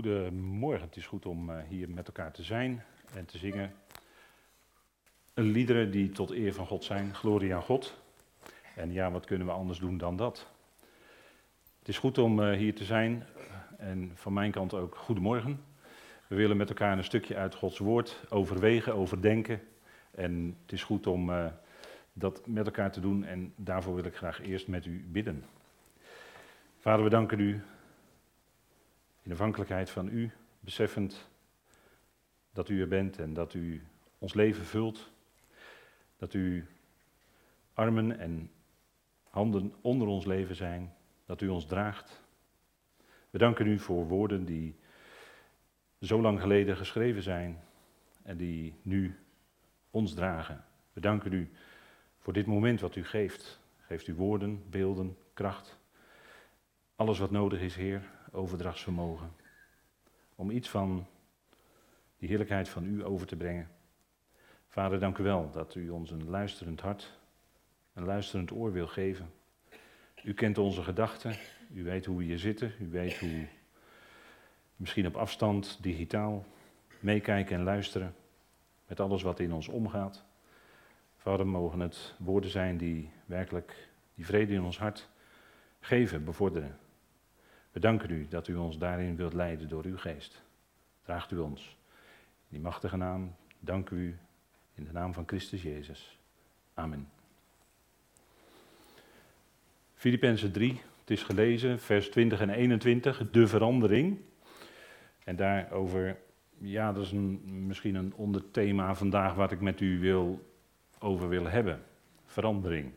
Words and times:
Goedemorgen, 0.00 0.86
het 0.86 0.96
is 0.96 1.06
goed 1.06 1.26
om 1.26 1.50
eh, 1.50 1.56
hier 1.68 1.90
met 1.90 2.06
elkaar 2.06 2.32
te 2.32 2.42
zijn 2.42 2.82
en 3.14 3.24
te 3.24 3.38
zingen. 3.38 3.72
Liederen 5.34 5.90
die 5.90 6.10
tot 6.10 6.30
eer 6.30 6.54
van 6.54 6.66
God 6.66 6.84
zijn, 6.84 7.14
glorie 7.14 7.54
aan 7.54 7.62
God. 7.62 8.00
En 8.76 8.92
ja, 8.92 9.10
wat 9.10 9.26
kunnen 9.26 9.46
we 9.46 9.52
anders 9.52 9.78
doen 9.78 9.98
dan 9.98 10.16
dat? 10.16 10.46
Het 11.78 11.88
is 11.88 11.98
goed 11.98 12.18
om 12.18 12.42
eh, 12.42 12.56
hier 12.56 12.74
te 12.74 12.84
zijn 12.84 13.26
en 13.78 14.10
van 14.14 14.32
mijn 14.32 14.50
kant 14.50 14.74
ook 14.74 14.96
goedemorgen. 14.96 15.64
We 16.26 16.34
willen 16.34 16.56
met 16.56 16.68
elkaar 16.68 16.98
een 16.98 17.04
stukje 17.04 17.36
uit 17.36 17.54
Gods 17.54 17.78
woord 17.78 18.24
overwegen, 18.28 18.94
overdenken. 18.94 19.60
En 20.10 20.56
het 20.62 20.72
is 20.72 20.82
goed 20.82 21.06
om 21.06 21.30
uh, 21.30 21.46
dat 22.12 22.46
met 22.46 22.66
elkaar 22.66 22.92
te 22.92 23.00
doen 23.00 23.24
en 23.24 23.52
daarvoor 23.56 23.94
wil 23.94 24.04
ik 24.04 24.16
graag 24.16 24.42
eerst 24.42 24.68
met 24.68 24.86
u 24.86 25.04
bidden. 25.08 25.44
Vader, 26.78 27.04
we 27.04 27.10
danken 27.10 27.40
u 27.40 27.62
in 29.22 29.32
afhankelijkheid 29.32 29.90
van 29.90 30.08
u, 30.08 30.30
beseffend 30.60 31.28
dat 32.52 32.68
u 32.68 32.80
er 32.80 32.88
bent 32.88 33.18
en 33.18 33.34
dat 33.34 33.54
u 33.54 33.86
ons 34.18 34.34
leven 34.34 34.64
vult. 34.64 35.10
Dat 36.16 36.34
u 36.34 36.66
armen 37.74 38.18
en 38.18 38.50
handen 39.28 39.74
onder 39.80 40.08
ons 40.08 40.24
leven 40.24 40.56
zijn, 40.56 40.94
dat 41.26 41.40
u 41.40 41.48
ons 41.48 41.66
draagt. 41.66 42.22
We 43.30 43.38
danken 43.38 43.66
u 43.66 43.78
voor 43.78 44.06
woorden 44.06 44.44
die 44.44 44.76
zo 46.00 46.20
lang 46.20 46.40
geleden 46.40 46.76
geschreven 46.76 47.22
zijn 47.22 47.60
en 48.22 48.36
die 48.36 48.74
nu 48.82 49.18
ons 49.90 50.14
dragen. 50.14 50.64
We 50.92 51.00
danken 51.00 51.32
u 51.32 51.50
voor 52.18 52.32
dit 52.32 52.46
moment 52.46 52.80
wat 52.80 52.96
u 52.96 53.04
geeft. 53.04 53.60
Geeft 53.78 54.06
u 54.06 54.14
woorden, 54.14 54.62
beelden, 54.70 55.16
kracht. 55.34 55.78
Alles 56.96 57.18
wat 57.18 57.30
nodig 57.30 57.60
is, 57.60 57.74
Heer, 57.74 58.02
overdrachtsvermogen. 58.30 59.32
Om 60.34 60.50
iets 60.50 60.68
van 60.68 61.06
die 62.18 62.28
heerlijkheid 62.28 62.68
van 62.68 62.84
u 62.84 63.04
over 63.04 63.26
te 63.26 63.36
brengen. 63.36 63.70
Vader, 64.68 64.98
dank 64.98 65.18
u 65.18 65.22
wel 65.22 65.50
dat 65.50 65.74
u 65.74 65.88
ons 65.88 66.10
een 66.10 66.28
luisterend 66.28 66.80
hart, 66.80 67.18
een 67.92 68.04
luisterend 68.04 68.50
oor 68.50 68.72
wil 68.72 68.86
geven. 68.86 69.32
U 70.24 70.34
kent 70.34 70.58
onze 70.58 70.82
gedachten, 70.82 71.36
u 71.72 71.84
weet 71.84 72.04
hoe 72.04 72.18
we 72.18 72.24
hier 72.24 72.38
zitten, 72.38 72.72
u 72.80 72.90
weet 72.90 73.18
hoe 73.18 73.46
misschien 74.76 75.06
op 75.06 75.16
afstand, 75.16 75.78
digitaal, 75.80 76.44
meekijken 77.00 77.56
en 77.56 77.62
luisteren 77.62 78.14
met 78.86 79.00
alles 79.00 79.22
wat 79.22 79.40
in 79.40 79.52
ons 79.52 79.68
omgaat. 79.68 80.24
Vader, 81.16 81.46
mogen 81.46 81.80
het 81.80 82.14
woorden 82.18 82.50
zijn 82.50 82.76
die 82.76 83.10
werkelijk 83.26 83.88
die 84.14 84.26
vrede 84.26 84.52
in 84.52 84.62
ons 84.62 84.78
hart 84.78 85.08
geven, 85.80 86.24
bevorderen. 86.24 86.78
We 87.72 87.80
danken 87.80 88.10
u 88.10 88.26
dat 88.28 88.48
u 88.48 88.54
ons 88.54 88.78
daarin 88.78 89.16
wilt 89.16 89.32
leiden 89.32 89.68
door 89.68 89.84
uw 89.84 89.96
geest. 89.96 90.42
Draagt 91.02 91.30
u 91.30 91.38
ons. 91.38 91.78
In 92.48 92.56
die 92.56 92.60
machtige 92.60 92.96
naam 92.96 93.34
dank 93.58 93.90
u 93.90 94.18
in 94.74 94.84
de 94.84 94.92
naam 94.92 95.14
van 95.14 95.24
Christus 95.26 95.62
Jezus. 95.62 96.18
Amen. 96.74 97.08
Filippenzen 99.94 100.52
3, 100.52 100.80
het 101.00 101.10
is 101.10 101.22
gelezen, 101.22 101.78
vers 101.78 102.08
20 102.08 102.40
en 102.40 102.50
21, 102.50 103.30
de 103.30 103.46
verandering. 103.46 104.18
En 105.24 105.36
daarover, 105.36 106.16
ja, 106.58 106.92
dat 106.92 107.04
is 107.04 107.12
misschien 107.44 107.94
een 107.94 108.14
onderthema 108.14 108.94
vandaag 108.94 109.34
wat 109.34 109.52
ik 109.52 109.60
met 109.60 109.80
u 109.80 109.98
wil, 109.98 110.50
over 110.98 111.28
wil 111.28 111.46
hebben. 111.46 111.82
Verandering. 112.26 112.92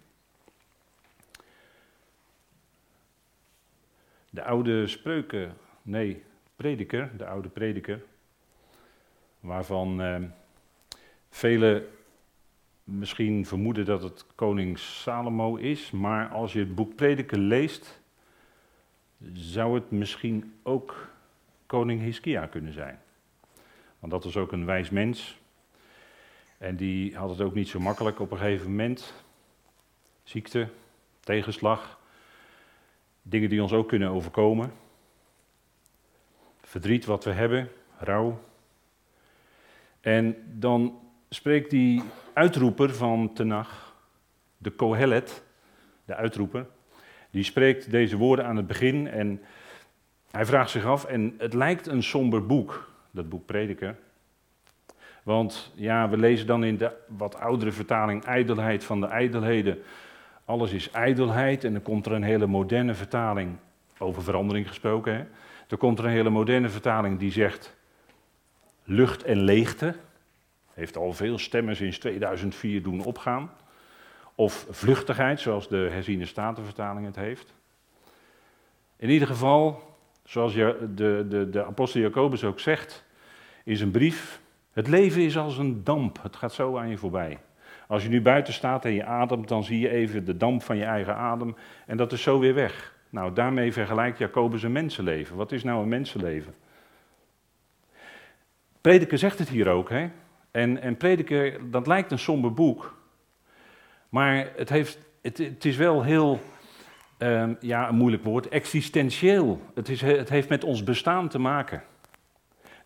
De 4.34 4.44
oude 4.44 4.88
spreuken, 4.88 5.53
nee, 5.81 6.23
prediker, 6.56 7.17
de 7.17 7.26
oude 7.26 7.50
prediker, 7.50 8.03
waarvan 9.40 10.02
eh, 10.02 10.22
velen 11.30 11.88
misschien 12.84 13.46
vermoeden 13.46 13.85
dat 13.85 14.03
het 14.03 14.25
koning 14.35 14.80
Salomo 14.80 15.56
is, 15.56 15.91
maar 15.91 16.30
als 16.30 16.53
je 16.53 16.59
het 16.59 16.75
boek 16.75 16.96
Prediker 16.96 17.38
leest, 17.38 18.02
zou 19.34 19.75
het 19.75 19.91
misschien 19.91 20.53
ook 20.63 21.09
koning 21.66 22.02
Hiskia 22.02 22.46
kunnen 22.46 22.74
zijn. 22.74 23.00
Want 24.00 24.12
dat 24.12 24.24
was 24.24 24.38
ook 24.38 24.52
een 24.52 24.66
wijs 24.66 24.90
mens. 24.90 25.38
En 26.57 26.75
die 26.75 27.16
had 27.16 27.30
het 27.30 27.41
ook 27.41 27.53
niet 27.53 27.68
zo 27.68 27.80
makkelijk 27.80 28.19
op 28.19 28.31
een 28.31 28.38
gegeven 28.38 28.69
moment. 28.69 29.13
Ziekte, 30.24 30.68
tegenslag. 31.19 32.02
Dingen 33.23 33.50
die 33.50 33.61
ons 33.61 33.73
ook 33.73 33.88
kunnen 33.88 34.09
overkomen. 34.09 34.72
Verdriet 36.61 37.06
wat 37.06 37.23
we 37.23 37.31
hebben, 37.31 37.69
rouw. 37.97 38.39
En 40.01 40.35
dan 40.59 41.00
spreekt 41.29 41.69
die 41.69 42.03
uitroeper 42.33 42.95
van 42.95 43.33
Tenach, 43.33 43.95
de 44.57 44.69
Kohelet, 44.69 45.44
de 46.06 46.16
uitroeper, 46.16 46.66
die 47.29 47.44
spreekt 47.44 47.91
deze 47.91 48.17
woorden 48.17 48.45
aan 48.45 48.56
het 48.56 48.67
begin 48.67 49.07
en 49.07 49.41
hij 50.31 50.45
vraagt 50.45 50.69
zich 50.69 50.85
af, 50.85 51.06
en 51.06 51.35
het 51.38 51.53
lijkt 51.53 51.88
een 51.88 52.03
somber 52.03 52.45
boek, 52.45 52.91
dat 53.12 53.29
boek 53.29 53.45
Prediker. 53.45 53.95
Want 55.23 55.72
ja, 55.75 56.09
we 56.09 56.17
lezen 56.17 56.47
dan 56.47 56.63
in 56.63 56.78
de 56.78 56.95
wat 57.07 57.35
oudere 57.35 57.72
vertaling 57.72 58.23
ijdelheid 58.23 58.83
van 58.83 59.01
de 59.01 59.07
ijdelheden 59.07 59.83
alles 60.46 60.72
is 60.72 60.92
ijdelheid. 60.92 61.64
En 61.64 61.74
dan 61.74 61.81
komt 61.81 62.06
er 62.06 62.12
een 62.12 62.24
hele 62.24 62.48
moderne 62.48 62.94
vertaling, 62.94 63.58
over 63.98 64.24
verandering 64.24 64.68
gesproken. 64.68 65.16
Hè? 65.16 65.24
Er 65.68 65.78
komt 65.78 66.00
er 66.00 66.06
een 66.06 66.12
hele 66.12 66.30
moderne 66.30 66.70
vertaling 66.70 67.20
die 67.20 67.31
zegt 67.31 67.76
lucht 68.84 69.24
en 69.24 69.42
leegte. 69.42 69.96
Heeft 70.74 70.98
al 70.98 71.14
veel 71.14 71.38
stemmen 71.38 71.76
sinds 71.76 71.98
2004 71.98 72.84
doen 72.84 73.04
opgaan. 73.04 73.52
Of 74.36 74.68
vluchtigheid, 74.70 75.40
zoals 75.40 75.68
de 75.68 75.88
herziene 75.92 76.26
statenvertaling 76.26 77.06
het 77.06 77.16
heeft. 77.16 77.54
In 78.96 79.10
ieder 79.10 79.28
geval, 79.28 79.81
zoals 80.24 80.54
de, 80.54 80.92
de, 80.96 81.48
de 81.52 81.66
apostel 81.66 82.02
Jacobus 82.02 82.44
ook 82.44 82.60
zegt 82.60 83.04
in 83.64 83.78
zijn 83.78 83.92
brief, 83.92 84.42
het 84.72 84.88
leven 84.88 85.22
is 85.22 85.38
als 85.38 85.58
een 85.58 85.84
damp, 85.84 86.20
het 86.22 86.36
gaat 86.36 86.54
zo 86.54 86.78
aan 86.78 86.90
je 86.90 86.98
voorbij. 86.98 87.40
Als 87.88 88.03
je 88.03 88.09
nu 88.09 88.21
buiten 88.21 88.53
staat 88.53 88.85
en 88.85 88.94
je 88.94 89.05
ademt, 89.05 89.47
dan 89.47 89.63
zie 89.63 89.79
je 89.79 89.89
even 89.89 90.25
de 90.25 90.38
damp 90.38 90.63
van 90.63 90.77
je 90.77 90.83
eigen 90.83 91.16
adem 91.16 91.55
en 91.85 91.97
dat 91.97 92.11
is 92.11 92.21
zo 92.21 92.39
weer 92.39 92.53
weg. 92.53 92.95
Nou, 93.09 93.33
daarmee 93.33 93.73
vergelijkt 93.73 94.17
Jacobus 94.17 94.63
een 94.63 94.71
mensenleven. 94.71 95.35
Wat 95.35 95.51
is 95.51 95.63
nou 95.63 95.81
een 95.81 95.89
mensenleven? 95.89 96.53
Prediker 98.81 99.17
zegt 99.17 99.39
het 99.39 99.49
hier 99.49 99.67
ook, 99.67 99.89
hè? 99.89 100.09
En, 100.51 100.81
en 100.81 100.97
Prediker, 100.97 101.71
dat 101.71 101.88
lijkt 101.88 102.11
een 102.11 102.19
somber 102.19 102.53
boek, 102.53 102.97
maar 104.09 104.51
het, 104.55 104.69
heeft, 104.69 105.00
het, 105.21 105.65
is 105.65 105.75
wel 105.75 106.03
heel, 106.03 106.39
uh, 107.19 107.50
ja, 107.59 107.89
een 107.89 107.95
moeilijk 107.95 108.23
woord, 108.23 108.47
existentieel. 108.47 109.61
Het, 109.75 109.89
is, 109.89 110.01
het 110.01 110.29
heeft 110.29 110.50
met 110.50 110.63
ons 110.63 110.83
bestaan 110.83 111.29
te 111.29 111.39
maken. 111.39 111.83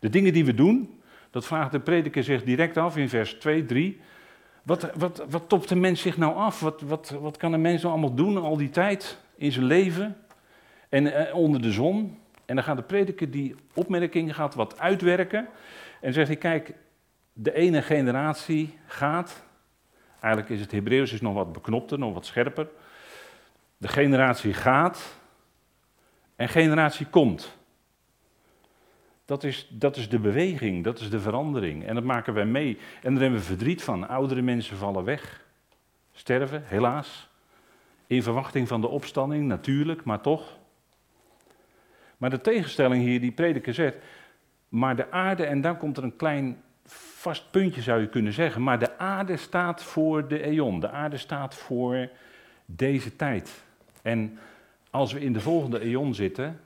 De 0.00 0.08
dingen 0.08 0.32
die 0.32 0.44
we 0.44 0.54
doen, 0.54 1.00
dat 1.30 1.46
vraagt 1.46 1.72
de 1.72 1.80
prediker 1.80 2.24
zich 2.24 2.44
direct 2.44 2.76
af 2.76 2.96
in 2.96 3.08
vers 3.08 3.34
2, 3.34 3.64
3. 3.64 4.00
Wat, 4.68 4.90
wat, 4.94 5.24
wat 5.28 5.48
topt 5.48 5.68
de 5.68 5.76
mens 5.76 6.00
zich 6.00 6.16
nou 6.16 6.34
af? 6.34 6.60
Wat, 6.60 6.80
wat, 6.80 7.10
wat 7.20 7.36
kan 7.36 7.52
een 7.52 7.60
mens 7.60 7.82
nou 7.82 7.92
allemaal 7.92 8.14
doen 8.14 8.36
al 8.36 8.56
die 8.56 8.70
tijd 8.70 9.18
in 9.36 9.52
zijn 9.52 9.64
leven 9.64 10.16
en 10.88 11.12
eh, 11.14 11.34
onder 11.34 11.62
de 11.62 11.72
zon? 11.72 12.18
En 12.46 12.54
dan 12.54 12.64
gaat 12.64 12.76
de 12.76 12.82
prediker 12.82 13.30
die 13.30 13.54
opmerking 13.74 14.34
gaat 14.34 14.54
wat 14.54 14.78
uitwerken 14.78 15.48
en 16.00 16.12
zegt 16.12 16.28
hij, 16.28 16.36
kijk, 16.36 16.74
de 17.32 17.54
ene 17.54 17.82
generatie 17.82 18.78
gaat, 18.86 19.42
eigenlijk 20.20 20.52
is 20.52 20.60
het 20.60 20.72
Hebreeuws 20.72 21.12
is 21.12 21.20
nog 21.20 21.34
wat 21.34 21.52
beknopter, 21.52 21.98
nog 21.98 22.14
wat 22.14 22.26
scherper. 22.26 22.68
De 23.76 23.88
generatie 23.88 24.54
gaat 24.54 25.18
en 26.36 26.48
generatie 26.48 27.06
komt. 27.06 27.57
Dat 29.28 29.44
is, 29.44 29.68
dat 29.70 29.96
is 29.96 30.08
de 30.08 30.18
beweging, 30.18 30.84
dat 30.84 31.00
is 31.00 31.10
de 31.10 31.20
verandering. 31.20 31.86
En 31.86 31.94
dat 31.94 32.04
maken 32.04 32.34
wij 32.34 32.46
mee. 32.46 32.78
En 33.02 33.12
daar 33.12 33.22
hebben 33.22 33.40
we 33.40 33.46
verdriet 33.46 33.82
van. 33.82 34.08
Oudere 34.08 34.42
mensen 34.42 34.76
vallen 34.76 35.04
weg, 35.04 35.44
sterven, 36.12 36.62
helaas. 36.66 37.28
In 38.06 38.22
verwachting 38.22 38.68
van 38.68 38.80
de 38.80 38.88
opstanding, 38.88 39.46
natuurlijk, 39.46 40.04
maar 40.04 40.20
toch. 40.20 40.58
Maar 42.16 42.30
de 42.30 42.40
tegenstelling 42.40 43.02
hier, 43.02 43.20
die 43.20 43.32
prediker 43.32 43.74
zegt, 43.74 43.96
maar 44.68 44.96
de 44.96 45.10
aarde, 45.10 45.44
en 45.44 45.60
dan 45.60 45.76
komt 45.76 45.96
er 45.96 46.02
een 46.02 46.16
klein 46.16 46.62
vast 47.18 47.50
puntje 47.50 47.82
zou 47.82 48.00
je 48.00 48.08
kunnen 48.08 48.32
zeggen, 48.32 48.62
maar 48.62 48.78
de 48.78 48.98
aarde 48.98 49.36
staat 49.36 49.82
voor 49.82 50.28
de 50.28 50.42
eon, 50.42 50.80
de 50.80 50.90
aarde 50.90 51.16
staat 51.16 51.54
voor 51.54 52.08
deze 52.66 53.16
tijd. 53.16 53.64
En 54.02 54.38
als 54.90 55.12
we 55.12 55.20
in 55.20 55.32
de 55.32 55.40
volgende 55.40 55.80
eon 55.80 56.14
zitten, 56.14 56.60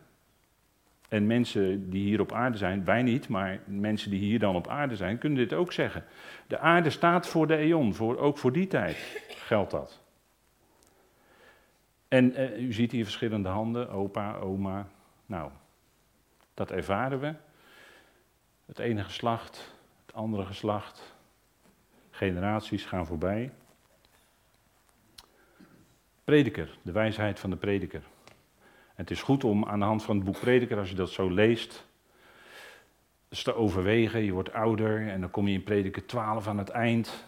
en 1.12 1.26
mensen 1.26 1.90
die 1.90 2.02
hier 2.02 2.20
op 2.20 2.32
aarde 2.32 2.58
zijn, 2.58 2.84
wij 2.84 3.02
niet, 3.02 3.28
maar 3.28 3.60
mensen 3.66 4.10
die 4.10 4.20
hier 4.20 4.38
dan 4.38 4.56
op 4.56 4.68
aarde 4.68 4.96
zijn, 4.96 5.18
kunnen 5.18 5.38
dit 5.38 5.52
ook 5.52 5.72
zeggen. 5.72 6.04
De 6.46 6.58
aarde 6.58 6.90
staat 6.90 7.26
voor 7.26 7.46
de 7.46 7.56
eon, 7.56 7.94
voor, 7.94 8.18
ook 8.18 8.38
voor 8.38 8.52
die 8.52 8.66
tijd 8.66 8.96
geldt 9.28 9.70
dat. 9.70 10.00
En 12.08 12.40
uh, 12.40 12.62
u 12.62 12.72
ziet 12.72 12.92
hier 12.92 13.04
verschillende 13.04 13.48
handen, 13.48 13.90
opa, 13.90 14.34
oma. 14.34 14.88
Nou, 15.26 15.50
Dat 16.54 16.70
ervaren 16.70 17.20
we. 17.20 17.34
Het 18.66 18.78
ene 18.78 19.04
geslacht, 19.04 19.74
het 20.06 20.14
andere 20.14 20.44
geslacht. 20.44 21.14
Generaties 22.10 22.84
gaan 22.84 23.06
voorbij. 23.06 23.52
Prediker, 26.24 26.78
de 26.82 26.92
wijsheid 26.92 27.40
van 27.40 27.50
de 27.50 27.56
prediker. 27.56 28.02
Het 28.94 29.10
is 29.10 29.22
goed 29.22 29.44
om 29.44 29.64
aan 29.64 29.78
de 29.78 29.84
hand 29.84 30.02
van 30.02 30.16
het 30.16 30.24
boek 30.24 30.40
Prediker, 30.40 30.78
als 30.78 30.88
je 30.88 30.94
dat 30.94 31.10
zo 31.10 31.30
leest, 31.30 31.86
eens 33.28 33.42
te 33.42 33.54
overwegen. 33.54 34.24
Je 34.24 34.32
wordt 34.32 34.52
ouder 34.52 35.08
en 35.08 35.20
dan 35.20 35.30
kom 35.30 35.48
je 35.48 35.54
in 35.54 35.62
Prediker 35.62 36.06
12 36.06 36.46
aan 36.46 36.58
het 36.58 36.68
eind. 36.68 37.24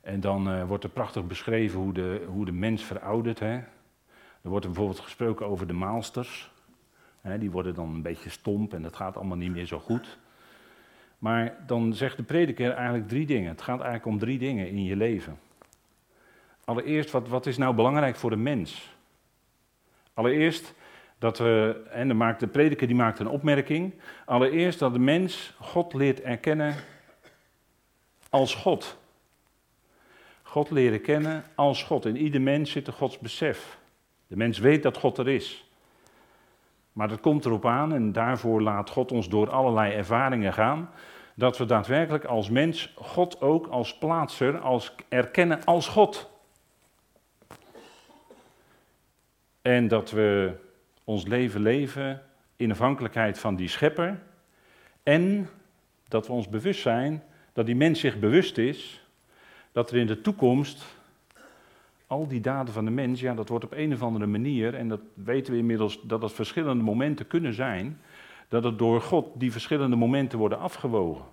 En 0.00 0.20
dan 0.20 0.48
uh, 0.48 0.64
wordt 0.64 0.84
er 0.84 0.90
prachtig 0.90 1.26
beschreven 1.26 1.80
hoe 1.80 1.92
de, 1.92 2.24
hoe 2.28 2.44
de 2.44 2.52
mens 2.52 2.84
veroudert. 2.84 3.38
Hè? 3.38 3.54
Er 4.42 4.50
wordt 4.50 4.66
bijvoorbeeld 4.66 5.00
gesproken 5.00 5.46
over 5.46 5.66
de 5.66 5.72
maalsters. 5.72 6.50
Hè? 7.20 7.38
Die 7.38 7.50
worden 7.50 7.74
dan 7.74 7.88
een 7.88 8.02
beetje 8.02 8.30
stomp 8.30 8.74
en 8.74 8.82
dat 8.82 8.96
gaat 8.96 9.16
allemaal 9.16 9.36
niet 9.36 9.52
meer 9.52 9.66
zo 9.66 9.78
goed. 9.78 10.18
Maar 11.18 11.56
dan 11.66 11.94
zegt 11.94 12.16
de 12.16 12.22
prediker 12.22 12.70
eigenlijk 12.70 13.08
drie 13.08 13.26
dingen. 13.26 13.48
Het 13.48 13.62
gaat 13.62 13.80
eigenlijk 13.80 14.06
om 14.06 14.18
drie 14.18 14.38
dingen 14.38 14.68
in 14.68 14.84
je 14.84 14.96
leven. 14.96 15.38
Allereerst, 16.64 17.10
wat, 17.10 17.28
wat 17.28 17.46
is 17.46 17.56
nou 17.56 17.74
belangrijk 17.74 18.16
voor 18.16 18.30
de 18.30 18.36
mens? 18.36 18.91
Allereerst 20.14 20.74
dat 21.18 21.38
we, 21.38 21.82
en 21.90 22.08
de, 22.38 22.46
prediker 22.46 22.86
die 22.86 22.96
maakt 22.96 23.18
een 23.18 23.28
opmerking. 23.28 23.94
Allereerst 24.24 24.78
dat 24.78 24.92
de 24.92 24.98
mens 24.98 25.54
God 25.60 25.94
leert 25.94 26.20
erkennen 26.20 26.74
als 28.30 28.54
God. 28.54 28.98
God 30.42 30.70
leren 30.70 31.00
kennen 31.00 31.44
als 31.54 31.82
God. 31.82 32.06
In 32.06 32.16
ieder 32.16 32.40
mens 32.40 32.70
zit 32.70 32.86
een 32.86 32.92
Gods 32.92 33.18
besef. 33.18 33.78
De 34.26 34.36
mens 34.36 34.58
weet 34.58 34.82
dat 34.82 34.96
God 34.96 35.18
er 35.18 35.28
is. 35.28 35.64
Maar 36.92 37.08
dat 37.08 37.20
komt 37.20 37.44
erop 37.44 37.66
aan, 37.66 37.92
en 37.92 38.12
daarvoor 38.12 38.62
laat 38.62 38.90
God 38.90 39.12
ons 39.12 39.28
door 39.28 39.50
allerlei 39.50 39.92
ervaringen 39.92 40.52
gaan, 40.52 40.90
dat 41.34 41.58
we 41.58 41.64
daadwerkelijk 41.64 42.24
als 42.24 42.50
mens 42.50 42.92
God 42.96 43.40
ook 43.40 43.66
als 43.66 43.98
plaatser, 43.98 44.58
als 44.58 44.94
erkennen 45.08 45.64
als 45.64 45.88
God. 45.88 46.31
En 49.62 49.88
dat 49.88 50.10
we 50.10 50.52
ons 51.04 51.26
leven 51.26 51.60
leven 51.60 52.22
in 52.56 52.70
afhankelijkheid 52.70 53.38
van 53.38 53.56
die 53.56 53.68
schepper. 53.68 54.18
En 55.02 55.48
dat 56.08 56.26
we 56.26 56.32
ons 56.32 56.48
bewust 56.48 56.80
zijn 56.80 57.22
dat 57.52 57.66
die 57.66 57.76
mens 57.76 58.00
zich 58.00 58.18
bewust 58.18 58.58
is 58.58 59.06
dat 59.72 59.90
er 59.90 59.96
in 59.96 60.06
de 60.06 60.20
toekomst 60.20 60.84
al 62.06 62.28
die 62.28 62.40
daden 62.40 62.74
van 62.74 62.84
de 62.84 62.90
mens, 62.90 63.20
ja, 63.20 63.34
dat 63.34 63.48
wordt 63.48 63.64
op 63.64 63.72
een 63.72 63.92
of 63.92 64.02
andere 64.02 64.26
manier, 64.26 64.74
en 64.74 64.88
dat 64.88 65.00
weten 65.14 65.52
we 65.52 65.58
inmiddels, 65.58 66.00
dat 66.02 66.22
het 66.22 66.32
verschillende 66.32 66.82
momenten 66.82 67.26
kunnen 67.26 67.54
zijn, 67.54 68.00
dat 68.48 68.64
het 68.64 68.78
door 68.78 69.00
God 69.00 69.26
die 69.34 69.52
verschillende 69.52 69.96
momenten 69.96 70.38
worden 70.38 70.58
afgewogen. 70.58 71.24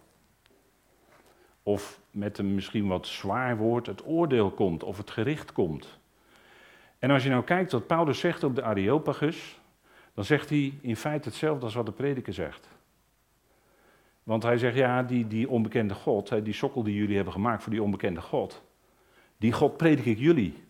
Of 1.63 1.99
met 2.11 2.37
een 2.37 2.55
misschien 2.55 2.87
wat 2.87 3.07
zwaar 3.07 3.57
woord 3.57 3.85
het 3.85 4.05
oordeel 4.05 4.51
komt, 4.51 4.83
of 4.83 4.97
het 4.97 5.11
gericht 5.11 5.51
komt. 5.51 5.98
En 6.99 7.11
als 7.11 7.23
je 7.23 7.29
nou 7.29 7.43
kijkt 7.43 7.71
wat 7.71 7.87
Paulus 7.87 8.19
zegt 8.19 8.43
op 8.43 8.55
de 8.55 8.63
Areopagus, 8.63 9.59
dan 10.13 10.23
zegt 10.23 10.49
hij 10.49 10.73
in 10.81 10.95
feite 10.95 11.29
hetzelfde 11.29 11.65
als 11.65 11.73
wat 11.73 11.85
de 11.85 11.91
prediker 11.91 12.33
zegt. 12.33 12.67
Want 14.23 14.43
hij 14.43 14.57
zegt, 14.57 14.75
ja, 14.75 15.03
die, 15.03 15.27
die 15.27 15.49
onbekende 15.49 15.93
God, 15.93 16.43
die 16.43 16.53
sokkel 16.53 16.83
die 16.83 16.95
jullie 16.95 17.15
hebben 17.15 17.33
gemaakt 17.33 17.63
voor 17.63 17.71
die 17.71 17.83
onbekende 17.83 18.21
God, 18.21 18.61
die 19.37 19.51
God 19.51 19.77
predik 19.77 20.05
ik 20.05 20.17
jullie. 20.17 20.63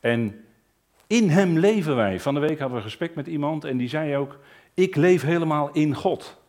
En 0.00 0.44
in 1.06 1.28
hem 1.28 1.58
leven 1.58 1.96
wij. 1.96 2.20
Van 2.20 2.34
de 2.34 2.40
week 2.40 2.58
hadden 2.58 2.76
we 2.76 2.82
gesprek 2.84 3.14
met 3.14 3.26
iemand 3.26 3.64
en 3.64 3.76
die 3.76 3.88
zei 3.88 4.16
ook, 4.16 4.38
ik 4.74 4.96
leef 4.96 5.22
helemaal 5.22 5.72
in 5.72 5.94
God. 5.94 6.40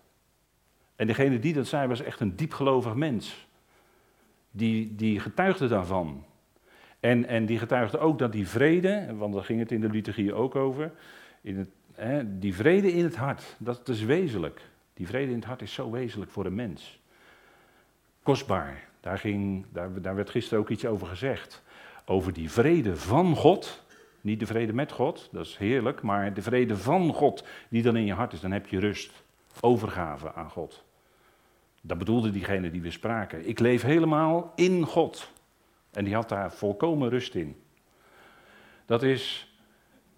En 0.96 1.08
degene 1.08 1.40
die 1.40 1.54
dat 1.54 1.68
zei 1.68 1.88
was 1.88 2.02
echt 2.02 2.20
een 2.20 2.36
diepgelovig 2.36 2.94
mens. 2.96 3.48
Die, 4.52 4.96
die 4.96 5.20
getuigde 5.20 5.68
daarvan. 5.68 6.26
En, 7.02 7.26
en 7.26 7.46
die 7.46 7.58
getuigde 7.58 8.00
ook 8.00 8.20
dat 8.20 8.32
die 8.32 8.48
vrede, 8.48 9.16
want 9.16 9.34
daar 9.34 9.44
ging 9.44 9.60
het 9.60 9.72
in 9.72 9.82
de 9.82 9.90
liturgie 9.90 10.34
ook 10.34 10.56
over, 10.56 10.92
in 11.42 11.58
het, 11.58 11.70
hè, 11.94 12.40
die 12.40 12.56
vrede 12.56 12.94
in 12.94 13.04
het 13.04 13.16
hart, 13.16 13.56
dat 13.58 13.88
is 13.88 14.04
wezenlijk. 14.04 14.62
Die 14.94 15.08
vrede 15.08 15.32
in 15.32 15.38
het 15.38 15.46
hart 15.46 15.62
is 15.62 15.74
zo 15.74 15.92
wezenlijk 15.92 16.32
voor 16.32 16.46
een 16.46 16.56
mens. 16.56 17.00
Kostbaar, 18.24 18.88
daar, 19.00 19.18
ging, 19.18 19.66
daar, 19.72 20.02
daar 20.02 20.16
werd 20.16 20.30
gisteren 20.30 20.60
ook 20.60 20.70
iets 20.70 20.86
over 20.86 21.08
gezegd. 21.08 21.64
Over 22.06 22.34
die 22.34 22.52
vrede 22.52 22.98
van 22.98 23.36
God, 23.36 23.84
niet 24.22 24.40
de 24.40 24.46
vrede 24.46 24.74
met 24.74 24.92
God, 24.92 25.30
dat 25.32 25.46
is 25.46 25.58
heerlijk, 25.58 26.02
maar 26.02 26.34
de 26.34 26.42
vrede 26.42 26.78
van 26.78 27.14
God 27.14 27.46
die 27.70 27.82
dan 27.84 27.96
in 27.96 28.06
je 28.06 28.14
hart 28.14 28.34
is, 28.34 28.40
dan 28.40 28.52
heb 28.52 28.68
je 28.68 28.80
rust, 28.80 29.24
overgave 29.60 30.34
aan 30.34 30.50
God. 30.50 30.84
Dat 31.82 31.98
bedoelde 31.98 32.32
diegene 32.32 32.72
die 32.72 32.82
we 32.82 32.92
spraken. 32.92 33.48
Ik 33.48 33.60
leef 33.60 33.82
helemaal 33.82 34.52
in 34.56 34.86
God. 34.86 35.32
En 35.92 36.04
die 36.04 36.14
had 36.14 36.30
daar 36.30 36.52
volkomen 36.52 37.10
rust 37.10 37.36
in. 37.36 37.56
Dat 38.86 39.04
is 39.04 39.56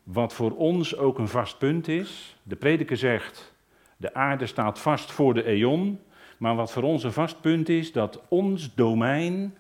wat 0.04 0.34
voor 0.34 0.52
ons 0.52 0.98
ook 0.98 1.18
een 1.18 1.28
vast 1.28 1.58
punt 1.58 1.88
is. 1.88 2.38
De 2.44 2.56
prediker 2.56 2.98
zegt, 2.98 3.54
de 3.98 4.14
aarde 4.14 4.46
staat 4.46 4.80
vast 4.80 5.12
voor 5.12 5.34
de 5.34 5.44
eon. 5.44 6.00
Maar 6.38 6.56
wat 6.56 6.72
voor 6.72 6.84
ons 6.84 7.04
een 7.04 7.14
vast 7.14 7.42
punt 7.42 7.70
is, 7.70 7.92
dat 7.92 8.22
ons 8.28 8.76
domein, 8.76 9.58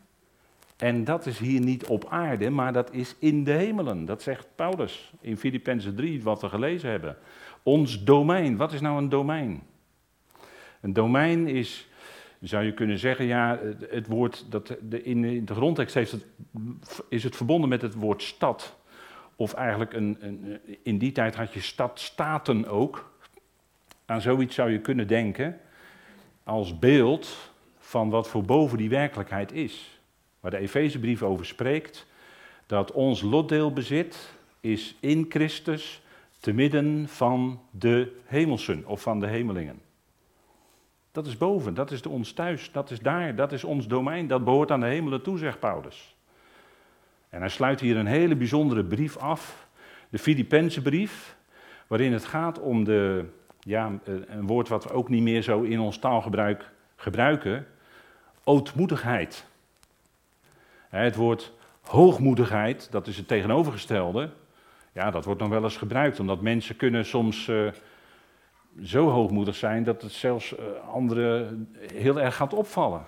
en 0.77 1.03
dat 1.03 1.25
is 1.25 1.39
hier 1.39 1.61
niet 1.61 1.85
op 1.85 2.05
aarde, 2.09 2.49
maar 2.49 2.73
dat 2.73 2.93
is 2.93 3.15
in 3.19 3.43
de 3.43 3.51
hemelen. 3.51 4.05
Dat 4.05 4.21
zegt 4.21 4.47
Paulus 4.55 5.13
in 5.21 5.37
Filippenzen 5.37 5.95
3, 5.95 6.23
wat 6.23 6.41
we 6.41 6.49
gelezen 6.49 6.89
hebben. 6.89 7.17
Ons 7.63 8.03
domein, 8.03 8.57
wat 8.57 8.73
is 8.73 8.81
nou 8.81 8.97
een 8.97 9.09
domein? 9.09 9.63
Een 10.81 10.93
domein 10.93 11.47
is 11.47 11.87
zou 12.43 12.63
je 12.63 12.73
kunnen 12.73 12.97
zeggen, 12.97 13.25
ja, 13.25 13.59
het 13.89 14.07
woord, 14.07 14.45
dat 14.49 14.75
de, 14.81 15.03
in 15.03 15.45
de 15.45 15.53
grondtekst 15.53 15.95
heeft 15.95 16.15
is 17.09 17.23
het 17.23 17.35
verbonden 17.35 17.69
met 17.69 17.81
het 17.81 17.93
woord 17.93 18.23
stad. 18.23 18.75
Of 19.35 19.53
eigenlijk, 19.53 19.93
een, 19.93 20.17
een, 20.19 20.59
in 20.83 20.97
die 20.97 21.11
tijd 21.11 21.35
had 21.35 21.53
je 21.53 21.61
stadstaten 21.61 22.67
ook. 22.67 23.11
Aan 24.05 24.21
zoiets 24.21 24.55
zou 24.55 24.71
je 24.71 24.79
kunnen 24.79 25.07
denken 25.07 25.59
als 26.43 26.79
beeld 26.79 27.51
van 27.77 28.09
wat 28.09 28.27
voor 28.27 28.43
boven 28.43 28.77
die 28.77 28.89
werkelijkheid 28.89 29.51
is. 29.51 29.99
Waar 30.39 30.51
de 30.51 30.57
Efezebrief 30.57 31.23
over 31.23 31.45
spreekt, 31.45 32.05
dat 32.65 32.91
ons 32.91 33.21
lotdeelbezit 33.21 34.33
is 34.59 34.95
in 34.99 35.25
Christus 35.29 36.01
te 36.39 36.53
midden 36.53 37.07
van 37.07 37.61
de 37.71 38.19
hemelsen 38.25 38.85
of 38.85 39.01
van 39.01 39.19
de 39.19 39.27
hemelingen. 39.27 39.81
Dat 41.13 41.27
is 41.27 41.37
boven, 41.37 41.73
dat 41.73 41.91
is 41.91 42.01
de 42.01 42.09
ons 42.09 42.31
thuis, 42.31 42.71
dat 42.71 42.91
is 42.91 42.99
daar, 42.99 43.35
dat 43.35 43.51
is 43.51 43.63
ons 43.63 43.87
domein, 43.87 44.27
dat 44.27 44.43
behoort 44.43 44.71
aan 44.71 44.79
de 44.79 44.85
hemelen 44.85 45.21
toe, 45.21 45.37
zegt 45.37 45.59
Paulus. 45.59 46.15
En 47.29 47.39
hij 47.39 47.49
sluit 47.49 47.79
hier 47.79 47.97
een 47.97 48.05
hele 48.05 48.35
bijzondere 48.35 48.83
brief 48.83 49.17
af, 49.17 49.67
de 50.09 50.17
Filipense 50.17 50.81
brief, 50.81 51.35
waarin 51.87 52.13
het 52.13 52.25
gaat 52.25 52.59
om 52.59 52.83
de, 52.83 53.25
ja, 53.59 53.91
een 54.27 54.47
woord 54.47 54.67
wat 54.67 54.83
we 54.83 54.91
ook 54.91 55.09
niet 55.09 55.21
meer 55.21 55.41
zo 55.41 55.61
in 55.61 55.79
ons 55.79 55.97
taalgebruik 55.97 56.69
gebruiken, 56.95 57.67
ootmoedigheid. 58.43 59.45
Het 60.89 61.15
woord 61.15 61.53
hoogmoedigheid, 61.81 62.91
dat 62.91 63.07
is 63.07 63.17
het 63.17 63.27
tegenovergestelde, 63.27 64.29
ja, 64.91 65.11
dat 65.11 65.25
wordt 65.25 65.41
nog 65.41 65.49
wel 65.49 65.63
eens 65.63 65.77
gebruikt, 65.77 66.19
omdat 66.19 66.41
mensen 66.41 66.75
kunnen 66.75 67.05
soms... 67.05 67.47
Uh, 67.47 67.67
zo 68.81 69.09
hoogmoedig 69.09 69.55
zijn 69.55 69.83
dat 69.83 70.01
het 70.01 70.11
zelfs 70.11 70.53
uh, 70.53 70.59
anderen 70.89 71.69
heel 71.93 72.21
erg 72.21 72.35
gaat 72.35 72.53
opvallen. 72.53 73.05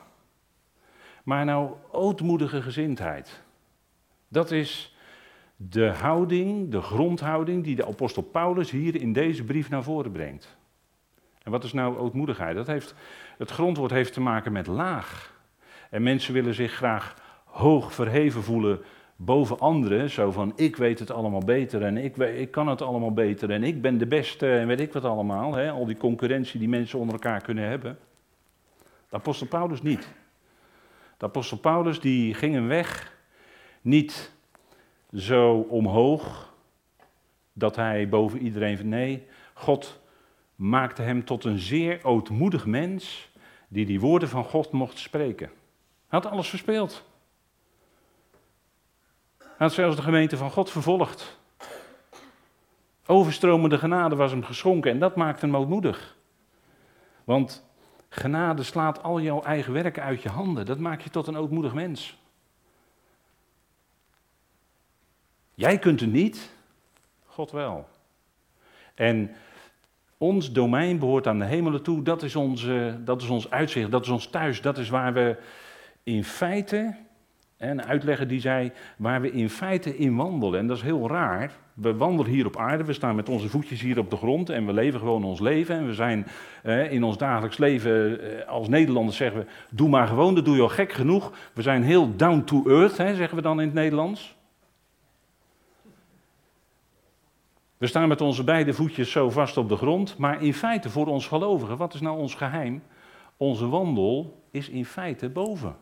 Maar 1.23 1.45
nou, 1.45 1.71
ootmoedige 1.91 2.61
gezindheid. 2.61 3.43
Dat 4.27 4.51
is 4.51 4.95
de 5.55 5.87
houding, 5.87 6.71
de 6.71 6.81
grondhouding 6.81 7.63
die 7.63 7.75
de 7.75 7.85
apostel 7.85 8.21
Paulus 8.21 8.71
hier 8.71 9.01
in 9.01 9.13
deze 9.13 9.43
brief 9.43 9.69
naar 9.69 9.83
voren 9.83 10.11
brengt. 10.11 10.57
En 11.43 11.51
wat 11.51 11.63
is 11.63 11.73
nou 11.73 11.97
ootmoedigheid? 11.97 12.55
Dat 12.55 12.67
heeft, 12.67 12.95
het 13.37 13.51
grondwoord 13.51 13.91
heeft 13.91 14.13
te 14.13 14.21
maken 14.21 14.51
met 14.51 14.67
laag. 14.67 15.33
En 15.89 16.03
mensen 16.03 16.33
willen 16.33 16.53
zich 16.53 16.73
graag 16.73 17.15
hoog 17.45 17.93
verheven 17.93 18.43
voelen 18.43 18.81
boven 19.15 19.59
anderen. 19.59 20.09
Zo 20.09 20.31
van, 20.31 20.53
ik 20.55 20.75
weet 20.75 20.99
het 20.99 21.11
allemaal 21.11 21.43
beter 21.43 21.83
en 21.83 21.97
ik, 21.97 22.17
ik 22.17 22.51
kan 22.51 22.67
het 22.67 22.81
allemaal 22.81 23.13
beter 23.13 23.51
en 23.51 23.63
ik 23.63 23.81
ben 23.81 23.97
de 23.97 24.07
beste 24.07 24.57
en 24.57 24.67
weet 24.67 24.79
ik 24.79 24.93
wat 24.93 25.03
allemaal. 25.03 25.53
Hè? 25.53 25.71
Al 25.71 25.85
die 25.85 25.97
concurrentie 25.97 26.59
die 26.59 26.69
mensen 26.69 26.99
onder 26.99 27.13
elkaar 27.15 27.41
kunnen 27.41 27.67
hebben. 27.67 27.97
De 29.09 29.15
apostel 29.15 29.47
Paulus 29.47 29.81
niet. 29.81 30.07
De 31.17 31.25
apostel 31.25 31.57
Paulus 31.57 31.99
die 31.99 32.33
ging 32.33 32.55
een 32.55 32.67
weg 32.67 33.17
niet 33.81 34.31
zo 35.13 35.57
omhoog 35.57 36.53
dat 37.53 37.75
hij 37.75 38.09
boven 38.09 38.39
iedereen... 38.39 38.89
Nee, 38.89 39.27
God 39.53 39.99
maakte 40.55 41.01
hem 41.01 41.25
tot 41.25 41.43
een 41.43 41.59
zeer 41.59 42.03
ootmoedig 42.03 42.65
mens 42.65 43.31
die 43.67 43.85
die 43.85 43.99
woorden 43.99 44.29
van 44.29 44.43
God 44.43 44.71
mocht 44.71 44.97
spreken. 44.97 45.47
Hij 46.07 46.19
had 46.19 46.25
alles 46.25 46.49
verspeeld. 46.49 47.05
Had 49.57 49.73
zelfs 49.73 49.95
de 49.95 50.01
gemeente 50.01 50.37
van 50.37 50.51
God 50.51 50.71
vervolgd. 50.71 51.37
Overstromende 53.05 53.77
genade 53.77 54.15
was 54.15 54.31
hem 54.31 54.43
geschonken 54.43 54.91
en 54.91 54.99
dat 54.99 55.15
maakte 55.15 55.45
hem 55.45 55.55
ootmoedig. 55.55 56.15
Want 57.23 57.65
genade 58.09 58.63
slaat 58.63 59.03
al 59.03 59.21
jouw 59.21 59.41
eigen 59.41 59.73
werken 59.73 60.03
uit 60.03 60.21
je 60.21 60.29
handen. 60.29 60.65
Dat 60.65 60.79
maakt 60.79 61.03
je 61.03 61.09
tot 61.09 61.27
een 61.27 61.37
ootmoedig 61.37 61.73
mens. 61.73 62.17
Jij 65.53 65.79
kunt 65.79 65.99
het 65.99 66.11
niet, 66.11 66.51
God 67.25 67.51
wel. 67.51 67.87
En 68.93 69.35
ons 70.17 70.51
domein 70.51 70.99
behoort 70.99 71.27
aan 71.27 71.39
de 71.39 71.45
hemelen 71.45 71.83
toe. 71.83 72.03
Dat 72.03 72.23
is, 72.23 72.35
onze, 72.35 72.97
dat 73.03 73.21
is 73.21 73.29
ons 73.29 73.49
uitzicht, 73.49 73.91
dat 73.91 74.03
is 74.03 74.09
ons 74.09 74.27
thuis. 74.27 74.61
Dat 74.61 74.77
is 74.77 74.89
waar 74.89 75.13
we 75.13 75.37
in 76.03 76.23
feite, 76.23 76.95
een 77.57 77.83
uitlegger 77.83 78.27
die 78.27 78.39
zei, 78.39 78.71
waar 78.97 79.21
we 79.21 79.31
in 79.31 79.49
feite 79.49 79.97
in 79.97 80.15
wandelen. 80.15 80.59
En 80.59 80.67
dat 80.67 80.77
is 80.77 80.83
heel 80.83 81.09
raar. 81.09 81.51
We 81.73 81.95
wandelen 81.95 82.31
hier 82.31 82.45
op 82.45 82.57
aarde, 82.57 82.83
we 82.83 82.93
staan 82.93 83.15
met 83.15 83.29
onze 83.29 83.49
voetjes 83.49 83.81
hier 83.81 83.99
op 83.99 84.09
de 84.09 84.15
grond 84.15 84.49
en 84.49 84.65
we 84.65 84.73
leven 84.73 84.99
gewoon 84.99 85.23
ons 85.23 85.39
leven. 85.39 85.75
En 85.75 85.85
we 85.85 85.93
zijn 85.93 86.27
eh, 86.63 86.91
in 86.91 87.03
ons 87.03 87.17
dagelijks 87.17 87.57
leven, 87.57 88.21
eh, 88.21 88.47
als 88.47 88.67
Nederlanders 88.67 89.17
zeggen 89.17 89.39
we, 89.39 89.47
doe 89.69 89.89
maar 89.89 90.07
gewoon, 90.07 90.35
dat 90.35 90.45
doe 90.45 90.55
je 90.55 90.61
al 90.61 90.69
gek 90.69 90.93
genoeg. 90.93 91.31
We 91.53 91.61
zijn 91.61 91.83
heel 91.83 92.15
down 92.15 92.43
to 92.43 92.63
earth, 92.65 92.97
hè, 92.97 93.15
zeggen 93.15 93.35
we 93.35 93.43
dan 93.43 93.59
in 93.59 93.65
het 93.65 93.75
Nederlands. 93.75 94.35
We 97.77 97.87
staan 97.87 98.07
met 98.07 98.21
onze 98.21 98.43
beide 98.43 98.73
voetjes 98.73 99.11
zo 99.11 99.29
vast 99.29 99.57
op 99.57 99.69
de 99.69 99.75
grond, 99.75 100.17
maar 100.17 100.43
in 100.43 100.53
feite 100.53 100.89
voor 100.89 101.07
ons 101.07 101.27
gelovigen, 101.27 101.77
wat 101.77 101.93
is 101.93 102.01
nou 102.01 102.17
ons 102.17 102.35
geheim? 102.35 102.83
Onze 103.37 103.67
wandel 103.67 104.43
is 104.51 104.69
in 104.69 104.85
feite 104.85 105.29
boven. 105.29 105.75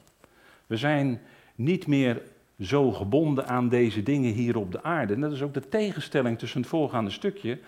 We 0.68 0.77
zijn 0.77 1.22
niet 1.55 1.88
meer 1.88 2.22
zo 2.60 2.91
gebonden 2.91 3.48
aan 3.48 3.69
deze 3.69 4.03
dingen 4.03 4.33
hier 4.33 4.57
op 4.57 4.72
de 4.72 4.83
aarde. 4.83 5.13
En 5.13 5.22
dat 5.22 5.31
is 5.31 5.41
ook 5.41 5.53
de 5.53 5.69
tegenstelling 5.69 6.39
tussen 6.39 6.60
het 6.62 6.69
voorgaande 6.69 7.12
stukje, 7.12 7.60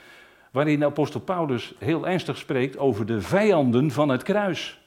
waarin 0.51 0.79
de 0.79 0.85
apostel 0.85 1.19
Paulus 1.19 1.73
heel 1.79 2.07
ernstig 2.07 2.37
spreekt 2.37 2.77
over 2.77 3.05
de 3.05 3.21
vijanden 3.21 3.91
van 3.91 4.09
het 4.09 4.23
kruis. 4.23 4.79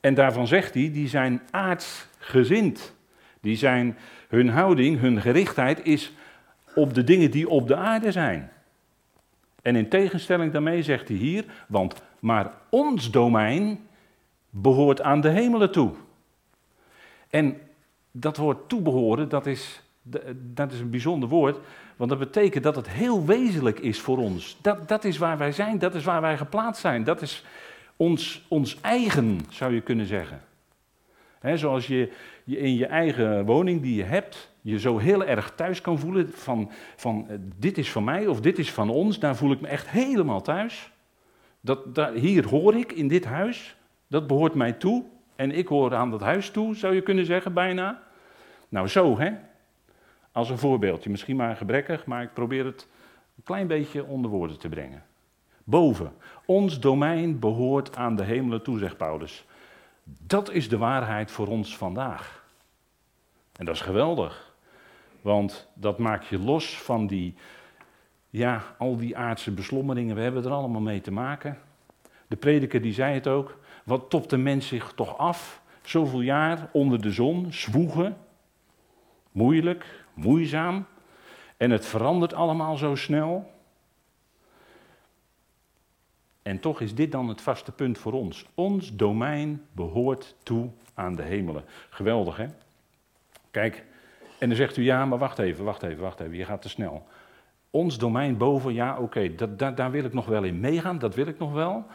En 0.00 0.14
daarvan 0.14 0.46
zegt 0.46 0.74
hij, 0.74 0.92
die 0.92 1.08
zijn 1.08 1.42
aardsgezind. 1.50 2.94
Die 3.40 3.56
zijn, 3.56 3.96
hun 4.28 4.48
houding, 4.48 5.00
hun 5.00 5.20
gerichtheid 5.20 5.86
is 5.86 6.12
op 6.74 6.94
de 6.94 7.04
dingen 7.04 7.30
die 7.30 7.48
op 7.48 7.68
de 7.68 7.76
aarde 7.76 8.12
zijn. 8.12 8.50
En 9.62 9.76
in 9.76 9.88
tegenstelling 9.88 10.52
daarmee 10.52 10.82
zegt 10.82 11.08
hij 11.08 11.16
hier, 11.16 11.44
want 11.68 12.02
maar 12.18 12.52
ons 12.68 13.10
domein 13.10 13.80
behoort 14.50 15.00
aan 15.00 15.20
de 15.20 15.28
hemelen 15.28 15.72
toe. 15.72 15.92
En 17.34 17.60
dat 18.10 18.36
woord 18.36 18.68
toebehoren, 18.68 19.28
dat 19.28 19.46
is, 19.46 19.82
dat 20.32 20.72
is 20.72 20.80
een 20.80 20.90
bijzonder 20.90 21.28
woord, 21.28 21.58
want 21.96 22.10
dat 22.10 22.18
betekent 22.18 22.64
dat 22.64 22.76
het 22.76 22.88
heel 22.88 23.24
wezenlijk 23.24 23.78
is 23.78 24.00
voor 24.00 24.18
ons. 24.18 24.58
Dat, 24.60 24.88
dat 24.88 25.04
is 25.04 25.18
waar 25.18 25.38
wij 25.38 25.52
zijn, 25.52 25.78
dat 25.78 25.94
is 25.94 26.04
waar 26.04 26.20
wij 26.20 26.36
geplaatst 26.36 26.80
zijn, 26.80 27.04
dat 27.04 27.22
is 27.22 27.44
ons, 27.96 28.44
ons 28.48 28.80
eigen, 28.80 29.40
zou 29.48 29.74
je 29.74 29.80
kunnen 29.80 30.06
zeggen. 30.06 30.40
zoals 31.54 31.86
je, 31.86 32.12
je 32.44 32.58
in 32.58 32.74
je 32.74 32.86
eigen 32.86 33.44
woning 33.44 33.82
die 33.82 33.94
je 33.94 34.04
hebt, 34.04 34.50
je 34.60 34.78
zo 34.78 34.98
heel 34.98 35.24
erg 35.24 35.52
thuis 35.54 35.80
kan 35.80 35.98
voelen 35.98 36.30
van, 36.34 36.70
van 36.96 37.26
eh, 37.28 37.36
dit 37.56 37.78
is 37.78 37.90
van 37.90 38.04
mij 38.04 38.26
of 38.26 38.40
dit 38.40 38.58
is 38.58 38.72
van 38.72 38.90
ons, 38.90 39.18
daar 39.18 39.36
voel 39.36 39.52
ik 39.52 39.60
me 39.60 39.68
echt 39.68 39.88
helemaal 39.88 40.42
thuis. 40.42 40.92
Dat, 41.60 41.94
daar, 41.94 42.12
hier 42.12 42.48
hoor 42.48 42.76
ik 42.76 42.92
in 42.92 43.08
dit 43.08 43.24
huis, 43.24 43.76
dat 44.06 44.26
behoort 44.26 44.54
mij 44.54 44.72
toe 44.72 45.04
en 45.36 45.50
ik 45.50 45.68
hoor 45.68 45.94
aan 45.94 46.10
dat 46.10 46.20
huis 46.20 46.50
toe, 46.50 46.76
zou 46.76 46.94
je 46.94 47.00
kunnen 47.00 47.24
zeggen 47.24 47.52
bijna. 47.52 48.02
Nou 48.68 48.88
zo 48.88 49.18
hè, 49.18 49.32
als 50.32 50.50
een 50.50 50.58
voorbeeldje, 50.58 51.10
misschien 51.10 51.36
maar 51.36 51.56
gebrekkig, 51.56 52.06
maar 52.06 52.22
ik 52.22 52.32
probeer 52.32 52.64
het 52.64 52.88
een 53.36 53.42
klein 53.42 53.66
beetje 53.66 54.04
onder 54.04 54.30
woorden 54.30 54.58
te 54.58 54.68
brengen. 54.68 55.02
Boven, 55.64 56.12
ons 56.44 56.80
domein 56.80 57.38
behoort 57.38 57.96
aan 57.96 58.16
de 58.16 58.24
hemelen 58.24 58.62
toe, 58.62 58.78
zegt 58.78 58.96
Paulus. 58.96 59.44
Dat 60.04 60.50
is 60.50 60.68
de 60.68 60.78
waarheid 60.78 61.30
voor 61.30 61.46
ons 61.46 61.76
vandaag. 61.76 62.44
En 63.56 63.64
dat 63.64 63.74
is 63.74 63.80
geweldig. 63.80 64.54
Want 65.20 65.68
dat 65.74 65.98
maakt 65.98 66.26
je 66.26 66.38
los 66.38 66.78
van 66.82 67.06
die, 67.06 67.34
ja, 68.30 68.62
al 68.78 68.96
die 68.96 69.16
aardse 69.16 69.50
beslommeringen. 69.50 70.16
We 70.16 70.22
hebben 70.22 70.44
er 70.44 70.50
allemaal 70.50 70.80
mee 70.80 71.00
te 71.00 71.12
maken. 71.12 71.58
De 72.26 72.36
prediker 72.36 72.82
die 72.82 72.92
zei 72.92 73.14
het 73.14 73.26
ook. 73.26 73.58
Wat 73.84 74.10
topt 74.10 74.30
de 74.30 74.36
mens 74.36 74.68
zich 74.68 74.92
toch 74.92 75.18
af? 75.18 75.62
Zoveel 75.82 76.20
jaar 76.20 76.68
onder 76.72 77.00
de 77.00 77.12
zon, 77.12 77.52
zwoegen. 77.52 78.16
Moeilijk, 79.32 80.04
moeizaam. 80.14 80.86
En 81.56 81.70
het 81.70 81.86
verandert 81.86 82.34
allemaal 82.34 82.76
zo 82.76 82.94
snel. 82.94 83.52
En 86.42 86.60
toch 86.60 86.80
is 86.80 86.94
dit 86.94 87.12
dan 87.12 87.28
het 87.28 87.40
vaste 87.40 87.72
punt 87.72 87.98
voor 87.98 88.12
ons. 88.12 88.46
Ons 88.54 88.96
domein 88.96 89.66
behoort 89.72 90.36
toe 90.42 90.70
aan 90.94 91.14
de 91.14 91.22
hemelen. 91.22 91.64
Geweldig, 91.90 92.36
hè? 92.36 92.46
Kijk, 93.50 93.84
en 94.38 94.48
dan 94.48 94.56
zegt 94.56 94.76
u 94.76 94.82
ja, 94.82 95.04
maar 95.04 95.18
wacht 95.18 95.38
even, 95.38 95.64
wacht 95.64 95.82
even, 95.82 96.02
wacht 96.02 96.20
even, 96.20 96.36
je 96.36 96.44
gaat 96.44 96.62
te 96.62 96.68
snel. 96.68 97.06
Ons 97.70 97.98
domein 97.98 98.36
boven, 98.36 98.74
ja, 98.74 98.98
oké, 98.98 99.32
okay, 99.32 99.74
daar 99.74 99.90
wil 99.90 100.04
ik 100.04 100.12
nog 100.12 100.26
wel 100.26 100.42
in 100.42 100.60
meegaan, 100.60 100.98
dat 100.98 101.14
wil 101.14 101.26
ik 101.26 101.38
nog 101.38 101.52
wel. 101.52 101.86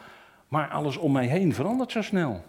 Maar 0.50 0.68
alles 0.68 0.96
om 0.96 1.12
mij 1.12 1.26
heen 1.26 1.54
verandert 1.54 1.92
zo 1.92 2.02
snel. 2.02 2.44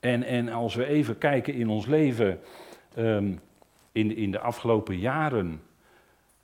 En, 0.00 0.22
en 0.22 0.48
als 0.48 0.74
we 0.74 0.86
even 0.86 1.18
kijken 1.18 1.54
in 1.54 1.68
ons 1.68 1.86
leven, 1.86 2.40
ehm, 2.94 3.32
in, 3.92 4.16
in 4.16 4.30
de 4.30 4.38
afgelopen 4.38 4.98
jaren, 4.98 5.62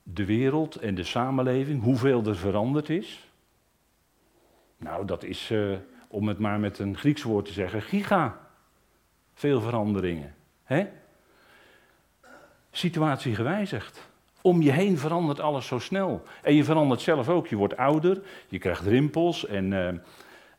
de 0.03 0.25
wereld 0.25 0.75
en 0.75 0.95
de 0.95 1.03
samenleving, 1.03 1.83
hoeveel 1.83 2.25
er 2.25 2.35
veranderd 2.35 2.89
is. 2.89 3.29
Nou, 4.77 5.05
dat 5.05 5.23
is, 5.23 5.51
uh, 5.51 5.77
om 6.07 6.27
het 6.27 6.39
maar 6.39 6.59
met 6.59 6.79
een 6.79 6.97
Grieks 6.97 7.23
woord 7.23 7.45
te 7.45 7.53
zeggen, 7.53 7.81
giga. 7.81 8.39
Veel 9.33 9.61
veranderingen. 9.61 10.35
Hè? 10.63 10.87
situatie 12.71 13.35
gewijzigd. 13.35 14.09
Om 14.45 14.61
je 14.61 14.71
heen 14.71 14.97
verandert 14.97 15.39
alles 15.39 15.67
zo 15.67 15.79
snel. 15.79 16.23
En 16.41 16.53
je 16.53 16.63
verandert 16.63 17.01
zelf 17.01 17.29
ook. 17.29 17.47
Je 17.47 17.55
wordt 17.55 17.77
ouder, 17.77 18.21
je 18.47 18.57
krijgt 18.57 18.85
rimpels 18.85 19.45
en 19.45 19.71
uh, 19.71 19.87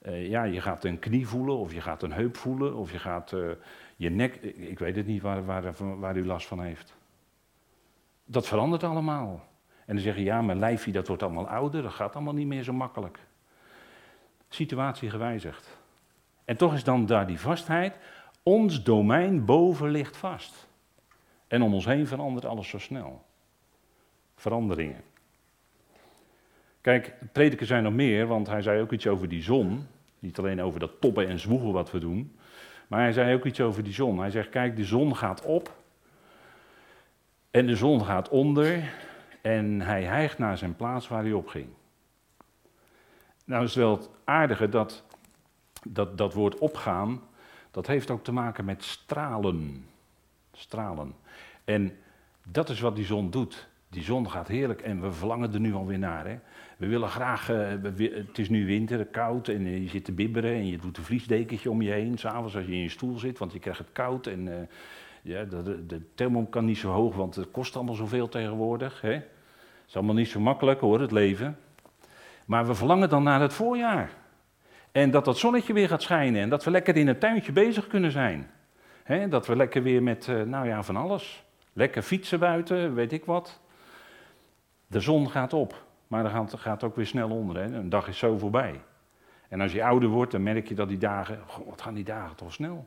uh, 0.03 0.29
ja, 0.29 0.45
je 0.45 0.61
gaat 0.61 0.85
een 0.85 0.99
knie 0.99 1.29
voelen 1.29 1.57
of 1.57 1.73
je 1.73 1.81
gaat 1.81 2.03
een 2.03 2.13
heup 2.13 2.37
voelen 2.37 2.75
of 2.75 2.93
je 2.93 2.99
gaat 2.99 3.33
uh, 3.33 3.51
je 3.97 4.11
nek. 4.11 4.35
Ik 4.43 4.79
weet 4.79 4.97
het 4.97 5.07
niet 5.07 5.23
waar, 5.23 5.45
waar, 5.45 5.75
waar, 5.99 6.17
u 6.17 6.27
last 6.27 6.47
van 6.47 6.61
heeft. 6.61 6.95
Dat 8.25 8.47
verandert 8.47 8.85
allemaal. 8.85 9.45
En 9.85 9.95
dan 9.95 10.05
zeggen 10.05 10.23
ja, 10.23 10.43
mijn 10.43 10.59
lijfje 10.59 10.93
dat 10.93 11.09
wordt 11.09 11.23
allemaal 11.23 11.49
ouder, 11.49 11.83
dat 11.83 11.93
gaat 11.93 12.15
allemaal 12.15 12.35
niet 12.35 12.47
meer 12.47 12.63
zo 12.63 12.73
makkelijk. 12.73 13.19
Situatie 14.49 15.11
gewijzigd. 15.11 15.79
En 16.45 16.57
toch 16.57 16.75
is 16.75 16.85
dan 16.85 17.07
daar 17.07 17.27
die 17.27 17.41
vastheid. 17.41 17.99
Ons 18.43 18.83
domein 18.83 19.45
boven 19.45 19.91
ligt 19.91 20.17
vast. 20.17 20.69
En 21.49 21.63
om 21.63 21.75
ons 21.75 21.85
heen 21.85 22.07
verandert 22.07 22.45
alles 22.45 22.69
zo 22.69 22.79
snel. 22.79 23.26
Veranderingen. 24.37 25.03
Kijk, 26.81 27.15
prediken 27.33 27.67
zijn 27.67 27.83
nog 27.83 27.93
meer, 27.93 28.27
want 28.27 28.47
hij 28.47 28.63
zei 28.63 28.81
ook 28.81 28.93
iets 28.93 29.07
over 29.07 29.29
die 29.29 29.43
zon. 29.43 29.87
Niet 30.19 30.39
alleen 30.39 30.63
over 30.63 30.81
dat 30.81 31.01
toppen 31.01 31.29
en 31.29 31.39
zwoegen 31.39 31.73
wat 31.73 31.91
we 31.91 31.99
doen. 31.99 32.37
Maar 32.87 33.01
hij 33.01 33.13
zei 33.13 33.35
ook 33.35 33.45
iets 33.45 33.61
over 33.61 33.83
die 33.83 33.93
zon. 33.93 34.19
Hij 34.19 34.31
zegt, 34.31 34.49
kijk, 34.49 34.77
de 34.77 34.85
zon 34.85 35.17
gaat 35.17 35.43
op. 35.43 35.75
En 37.51 37.67
de 37.67 37.77
zon 37.77 38.05
gaat 38.05 38.29
onder. 38.29 38.93
En 39.41 39.81
hij 39.81 40.03
hijgt 40.03 40.39
naar 40.39 40.59
zijn 40.59 40.77
plaats 40.77 41.09
waar 41.09 41.23
hij 41.23 41.33
op 41.33 41.49
ging. 41.49 41.69
Nou 43.45 43.65
is 43.65 43.75
wel 43.75 43.91
het 43.91 44.09
aardige 44.25 44.69
dat, 44.69 45.05
dat 45.85 46.19
dat 46.19 46.35
woord 46.35 46.59
opgaan, 46.59 47.21
dat 47.71 47.87
heeft 47.87 48.11
ook 48.11 48.25
te 48.25 48.33
maken 48.33 48.65
met 48.65 48.85
stralen. 48.85 49.87
Stralen. 50.53 51.15
En 51.65 51.99
dat 52.49 52.69
is 52.69 52.81
wat 52.81 52.97
die 52.97 53.05
zon 53.05 53.31
doet. 53.31 53.69
Die 53.97 54.05
zon 54.05 54.31
gaat 54.31 54.49
heerlijk 54.49 54.81
en 54.81 55.01
we 55.01 55.13
verlangen 55.13 55.53
er 55.53 55.61
nu 55.61 55.75
alweer 55.75 55.99
naar. 55.99 56.27
Hè? 56.27 56.39
We 56.77 56.87
willen 56.87 57.09
graag, 57.09 57.51
uh, 57.51 57.69
het 58.27 58.39
is 58.39 58.49
nu 58.49 58.67
winter, 58.67 59.07
koud 59.07 59.49
en 59.49 59.67
uh, 59.67 59.83
je 59.83 59.89
zit 59.89 60.05
te 60.05 60.13
bibberen 60.13 60.53
en 60.53 60.67
je 60.67 60.79
doet 60.79 60.97
een 60.97 61.05
vliesdekentje 61.05 61.71
om 61.71 61.83
je 61.83 61.91
heen. 61.91 62.19
S'avonds 62.19 62.57
als 62.57 62.65
je 62.65 62.73
in 62.73 62.83
je 62.83 62.89
stoel 62.89 63.19
zit, 63.19 63.39
want 63.39 63.53
je 63.53 63.59
krijgt 63.59 63.79
het 63.79 63.93
koud 63.93 64.27
en 64.27 64.47
uh, 64.47 64.55
ja, 65.23 65.45
de, 65.45 65.87
de, 65.87 66.01
thermom 66.15 66.49
kan 66.49 66.65
niet 66.65 66.79
zo 66.79 66.91
hoog, 66.91 67.15
want 67.15 67.35
het 67.35 67.51
kost 67.51 67.77
allemaal 67.77 67.95
zoveel 67.95 68.29
tegenwoordig. 68.29 69.01
Hè? 69.01 69.13
Het 69.13 69.25
is 69.89 69.97
allemaal 69.97 70.15
niet 70.15 70.29
zo 70.29 70.41
makkelijk 70.41 70.81
hoor, 70.81 71.01
het 71.01 71.13
leven. 71.13 71.59
Maar 72.47 72.67
we 72.67 72.75
verlangen 72.75 73.09
dan 73.09 73.23
naar 73.23 73.41
het 73.41 73.53
voorjaar. 73.53 74.11
En 74.93 75.11
dat 75.11 75.25
dat 75.25 75.39
zonnetje 75.39 75.73
weer 75.73 75.89
gaat 75.89 76.03
schijnen 76.03 76.43
en 76.43 76.49
dat 76.49 76.65
we 76.65 76.71
lekker 76.71 76.97
in 76.97 77.07
het 77.07 77.21
tuintje 77.21 77.53
bezig 77.53 77.87
kunnen 77.87 78.11
zijn. 78.11 78.51
Dat 79.29 79.47
we 79.47 79.57
lekker 79.57 79.83
weer 79.83 80.03
met, 80.03 80.27
nou 80.47 80.67
ja, 80.67 80.83
van 80.83 80.97
alles. 80.97 81.45
Lekker 81.73 82.03
fietsen 82.03 82.39
buiten, 82.39 82.95
weet 82.95 83.13
ik 83.13 83.25
wat. 83.25 83.61
De 84.87 85.01
zon 85.01 85.31
gaat 85.31 85.53
op, 85.53 85.85
maar 86.07 86.23
dan 86.23 86.33
gaat, 86.33 86.55
gaat 86.55 86.85
ook 86.85 86.97
weer 86.97 87.07
snel 87.07 87.31
onder. 87.31 87.57
Hè? 87.57 87.65
Een 87.65 87.89
dag 87.89 88.09
is 88.09 88.19
zo 88.19 88.39
voorbij. 88.39 88.81
En 89.49 89.61
als 89.61 89.73
je 89.73 89.85
ouder 89.85 90.09
wordt, 90.09 90.33
dan 90.33 90.43
merk 90.43 90.69
je 90.69 90.75
dat 90.75 90.89
die 90.89 90.99
dagen, 90.99 91.41
goh, 91.47 91.69
wat 91.69 91.83
gaan 91.83 91.95
die 91.95 92.05
dagen 92.05 92.37
toch 92.37 92.53
snel. 92.53 92.87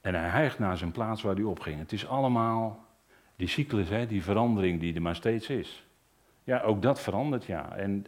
En 0.00 0.14
hij 0.14 0.28
hijgt 0.28 0.58
naar 0.58 0.76
zijn 0.76 0.92
plaats 0.92 1.22
waar 1.22 1.34
hij 1.34 1.44
opging. 1.44 1.78
Het 1.78 1.92
is 1.92 2.06
allemaal, 2.06 2.84
Die 3.36 3.48
cyclus, 3.48 3.88
hè, 3.88 4.06
die 4.06 4.22
verandering 4.22 4.80
die 4.80 4.94
er 4.94 5.02
maar 5.02 5.16
steeds 5.16 5.48
is. 5.48 5.86
Ja, 6.44 6.60
ook 6.60 6.82
dat 6.82 7.00
verandert, 7.00 7.44
ja. 7.44 7.76
En, 7.76 8.06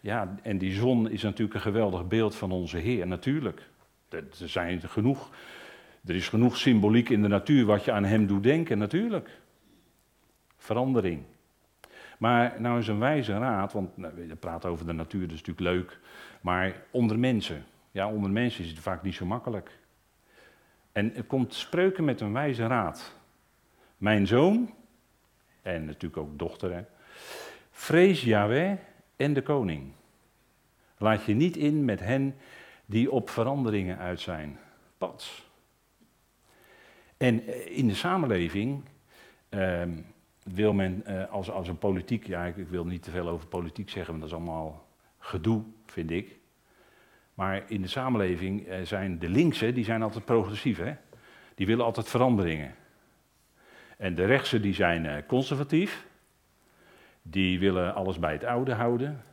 ja. 0.00 0.34
en 0.42 0.58
die 0.58 0.72
zon 0.72 1.10
is 1.10 1.22
natuurlijk 1.22 1.54
een 1.54 1.60
geweldig 1.60 2.06
beeld 2.06 2.34
van 2.34 2.50
onze 2.50 2.76
Heer, 2.76 3.06
natuurlijk. 3.06 3.70
Er, 4.08 4.24
zijn 4.30 4.80
genoeg, 4.80 5.30
er 6.04 6.14
is 6.14 6.28
genoeg 6.28 6.56
symboliek 6.56 7.08
in 7.08 7.22
de 7.22 7.28
natuur 7.28 7.64
wat 7.64 7.84
je 7.84 7.92
aan 7.92 8.04
Hem 8.04 8.26
doet 8.26 8.42
denken, 8.42 8.78
natuurlijk. 8.78 9.40
Verandering. 10.56 11.24
Maar 12.18 12.60
nou 12.60 12.78
is 12.78 12.88
een 12.88 12.98
wijze 12.98 13.38
raad, 13.38 13.72
want 13.72 13.96
nou, 13.96 14.26
je 14.26 14.36
praat 14.36 14.64
over 14.64 14.86
de 14.86 14.92
natuur, 14.92 15.24
is 15.24 15.42
natuurlijk 15.44 15.60
leuk. 15.60 15.98
Maar 16.40 16.82
onder 16.90 17.18
mensen, 17.18 17.64
ja, 17.90 18.08
onder 18.08 18.30
mensen 18.30 18.64
is 18.64 18.70
het 18.70 18.78
vaak 18.78 19.02
niet 19.02 19.14
zo 19.14 19.26
makkelijk. 19.26 19.78
En 20.92 21.14
er 21.14 21.24
komt 21.24 21.54
spreuken 21.54 22.04
met 22.04 22.20
een 22.20 22.32
wijze 22.32 22.66
raad. 22.66 23.14
Mijn 23.96 24.26
zoon, 24.26 24.74
en 25.62 25.84
natuurlijk 25.84 26.16
ook 26.16 26.38
dochter, 26.38 26.74
hè, 26.74 26.82
vrees 27.70 28.22
Yahweh 28.22 28.78
en 29.16 29.32
de 29.32 29.42
koning. 29.42 29.92
Laat 30.96 31.24
je 31.24 31.34
niet 31.34 31.56
in 31.56 31.84
met 31.84 32.00
hen 32.00 32.34
die 32.86 33.10
op 33.10 33.30
veranderingen 33.30 33.98
uit 33.98 34.20
zijn. 34.20 34.58
Pats. 34.98 35.46
En 37.16 37.46
eh, 37.46 37.76
in 37.76 37.86
de 37.86 37.94
samenleving 37.94 38.84
ehm, 39.48 39.90
wil 40.54 40.72
men 40.72 41.02
uh, 41.06 41.30
als, 41.30 41.50
als 41.50 41.68
een 41.68 41.78
politiek, 41.78 42.26
ja 42.26 42.44
ik, 42.44 42.68
wil 42.68 42.84
niet 42.84 43.02
te 43.02 43.10
veel 43.10 43.28
over 43.28 43.46
politiek 43.46 43.90
zeggen, 43.90 44.10
want 44.18 44.20
dat 44.20 44.40
is 44.40 44.46
allemaal 44.46 44.88
gedoe, 45.18 45.62
vind 45.86 46.10
ik. 46.10 46.36
Maar 47.34 47.70
in 47.70 47.82
de 47.82 47.88
samenleving 47.88 48.68
uh, 48.68 48.76
zijn 48.82 49.18
de 49.18 49.28
linkse, 49.28 49.72
die 49.72 49.84
zijn 49.84 50.02
altijd 50.02 50.24
progressief, 50.24 50.78
hè? 50.78 50.94
Die 51.54 51.66
willen 51.66 51.84
altijd 51.84 52.08
veranderingen. 52.08 52.74
En 53.96 54.14
de 54.14 54.24
rechtse, 54.24 54.60
die 54.60 54.74
zijn 54.74 55.04
uh, 55.04 55.16
conservatief. 55.26 56.06
Die 57.22 57.58
willen 57.58 57.94
alles 57.94 58.18
bij 58.18 58.32
het 58.32 58.44
oude 58.44 58.74
houden. 58.74 59.24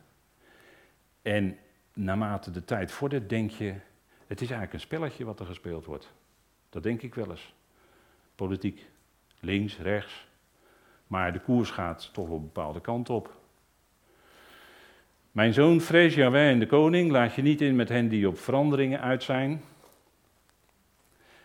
En 1.22 1.58
naarmate 1.92 2.50
de 2.50 2.64
tijd 2.64 2.92
vordert, 2.92 3.28
denk 3.28 3.50
je, 3.50 3.74
het 4.26 4.40
is 4.40 4.50
eigenlijk 4.50 4.72
een 4.72 4.80
spelletje 4.80 5.24
wat 5.24 5.40
er 5.40 5.46
gespeeld 5.46 5.84
wordt. 5.84 6.12
Dat 6.68 6.82
denk 6.82 7.02
ik 7.02 7.14
wel 7.14 7.30
eens. 7.30 7.54
Politiek, 8.34 8.86
links, 9.40 9.78
rechts. 9.78 10.25
Maar 11.06 11.32
de 11.32 11.40
koers 11.40 11.70
gaat 11.70 12.10
toch 12.12 12.28
op 12.28 12.38
een 12.38 12.42
bepaalde 12.52 12.80
kant 12.80 13.10
op. 13.10 13.34
Mijn 15.32 15.52
zoon, 15.52 15.80
vrees 15.80 16.14
Jawij 16.14 16.50
en 16.50 16.58
de 16.58 16.66
koning, 16.66 17.10
laat 17.10 17.34
je 17.34 17.42
niet 17.42 17.60
in 17.60 17.76
met 17.76 17.88
hen 17.88 18.08
die 18.08 18.28
op 18.28 18.38
veranderingen 18.38 19.00
uit 19.00 19.22
zijn. 19.22 19.62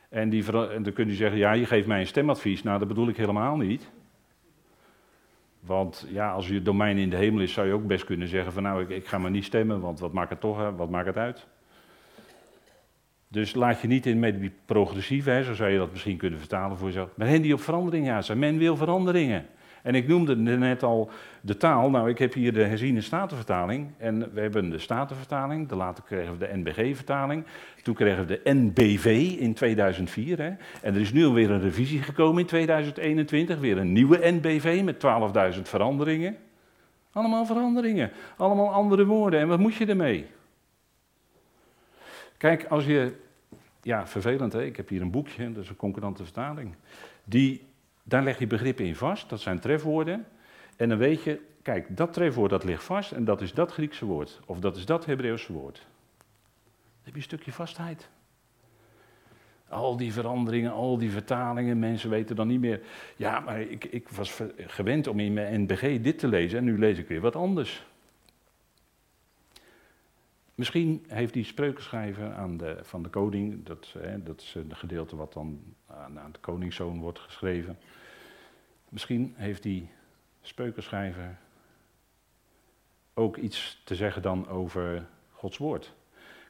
En, 0.09 0.29
die, 0.29 0.45
en 0.69 0.83
dan 0.83 0.93
kun 0.93 1.07
je 1.07 1.13
zeggen, 1.13 1.37
ja, 1.37 1.51
je 1.51 1.65
geeft 1.65 1.87
mij 1.87 1.99
een 1.99 2.07
stemadvies. 2.07 2.63
Nou, 2.63 2.79
dat 2.79 2.87
bedoel 2.87 3.07
ik 3.07 3.17
helemaal 3.17 3.57
niet. 3.57 3.89
Want 5.59 6.07
ja, 6.09 6.31
als 6.31 6.47
je 6.47 6.61
domein 6.61 6.97
in 6.97 7.09
de 7.09 7.15
hemel 7.15 7.41
is, 7.41 7.53
zou 7.53 7.67
je 7.67 7.73
ook 7.73 7.87
best 7.87 8.03
kunnen 8.03 8.27
zeggen 8.27 8.53
van 8.53 8.63
nou, 8.63 8.81
ik, 8.81 8.89
ik 8.89 9.07
ga 9.07 9.17
maar 9.17 9.31
niet 9.31 9.45
stemmen, 9.45 9.79
want 9.79 9.99
wat 9.99 10.13
maakt 10.13 10.29
het 10.29 10.39
toch, 10.39 10.71
wat 10.75 10.89
maakt 10.89 11.07
het 11.07 11.17
uit? 11.17 11.47
Dus 13.31 13.53
laat 13.53 13.81
je 13.81 13.87
niet 13.87 14.05
in 14.05 14.19
met 14.19 14.39
die 14.39 14.51
progressieve, 14.65 15.29
hè, 15.29 15.43
zo 15.43 15.53
zou 15.53 15.69
je 15.69 15.77
dat 15.77 15.91
misschien 15.91 16.17
kunnen 16.17 16.39
vertalen 16.39 16.77
voor 16.77 16.87
jezelf. 16.87 17.09
Maar 17.15 17.27
hen 17.27 17.41
die 17.41 17.53
op 17.53 17.61
veranderingen 17.61 18.23
zijn. 18.23 18.39
Men 18.39 18.57
wil 18.57 18.77
veranderingen. 18.77 19.45
En 19.83 19.95
ik 19.95 20.07
noemde 20.07 20.35
net 20.35 20.83
al 20.83 21.09
de 21.41 21.57
taal. 21.57 21.89
Nou, 21.89 22.09
ik 22.09 22.17
heb 22.17 22.33
hier 22.33 22.53
de 22.53 22.63
herziene 22.63 23.01
statenvertaling. 23.01 23.87
En 23.97 24.33
we 24.33 24.41
hebben 24.41 24.69
de 24.69 24.77
statenvertaling. 24.77 25.67
De 25.67 25.75
later 25.75 26.03
kregen 26.03 26.37
we 26.37 26.47
de 26.47 26.57
NBG-vertaling. 26.57 27.45
Toen 27.83 27.95
kregen 27.95 28.27
we 28.27 28.39
de 28.43 28.51
NBV 28.53 29.35
in 29.39 29.53
2004. 29.53 30.37
Hè. 30.37 30.49
En 30.81 30.93
er 30.93 31.01
is 31.01 31.13
nu 31.13 31.25
alweer 31.25 31.51
een 31.51 31.61
revisie 31.61 32.01
gekomen 32.01 32.41
in 32.41 32.47
2021. 32.47 33.59
Weer 33.59 33.77
een 33.77 33.91
nieuwe 33.91 34.19
NBV 34.23 34.81
met 34.83 35.05
12.000 35.55 35.61
veranderingen. 35.61 36.37
Allemaal 37.11 37.45
veranderingen. 37.45 38.11
Allemaal 38.37 38.73
andere 38.73 39.05
woorden. 39.05 39.39
En 39.39 39.47
wat 39.47 39.59
moet 39.59 39.75
je 39.75 39.85
ermee? 39.85 40.25
Kijk, 42.41 42.65
als 42.65 42.85
je. 42.85 43.15
Ja, 43.81 44.07
vervelend 44.07 44.53
hè. 44.53 44.63
Ik 44.63 44.77
heb 44.77 44.89
hier 44.89 45.01
een 45.01 45.11
boekje, 45.11 45.51
dat 45.51 45.63
is 45.63 45.69
een 45.69 45.75
concurrente 45.75 46.23
vertaling. 46.23 46.75
Die 47.23 47.65
daar 48.03 48.23
leg 48.23 48.39
je 48.39 48.47
begrippen 48.47 48.85
in 48.85 48.95
vast, 48.95 49.29
dat 49.29 49.39
zijn 49.39 49.59
trefwoorden. 49.59 50.25
En 50.75 50.89
dan 50.89 50.97
weet 50.97 51.23
je, 51.23 51.39
kijk, 51.61 51.97
dat 51.97 52.13
trefwoord 52.13 52.49
dat 52.49 52.63
ligt 52.63 52.83
vast 52.83 53.11
en 53.11 53.25
dat 53.25 53.41
is 53.41 53.53
dat 53.53 53.71
Griekse 53.71 54.05
woord. 54.05 54.39
Of 54.45 54.59
dat 54.59 54.77
is 54.77 54.85
dat 54.85 55.05
Hebreeuwse 55.05 55.53
woord. 55.53 55.75
Dan 55.75 57.03
heb 57.03 57.13
je 57.13 57.19
een 57.19 57.21
stukje 57.21 57.51
vastheid. 57.51 58.09
Al 59.67 59.97
die 59.97 60.13
veranderingen, 60.13 60.71
al 60.71 60.97
die 60.97 61.11
vertalingen, 61.11 61.79
mensen 61.79 62.09
weten 62.09 62.35
dan 62.35 62.47
niet 62.47 62.59
meer. 62.59 62.81
Ja, 63.15 63.39
maar 63.39 63.61
ik, 63.61 63.85
ik 63.85 64.09
was 64.09 64.41
gewend 64.57 65.07
om 65.07 65.19
in 65.19 65.33
mijn 65.33 65.61
NBG 65.61 66.01
dit 66.01 66.19
te 66.19 66.27
lezen 66.27 66.57
en 66.57 66.63
nu 66.63 66.79
lees 66.79 66.97
ik 66.97 67.07
weer 67.07 67.21
wat 67.21 67.35
anders. 67.35 67.85
Misschien 70.55 71.05
heeft 71.07 71.33
die 71.33 71.43
spreukenschrijver 71.43 72.33
aan 72.33 72.57
de, 72.57 72.79
van 72.81 73.03
de 73.03 73.09
koning, 73.09 73.65
dat, 73.65 73.95
hè, 73.97 74.23
dat 74.23 74.41
is 74.41 74.55
een 74.55 74.75
gedeelte 74.75 75.15
wat 75.15 75.33
dan 75.33 75.75
aan, 75.87 76.19
aan 76.19 76.31
de 76.31 76.39
koningszoon 76.39 76.99
wordt 76.99 77.19
geschreven. 77.19 77.77
Misschien 78.89 79.33
heeft 79.37 79.63
die 79.63 79.89
spreukenschrijver 80.41 81.37
ook 83.13 83.37
iets 83.37 83.81
te 83.83 83.95
zeggen 83.95 84.21
dan 84.21 84.47
over 84.47 85.05
Gods 85.31 85.57
woord. 85.57 85.93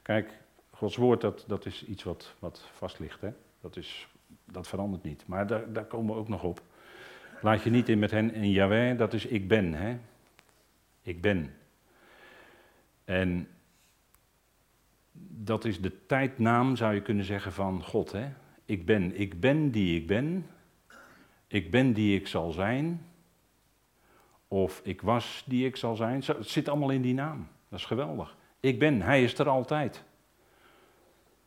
Kijk, 0.02 0.38
Gods 0.70 0.96
woord 0.96 1.20
dat, 1.20 1.44
dat 1.46 1.66
is 1.66 1.84
iets 1.84 2.02
wat, 2.02 2.34
wat 2.38 2.68
vast 2.72 2.98
ligt. 2.98 3.20
Hè? 3.20 3.32
Dat, 3.60 3.76
is, 3.76 4.08
dat 4.44 4.68
verandert 4.68 5.02
niet. 5.02 5.26
Maar 5.26 5.46
daar, 5.46 5.72
daar 5.72 5.84
komen 5.84 6.14
we 6.14 6.20
ook 6.20 6.28
nog 6.28 6.42
op. 6.42 6.62
Laat 7.40 7.62
je 7.62 7.70
niet 7.70 7.88
in 7.88 7.98
met 7.98 8.10
hen 8.10 8.34
en 8.34 8.50
Yahweh, 8.50 8.98
dat 8.98 9.12
is 9.12 9.26
ik 9.26 9.48
ben. 9.48 9.74
Hè? 9.74 9.98
Ik 11.02 11.20
ben. 11.20 11.54
En 13.04 13.48
dat 15.44 15.64
is 15.64 15.80
de 15.80 16.06
tijdnaam, 16.06 16.76
zou 16.76 16.94
je 16.94 17.02
kunnen 17.02 17.24
zeggen, 17.24 17.52
van 17.52 17.82
God. 17.82 18.12
Hè? 18.12 18.28
Ik 18.64 18.86
ben, 18.86 19.20
ik 19.20 19.40
ben 19.40 19.70
die 19.70 20.00
ik 20.00 20.06
ben. 20.06 20.46
Ik 21.46 21.70
ben 21.70 21.92
die 21.92 22.18
ik 22.18 22.26
zal 22.26 22.50
zijn. 22.50 23.06
Of 24.48 24.80
ik 24.84 25.02
was 25.02 25.44
die 25.46 25.66
ik 25.66 25.76
zal 25.76 25.96
zijn. 25.96 26.22
Het 26.26 26.48
zit 26.48 26.68
allemaal 26.68 26.90
in 26.90 27.02
die 27.02 27.14
naam. 27.14 27.48
Dat 27.68 27.78
is 27.78 27.84
geweldig. 27.84 28.36
Ik 28.60 28.78
ben, 28.78 29.02
hij 29.02 29.22
is 29.22 29.38
er 29.38 29.48
altijd. 29.48 30.04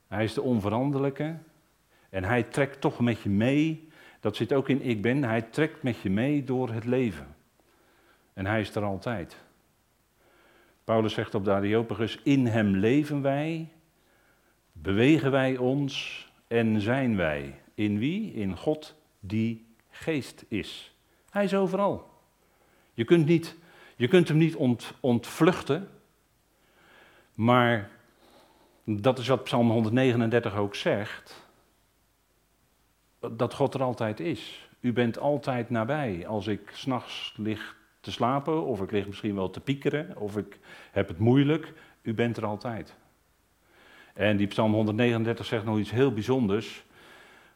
Hij 0.07 0.23
is 0.23 0.33
de 0.33 0.41
onveranderlijke. 0.41 1.37
En 2.09 2.23
hij 2.23 2.43
trekt 2.43 2.81
toch 2.81 2.99
met 2.99 3.21
je 3.21 3.29
mee. 3.29 3.89
Dat 4.19 4.35
zit 4.35 4.53
ook 4.53 4.69
in 4.69 4.81
ik 4.81 5.01
ben. 5.01 5.23
Hij 5.23 5.41
trekt 5.41 5.83
met 5.83 5.99
je 5.99 6.09
mee 6.09 6.43
door 6.43 6.69
het 6.69 6.85
leven. 6.85 7.35
En 8.33 8.45
hij 8.45 8.59
is 8.59 8.75
er 8.75 8.83
altijd. 8.83 9.43
Paulus 10.83 11.13
zegt 11.13 11.35
op 11.35 11.45
de 11.45 11.51
Areopagus, 11.51 12.19
in 12.23 12.47
hem 12.47 12.75
leven 12.75 13.21
wij, 13.21 13.69
bewegen 14.85 15.31
wij 15.31 15.57
ons 15.57 16.25
en 16.47 16.81
zijn 16.81 17.15
wij. 17.15 17.59
In 17.73 17.99
wie? 17.99 18.33
In 18.33 18.57
God 18.57 18.95
die 19.19 19.65
geest 19.89 20.45
is. 20.47 20.95
Hij 21.29 21.43
is 21.43 21.53
overal. 21.53 22.09
Je 22.93 23.03
kunt, 23.03 23.25
niet, 23.25 23.55
je 23.95 24.07
kunt 24.07 24.27
hem 24.27 24.37
niet 24.37 24.55
ont, 24.55 24.93
ontvluchten, 24.99 25.89
maar 27.33 27.89
dat 28.83 29.19
is 29.19 29.27
wat 29.27 29.43
Psalm 29.43 29.69
139 29.69 30.55
ook 30.55 30.75
zegt, 30.75 31.49
dat 33.31 33.53
God 33.53 33.73
er 33.73 33.83
altijd 33.83 34.19
is. 34.19 34.69
U 34.79 34.93
bent 34.93 35.19
altijd 35.19 35.69
nabij. 35.69 36.27
Als 36.27 36.47
ik 36.47 36.69
s'nachts 36.73 37.33
lig 37.37 37.77
te 37.99 38.11
slapen, 38.11 38.65
of 38.65 38.81
ik 38.81 38.91
lig 38.91 39.05
misschien 39.05 39.35
wel 39.35 39.49
te 39.49 39.59
piekeren, 39.59 40.17
of 40.17 40.37
ik 40.37 40.59
heb 40.91 41.07
het 41.07 41.19
moeilijk, 41.19 41.73
u 42.01 42.13
bent 42.13 42.37
er 42.37 42.45
altijd. 42.45 42.95
En 44.15 44.37
die 44.37 44.47
Psalm 44.47 44.73
139 44.73 45.45
zegt 45.45 45.65
nog 45.65 45.79
iets 45.79 45.91
heel 45.91 46.13
bijzonders. 46.13 46.83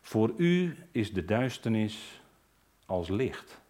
Voor 0.01 0.33
u 0.37 0.75
is 0.91 1.13
de 1.13 1.25
duisternis 1.25 2.21
als 2.85 3.09
licht. 3.09 3.61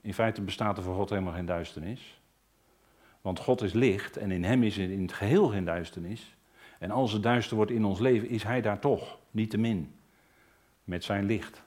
In 0.00 0.14
feite 0.14 0.40
bestaat 0.40 0.76
er 0.76 0.82
voor 0.82 0.94
God 0.94 1.10
helemaal 1.10 1.32
geen 1.32 1.46
duisternis. 1.46 2.20
Want 3.20 3.38
God 3.38 3.62
is 3.62 3.72
licht 3.72 4.16
en 4.16 4.30
in 4.30 4.44
hem 4.44 4.62
is 4.62 4.78
in 4.78 5.02
het 5.02 5.12
geheel 5.12 5.48
geen 5.48 5.64
duisternis. 5.64 6.36
En 6.78 6.90
als 6.90 7.12
het 7.12 7.22
duister 7.22 7.56
wordt 7.56 7.70
in 7.70 7.84
ons 7.84 7.98
leven, 7.98 8.28
is 8.28 8.42
hij 8.42 8.60
daar 8.60 8.78
toch, 8.78 9.18
niet 9.30 9.50
te 9.50 9.58
min, 9.58 9.94
met 10.84 11.04
zijn 11.04 11.24
licht. 11.24 11.62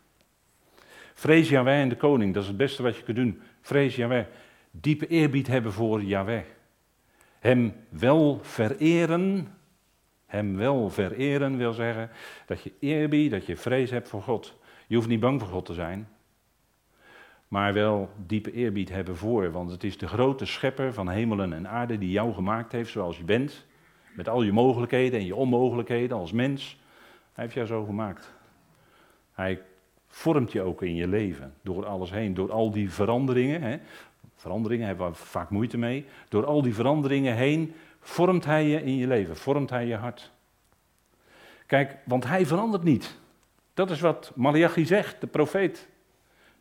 Vrees 1.14 1.50
Yahweh 1.50 1.82
en 1.82 1.90
de 1.90 1.98
koning, 1.98 2.34
dat 2.34 2.44
is 2.44 2.48
het 2.48 2.58
beste 2.58 2.84
wat 2.84 2.98
je 2.98 3.04
kunt 3.04 3.18
doen. 3.18 3.42
Vrees 3.62 3.96
Yahweh. 3.96 4.26
Diepe 4.72 5.08
eerbied 5.08 5.48
hebben 5.48 5.74
voor 5.74 6.04
Yahweh. 6.04 6.44
Hem 7.48 7.74
wel 7.90 8.40
vereren. 8.42 9.48
Hem 10.26 10.58
wel 10.58 10.90
vereren 10.90 11.58
wil 11.58 11.74
zeggen 11.74 12.10
dat 12.46 12.62
je 12.62 12.74
eerbied, 12.80 13.32
dat 13.32 13.46
je 13.46 13.58
vrees 13.58 13.92
hebt 13.92 14.10
voor 14.10 14.22
God. 14.22 14.58
Je 14.88 14.96
hoeft 14.96 15.08
niet 15.08 15.20
bang 15.20 15.40
voor 15.40 15.50
God 15.50 15.66
te 15.66 15.74
zijn, 15.74 16.08
maar 17.48 17.74
wel 17.74 18.10
diepe 18.26 18.52
eerbied 18.52 18.90
hebben 18.90 19.18
voor, 19.18 19.52
want 19.52 19.72
het 19.72 19.84
is 19.84 19.98
de 19.98 20.08
grote 20.08 20.46
schepper 20.46 20.94
van 20.94 21.10
hemelen 21.10 21.54
en 21.54 21.68
aarde 21.68 21.98
die 21.98 22.12
jou 22.12 22.34
gemaakt 22.34 22.72
heeft 22.72 22.92
zoals 22.92 23.18
je 23.18 23.24
bent, 23.24 23.66
met 24.16 24.30
al 24.30 24.44
je 24.44 24.52
mogelijkheden 24.52 25.20
en 25.20 25.26
je 25.26 25.36
onmogelijkheden 25.36 26.18
als 26.18 26.32
mens. 26.32 26.80
Hij 27.34 27.44
heeft 27.44 27.56
jou 27.56 27.68
zo 27.68 27.86
gemaakt. 27.86 28.34
Hij 29.32 29.62
vormt 30.08 30.52
je 30.52 30.62
ook 30.62 30.82
in 30.82 30.96
je 30.96 31.08
leven. 31.08 31.54
Door 31.62 31.86
alles 31.86 32.12
heen, 32.12 32.34
door 32.34 32.52
al 32.52 32.72
die 32.72 32.92
veranderingen. 32.92 33.62
Hè. 33.62 33.78
Veranderingen 34.38 34.88
hebben 34.88 35.10
we 35.10 35.14
vaak 35.14 35.50
moeite 35.50 35.78
mee. 35.78 36.06
Door 36.30 36.46
al 36.46 36.62
die 36.62 36.76
veranderingen 36.76 37.36
heen 37.36 37.74
vormt 38.00 38.46
hij 38.46 38.68
je 38.68 38.84
in 38.84 38.96
je 38.96 39.08
leven, 39.08 39.38
vormt 39.38 39.70
hij 39.70 39.86
je 39.86 39.96
hart. 39.96 40.32
Kijk, 41.66 41.98
want 42.06 42.26
hij 42.26 42.46
verandert 42.46 42.84
niet. 42.84 43.18
Dat 43.74 43.90
is 43.90 44.00
wat 44.00 44.32
Malachi 44.36 44.86
zegt, 44.86 45.22
de 45.22 45.28
profeet. 45.28 45.88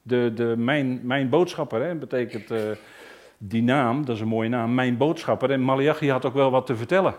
De, 0.03 0.33
de, 0.35 0.55
mijn, 0.57 1.01
mijn 1.03 1.29
boodschapper, 1.29 1.83
hè, 1.83 1.95
betekent 1.95 2.51
uh, 2.51 2.61
die 3.39 3.62
naam, 3.62 4.05
dat 4.05 4.15
is 4.15 4.21
een 4.21 4.29
mooie 4.29 4.49
naam, 4.49 4.75
mijn 4.75 4.97
boodschapper. 4.97 5.51
En 5.51 5.61
Malachi 5.61 6.11
had 6.11 6.25
ook 6.25 6.35
wel 6.35 6.51
wat 6.51 6.67
te 6.67 6.77
vertellen. 6.77 7.15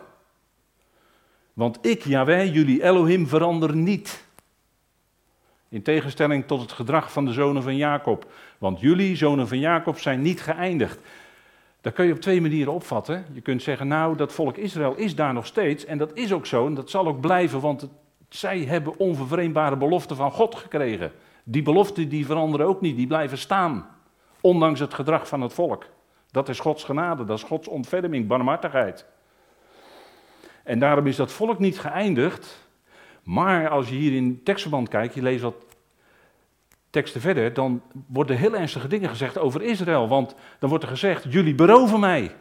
Want 1.53 1.85
ik, 1.85 2.03
Jaweh, 2.03 2.53
jullie 2.53 2.83
Elohim, 2.83 3.27
verander 3.27 3.75
niet. 3.75 4.26
In 5.69 5.81
tegenstelling 5.81 6.45
tot 6.45 6.61
het 6.61 6.71
gedrag 6.71 7.11
van 7.11 7.25
de 7.25 7.31
zonen 7.31 7.63
van 7.63 7.75
Jacob. 7.75 8.25
Want 8.57 8.79
jullie, 8.79 9.15
zonen 9.15 9.47
van 9.47 9.59
Jacob, 9.59 9.99
zijn 9.99 10.21
niet 10.21 10.41
geëindigd. 10.41 10.99
Dat 11.81 11.93
kun 11.93 12.05
je 12.05 12.13
op 12.13 12.19
twee 12.19 12.41
manieren 12.41 12.73
opvatten. 12.73 13.25
Je 13.33 13.41
kunt 13.41 13.63
zeggen, 13.63 13.87
nou, 13.87 14.15
dat 14.15 14.33
volk 14.33 14.57
Israël 14.57 14.95
is 14.95 15.15
daar 15.15 15.33
nog 15.33 15.45
steeds. 15.45 15.85
En 15.85 15.97
dat 15.97 16.11
is 16.13 16.33
ook 16.33 16.45
zo 16.45 16.65
en 16.65 16.73
dat 16.73 16.89
zal 16.89 17.07
ook 17.07 17.19
blijven, 17.19 17.59
want 17.59 17.89
zij 18.29 18.59
hebben 18.59 18.99
onvervreembare 18.99 19.75
beloften 19.75 20.15
van 20.15 20.31
God 20.31 20.55
gekregen. 20.55 21.11
Die 21.43 21.61
beloften 21.61 22.09
die 22.09 22.25
veranderen 22.25 22.67
ook 22.67 22.81
niet, 22.81 22.95
die 22.95 23.07
blijven 23.07 23.37
staan. 23.37 23.87
Ondanks 24.41 24.79
het 24.79 24.93
gedrag 24.93 25.27
van 25.27 25.41
het 25.41 25.53
volk. 25.53 25.85
Dat 26.31 26.49
is 26.49 26.59
Gods 26.59 26.83
genade, 26.83 27.25
dat 27.25 27.37
is 27.37 27.43
Gods 27.43 27.67
ontferming, 27.67 28.27
barmhartigheid. 28.27 29.05
En 30.63 30.79
daarom 30.79 31.07
is 31.07 31.15
dat 31.15 31.31
volk 31.31 31.59
niet 31.59 31.79
geëindigd. 31.79 32.66
Maar 33.27 33.69
als 33.69 33.89
je 33.89 33.95
hier 33.95 34.13
in 34.13 34.43
tekstverband 34.43 34.89
kijkt, 34.89 35.13
je 35.13 35.21
leest 35.21 35.41
wat 35.41 35.55
teksten 36.89 37.21
verder, 37.21 37.53
dan 37.53 37.81
worden 38.07 38.37
heel 38.37 38.55
ernstige 38.55 38.87
dingen 38.87 39.09
gezegd 39.09 39.37
over 39.37 39.61
Israël. 39.61 40.07
Want 40.07 40.35
dan 40.59 40.69
wordt 40.69 40.83
er 40.83 40.89
gezegd, 40.89 41.25
jullie 41.29 41.55
beroven 41.55 41.99
mij. 41.99 42.35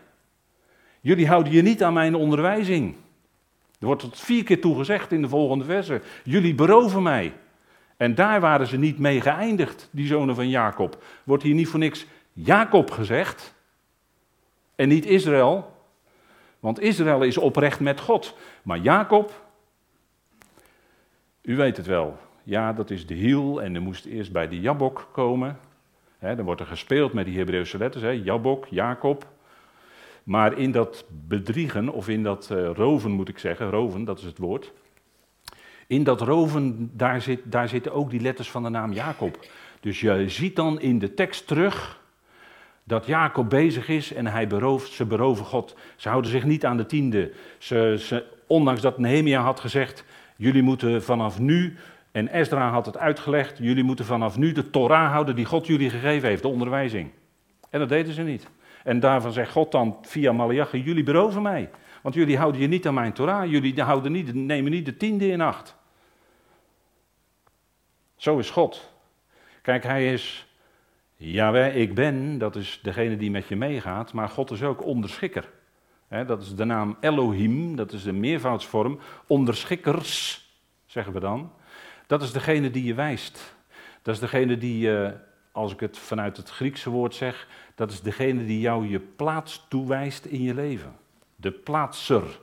Jullie 1.01 1.29
houden 1.29 1.53
je 1.53 1.63
niet 1.63 1.83
aan 1.83 1.93
mijn 1.93 2.15
onderwijzing. 2.15 2.95
Er 3.79 3.87
wordt 3.87 4.03
het 4.03 4.21
vier 4.21 4.45
keer 4.45 4.61
toe 4.61 4.77
gezegd 4.77 5.13
in 5.13 5.23
de 5.23 5.29
volgende 5.29 5.65
versen. 5.65 6.03
Jullie 6.25 6.55
beroven 6.55 7.03
mij. 7.03 7.33
En 7.97 8.15
daar 8.15 8.41
waren 8.41 8.67
ze 8.67 8.79
niet 8.79 8.99
mee 8.99 9.21
geëindigd, 9.21 9.89
die 9.91 10.07
zonen 10.07 10.35
van 10.35 10.49
Jacob. 10.49 11.03
Wordt 11.25 11.43
hier 11.43 11.55
niet 11.55 11.69
voor 11.69 11.79
niks 11.79 12.07
Jacob 12.33 12.91
gezegd 12.91 13.55
en 14.75 14.89
niet 14.89 15.07
Israël? 15.07 15.73
Want 16.61 16.81
Israël 16.81 17.23
is 17.23 17.39
oprecht 17.39 17.81
met 17.81 18.01
God. 18.01 18.37
Maar 18.63 18.79
Jacob, 18.79 19.46
u 21.47 21.57
weet 21.57 21.77
het 21.77 21.87
wel, 21.87 22.17
ja, 22.43 22.73
dat 22.73 22.91
is 22.91 23.07
de 23.07 23.15
hiel 23.15 23.63
en 23.63 23.75
er 23.75 23.83
moest 23.83 24.05
eerst 24.05 24.33
bij 24.33 24.49
de 24.49 24.61
Jabok 24.61 25.09
komen. 25.13 25.59
dan 26.21 26.43
wordt 26.43 26.61
er 26.61 26.67
gespeeld 26.67 27.13
met 27.13 27.25
die 27.25 27.39
Hebreeuwse 27.39 27.79
letters, 27.79 28.25
Jabok, 28.25 28.67
Jacob. 28.71 29.27
Maar 30.23 30.59
in 30.59 30.73
dat 30.73 31.05
bedriegen, 31.27 31.89
of 31.89 32.09
in 32.09 32.23
dat 32.23 32.49
uh, 32.53 32.71
roven 32.75 33.11
moet 33.11 33.29
ik 33.29 33.39
zeggen, 33.39 33.71
roven, 33.71 34.05
dat 34.05 34.19
is 34.19 34.25
het 34.25 34.39
woord. 34.39 34.73
In 35.87 36.05
dat 36.05 36.21
roven, 36.21 36.91
daar, 36.93 37.23
zit, 37.23 37.41
daar 37.45 37.69
zitten 37.69 37.93
ook 37.93 38.11
die 38.11 38.21
letters 38.21 38.51
van 38.51 38.63
de 38.63 38.69
naam 38.69 38.93
Jacob. 38.93 39.47
Dus 39.81 40.01
je 40.01 40.29
ziet 40.29 40.57
dan 40.57 40.81
in 40.81 40.99
de 40.99 41.15
tekst 41.15 41.47
terug 41.47 42.01
dat 42.85 43.07
Jacob 43.07 43.51
bezig 43.51 43.89
is 43.89 44.13
en 44.13 44.27
hij 44.27 44.47
berooft, 44.47 44.93
ze 44.93 45.05
beroven 45.05 45.45
God. 45.45 45.77
Ze 45.97 46.09
houden 46.09 46.31
zich 46.31 46.45
niet 46.45 46.65
aan 46.65 46.77
de 46.77 46.87
tiende. 46.87 47.33
Ze, 47.59 48.25
ondanks 48.47 48.81
dat 48.81 48.99
Nehemia 48.99 49.43
had 49.43 49.61
gezegd, 49.61 50.05
jullie 50.37 50.63
moeten 50.63 51.03
vanaf 51.03 51.39
nu, 51.39 51.77
en 52.13 52.29
Ezra 52.29 52.71
had 52.71 52.87
het 52.87 52.97
uitgelegd, 52.97 53.59
jullie 53.59 53.85
moeten 53.85 54.05
vanaf 54.05 54.37
nu 54.37 54.53
de 54.53 54.71
Torah 54.71 55.11
houden 55.11 55.37
die 55.37 55.45
God 55.45 55.67
jullie 55.67 55.91
gegeven 55.91 56.29
heeft, 56.29 56.43
de 56.43 56.49
onderwijzing. 56.49 57.11
En 57.71 57.79
dat 57.79 57.89
deden 57.89 58.15
ze 58.15 58.23
niet. 58.23 58.49
En 58.85 59.01
daarvan 59.01 59.33
zegt 59.33 59.53
God 59.53 59.73
dan 59.73 59.99
via 60.03 60.33
Malachi, 60.33 60.83
jullie 60.83 61.03
beroven 61.03 61.43
mij. 61.43 61.71
Want 62.03 62.15
jullie 62.15 62.39
houden 62.39 62.61
je 62.61 62.67
niet 62.67 62.87
aan 62.87 62.95
mijn 62.95 63.13
Torah, 63.13 63.51
jullie 63.51 63.83
houden 63.83 64.13
niet, 64.13 64.35
nemen 64.35 64.71
niet 64.71 64.85
de 64.87 64.97
tiende 64.97 65.29
in 65.29 65.41
acht. 65.41 65.77
Zo 68.17 68.39
is 68.39 68.51
God. 68.51 68.95
Kijk, 69.63 69.83
hij 69.83 70.13
is 70.13 70.47
Jawel, 71.17 71.71
ik 71.71 71.95
ben, 71.95 72.39
dat 72.39 72.57
is 72.57 72.81
degene 72.83 73.17
die 73.17 73.31
met 73.31 73.49
je 73.49 73.57
meegaat, 73.57 74.13
maar 74.13 74.29
God 74.29 74.51
is 74.51 74.63
ook 74.63 74.85
onderschikker. 74.85 75.49
Dat 76.09 76.43
is 76.43 76.55
de 76.55 76.65
naam 76.65 76.97
Elohim, 77.01 77.77
dat 77.77 77.93
is 77.93 78.03
de 78.03 78.13
meervoudsvorm. 78.13 78.99
Onderschikkers, 79.27 80.45
zeggen 80.87 81.13
we 81.13 81.21
dan. 81.21 81.53
Dat 82.07 82.23
is 82.23 82.33
degene 82.33 82.71
die 82.71 82.85
je 82.85 82.95
wijst. 82.95 83.57
Dat 84.03 84.15
is 84.15 84.21
degene 84.21 84.59
die, 84.59 84.91
als 85.53 85.73
ik 85.73 85.81
het 85.81 85.99
vanuit 85.99 86.37
het 86.37 86.51
Griekse 86.51 86.91
woord 86.91 87.15
zeg, 87.15 87.49
dat 87.75 87.91
is 87.91 88.01
degene 88.01 88.45
die 88.45 88.61
jou 88.61 88.89
je 88.89 89.01
plaats 89.01 89.67
toewijst 89.69 90.25
in 90.25 90.43
je 90.43 90.55
leven. 90.55 90.97
De 91.37 91.51
plaatser. 91.51 92.41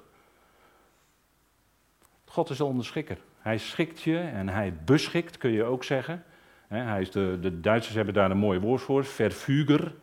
God 2.26 2.50
is 2.50 2.58
de 2.58 2.66
onderschikker. 2.66 3.18
Hij 3.40 3.58
schikt 3.58 4.02
je 4.02 4.18
en 4.18 4.50
hij 4.50 4.74
beschikt, 4.86 5.38
kun 5.38 5.52
je 5.52 5.64
ook 5.64 5.84
zeggen. 5.84 6.24
hij 6.68 7.02
is 7.02 7.12
de, 7.12 7.38
de 7.42 7.60
Duitsers 7.60 7.96
hebben 7.96 8.14
daar 8.14 8.32
een 8.32 8.38
mooi 8.38 8.60
woord 8.60 8.82
voor, 8.82 9.06
verfuger. 9.06 9.94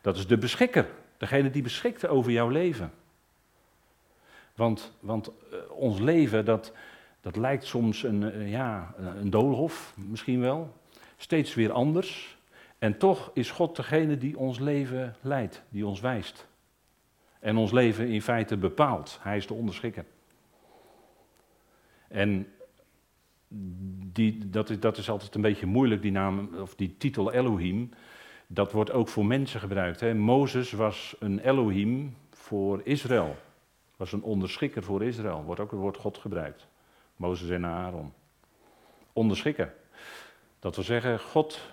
Dat 0.00 0.16
is 0.16 0.26
de 0.26 0.38
beschikker, 0.38 0.86
degene 1.16 1.50
die 1.50 1.62
beschikt 1.62 2.06
over 2.06 2.32
jouw 2.32 2.48
leven. 2.48 2.92
Want, 4.54 4.92
want 5.00 5.28
uh, 5.52 5.58
ons 5.70 5.98
leven, 5.98 6.44
dat, 6.44 6.72
dat 7.20 7.36
lijkt 7.36 7.64
soms 7.64 8.02
een, 8.02 8.22
uh, 8.22 8.50
ja, 8.50 8.94
een 8.96 9.30
doolhof, 9.30 9.94
misschien 9.96 10.40
wel. 10.40 10.76
Steeds 11.16 11.54
weer 11.54 11.72
anders. 11.72 12.38
En 12.78 12.98
toch 12.98 13.30
is 13.34 13.50
God 13.50 13.76
degene 13.76 14.16
die 14.16 14.38
ons 14.38 14.58
leven 14.58 15.14
leidt, 15.20 15.62
die 15.68 15.86
ons 15.86 16.00
wijst. 16.00 16.48
En 17.38 17.56
ons 17.56 17.72
leven 17.72 18.08
in 18.08 18.22
feite 18.22 18.56
bepaalt. 18.56 19.18
Hij 19.22 19.36
is 19.36 19.46
de 19.46 19.54
onderschikker. 19.54 20.04
En 22.08 22.46
die, 24.12 24.48
dat, 24.48 24.70
is, 24.70 24.80
dat 24.80 24.96
is 24.96 25.10
altijd 25.10 25.34
een 25.34 25.40
beetje 25.40 25.66
moeilijk, 25.66 26.02
die 26.02 26.12
naam, 26.12 26.50
of 26.60 26.74
die 26.74 26.96
titel 26.96 27.32
Elohim. 27.32 27.90
Dat 28.46 28.72
wordt 28.72 28.92
ook 28.92 29.08
voor 29.08 29.26
mensen 29.26 29.60
gebruikt. 29.60 30.00
Hè. 30.00 30.14
Mozes 30.14 30.72
was 30.72 31.16
een 31.18 31.38
Elohim 31.38 32.16
voor 32.30 32.80
Israël. 32.84 33.36
Was 34.00 34.12
een 34.12 34.22
onderschikker 34.22 34.82
voor 34.82 35.02
Israël. 35.04 35.42
Wordt 35.42 35.60
ook 35.60 35.70
het 35.70 35.80
woord 35.80 35.96
God 35.96 36.18
gebruikt. 36.18 36.66
Mozes 37.16 37.50
en 37.50 37.64
Aaron. 37.64 38.12
Onderschikker. 39.12 39.74
Dat 40.58 40.74
wil 40.74 40.84
zeggen, 40.84 41.20
God 41.20 41.72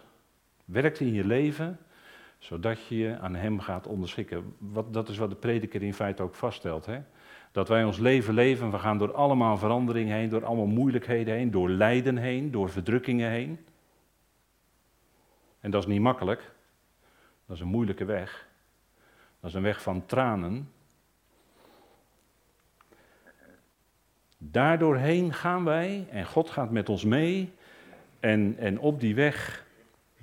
werkt 0.66 1.00
in 1.00 1.14
je 1.14 1.26
leven 1.26 1.80
zodat 2.38 2.88
je 2.88 2.98
je 2.98 3.20
aan 3.20 3.36
hem 3.36 3.60
gaat 3.60 3.88
onderschikken. 3.88 4.56
Wat, 4.58 4.94
dat 4.94 5.10
is 5.10 5.18
wat 5.18 5.30
de 5.30 5.36
prediker 5.36 5.84
in 5.84 5.94
feite 5.94 6.24
ook 6.24 6.36
vaststelt. 6.36 6.86
Hè? 6.86 7.02
Dat 7.52 7.68
wij 7.68 7.84
ons 7.84 7.98
leven 7.98 8.34
leven, 8.34 8.72
we 8.72 8.80
gaan 8.80 8.98
door 8.98 9.14
allemaal 9.14 9.58
veranderingen 9.58 10.18
heen, 10.18 10.30
door 10.30 10.46
allemaal 10.46 10.66
moeilijkheden 10.66 11.36
heen, 11.36 11.52
door 11.52 11.70
lijden 11.70 12.18
heen, 12.18 12.52
door 12.52 12.70
verdrukkingen 12.70 13.30
heen. 13.30 13.66
En 15.60 15.72
dat 15.72 15.82
is 15.82 15.90
niet 15.90 16.02
makkelijk. 16.02 16.52
Dat 17.46 17.56
is 17.56 17.62
een 17.62 17.68
moeilijke 17.68 18.06
weg. 18.06 18.48
Dat 19.40 19.50
is 19.50 19.56
een 19.56 19.62
weg 19.62 19.82
van 19.82 20.06
tranen. 20.06 20.72
Daardoorheen 24.52 25.34
gaan 25.34 25.64
wij 25.64 26.08
en 26.10 26.26
God 26.26 26.50
gaat 26.50 26.72
met 26.72 26.90
ons 26.90 27.06
mee. 27.06 27.54
En, 28.20 28.56
en 28.58 28.80
op 28.80 29.00
die 29.00 29.16
weg 29.16 29.66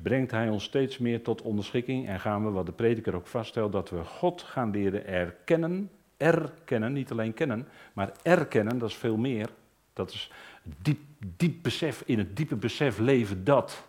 brengt 0.03 0.31
Hij 0.31 0.49
ons 0.49 0.65
steeds 0.65 0.99
meer 0.99 1.23
tot 1.23 1.43
onderschikking. 1.43 2.09
En 2.09 2.21
gaan 2.21 2.45
we, 2.45 2.51
wat 2.51 2.67
de 2.67 2.73
prediker 2.73 3.15
ook 3.15 3.27
vaststelt, 3.27 3.73
dat 3.73 3.91
we 3.91 4.05
God 4.05 4.43
gaan 4.43 4.71
leren 4.71 5.07
erkennen 5.07 5.91
erkennen, 6.17 6.93
niet 6.93 7.11
alleen 7.11 7.35
kennen, 7.35 7.69
maar 7.93 8.13
erkennen, 8.23 8.79
dat 8.79 8.89
is 8.89 8.97
veel 8.97 9.17
meer. 9.17 9.49
Dat 9.93 10.11
is 10.11 10.31
diep, 10.63 11.01
diep 11.37 11.63
besef, 11.63 12.03
in 12.07 12.19
het 12.19 12.37
diepe 12.37 12.57
besef 12.57 12.99
leven 12.99 13.45
dat 13.45 13.89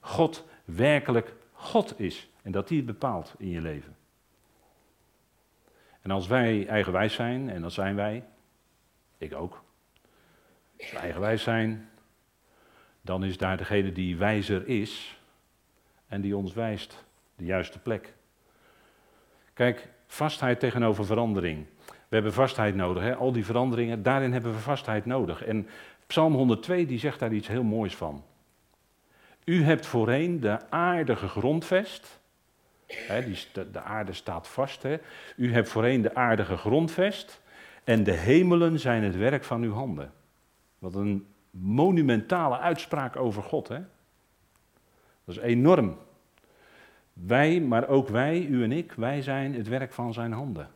God 0.00 0.44
werkelijk 0.64 1.34
God 1.52 2.00
is. 2.00 2.28
En 2.42 2.52
dat 2.52 2.68
hij 2.68 2.76
het 2.76 2.86
bepaalt 2.86 3.34
in 3.38 3.48
je 3.48 3.60
leven. 3.60 3.96
En 6.00 6.10
als 6.10 6.26
wij 6.26 6.66
eigenwijs 6.66 7.14
zijn, 7.14 7.50
en 7.50 7.62
dat 7.62 7.72
zijn 7.72 7.94
wij, 7.94 8.24
ik 9.18 9.34
ook. 9.34 9.63
Als 10.84 10.92
we 10.92 10.98
eigenwijs 10.98 11.42
zijn, 11.42 11.88
dan 13.00 13.24
is 13.24 13.38
daar 13.38 13.56
degene 13.56 13.92
die 13.92 14.16
wijzer 14.16 14.68
is 14.68 15.18
en 16.08 16.20
die 16.20 16.36
ons 16.36 16.52
wijst 16.52 17.04
de 17.36 17.44
juiste 17.44 17.78
plek. 17.78 18.12
Kijk, 19.52 19.88
Vastheid 20.06 20.60
tegenover 20.60 21.06
verandering. 21.06 21.66
We 21.86 22.14
hebben 22.14 22.32
vastheid 22.32 22.74
nodig, 22.74 23.02
hè? 23.02 23.14
al 23.14 23.32
die 23.32 23.44
veranderingen, 23.44 24.02
daarin 24.02 24.32
hebben 24.32 24.52
we 24.52 24.58
vastheid 24.58 25.06
nodig. 25.06 25.44
En 25.44 25.68
Psalm 26.06 26.34
102 26.34 26.86
die 26.86 26.98
zegt 26.98 27.18
daar 27.18 27.32
iets 27.32 27.48
heel 27.48 27.62
moois 27.62 27.96
van. 27.96 28.24
U 29.44 29.62
hebt 29.62 29.86
voorheen 29.86 30.40
de 30.40 30.70
aarde 30.70 31.16
gegrondvest. 31.16 32.20
Hè, 32.86 33.24
die, 33.24 33.38
de 33.72 33.80
aarde 33.80 34.12
staat 34.12 34.48
vast. 34.48 34.82
Hè? 34.82 34.96
U 35.36 35.52
hebt 35.52 35.68
voorheen 35.68 36.02
de 36.02 36.14
aarde 36.14 36.44
gegrondvest. 36.44 37.40
En 37.84 38.04
de 38.04 38.12
hemelen 38.12 38.78
zijn 38.78 39.02
het 39.02 39.16
werk 39.16 39.44
van 39.44 39.62
uw 39.62 39.72
handen. 39.72 40.12
Wat 40.84 40.94
een 40.94 41.26
monumentale 41.50 42.58
uitspraak 42.58 43.16
over 43.16 43.42
God. 43.42 43.68
Hè? 43.68 43.78
Dat 45.24 45.36
is 45.36 45.38
enorm. 45.38 45.96
Wij, 47.12 47.60
maar 47.60 47.88
ook 47.88 48.08
wij, 48.08 48.46
u 48.46 48.62
en 48.62 48.72
ik, 48.72 48.92
wij 48.92 49.22
zijn 49.22 49.54
het 49.54 49.68
werk 49.68 49.92
van 49.92 50.12
zijn 50.12 50.32
handen. 50.32 50.68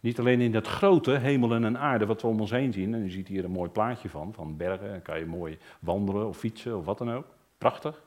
Niet 0.00 0.18
alleen 0.18 0.40
in 0.40 0.52
dat 0.52 0.66
grote 0.66 1.10
hemelen 1.10 1.64
en 1.64 1.78
aarde 1.78 2.06
wat 2.06 2.22
we 2.22 2.28
om 2.28 2.40
ons 2.40 2.50
heen 2.50 2.72
zien. 2.72 2.94
En 2.94 3.02
u 3.02 3.10
ziet 3.10 3.28
hier 3.28 3.44
een 3.44 3.50
mooi 3.50 3.70
plaatje 3.70 4.08
van, 4.08 4.32
van 4.32 4.56
bergen. 4.56 4.90
Dan 4.90 5.02
kan 5.02 5.18
je 5.18 5.26
mooi 5.26 5.58
wandelen 5.78 6.28
of 6.28 6.38
fietsen 6.38 6.76
of 6.78 6.84
wat 6.84 6.98
dan 6.98 7.12
ook. 7.12 7.26
Prachtig. 7.58 8.02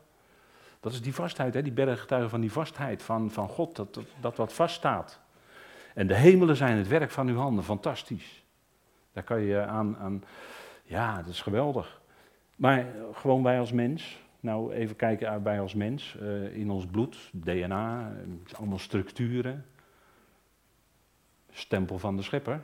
Dat 0.79 0.91
is 0.91 1.01
die 1.01 1.13
vastheid, 1.13 1.53
hè? 1.53 1.61
die 1.61 1.71
bergen 1.71 1.97
getuigen 1.97 2.29
van 2.29 2.41
die 2.41 2.51
vastheid 2.51 3.03
van, 3.03 3.31
van 3.31 3.47
God, 3.47 3.75
dat, 3.75 3.99
dat, 4.19 4.37
wat 4.37 4.53
vaststaat. 4.53 5.19
En 5.93 6.07
de 6.07 6.15
hemelen 6.15 6.55
zijn 6.55 6.77
het 6.77 6.87
werk 6.87 7.11
van 7.11 7.27
uw 7.27 7.37
handen, 7.37 7.63
fantastisch. 7.63 8.43
Daar 9.13 9.23
kan 9.23 9.41
je 9.41 9.65
aan, 9.65 9.97
aan 9.97 10.23
ja, 10.83 11.15
dat 11.15 11.27
is 11.27 11.41
geweldig. 11.41 12.01
Maar 12.55 12.85
gewoon 13.13 13.43
wij 13.43 13.59
als 13.59 13.71
mens, 13.71 14.19
nou 14.39 14.73
even 14.73 14.95
kijken 14.95 15.43
bij 15.43 15.59
als 15.59 15.73
mens, 15.73 16.15
uh, 16.21 16.55
in 16.55 16.69
ons 16.69 16.85
bloed, 16.85 17.29
DNA, 17.31 18.13
allemaal 18.51 18.79
structuren. 18.79 19.65
Stempel 21.51 21.99
van 21.99 22.15
de 22.15 22.21
schepper. 22.21 22.63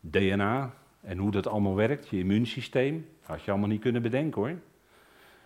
DNA 0.00 0.74
en 1.00 1.18
hoe 1.18 1.30
dat 1.30 1.46
allemaal 1.46 1.74
werkt, 1.74 2.08
je 2.08 2.18
immuunsysteem, 2.18 3.08
had 3.22 3.42
je 3.42 3.50
allemaal 3.50 3.68
niet 3.68 3.80
kunnen 3.80 4.02
bedenken 4.02 4.40
hoor. 4.40 4.58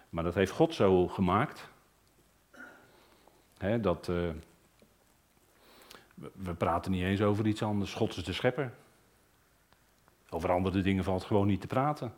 Maar 0.08 0.24
dat 0.24 0.34
heeft 0.34 0.52
God 0.52 0.74
zo 0.74 1.08
gemaakt. 1.08 1.68
dat, 3.80 4.08
uh, 4.08 4.30
we 6.14 6.54
praten 6.54 6.90
niet 6.90 7.02
eens 7.02 7.20
over 7.20 7.46
iets 7.46 7.62
anders. 7.62 7.94
God 7.94 8.16
is 8.16 8.24
de 8.24 8.32
schepper. 8.32 8.72
Over 10.30 10.50
andere 10.50 10.80
dingen 10.80 11.04
valt 11.04 11.24
gewoon 11.24 11.46
niet 11.46 11.60
te 11.60 11.66
praten. 11.66 12.12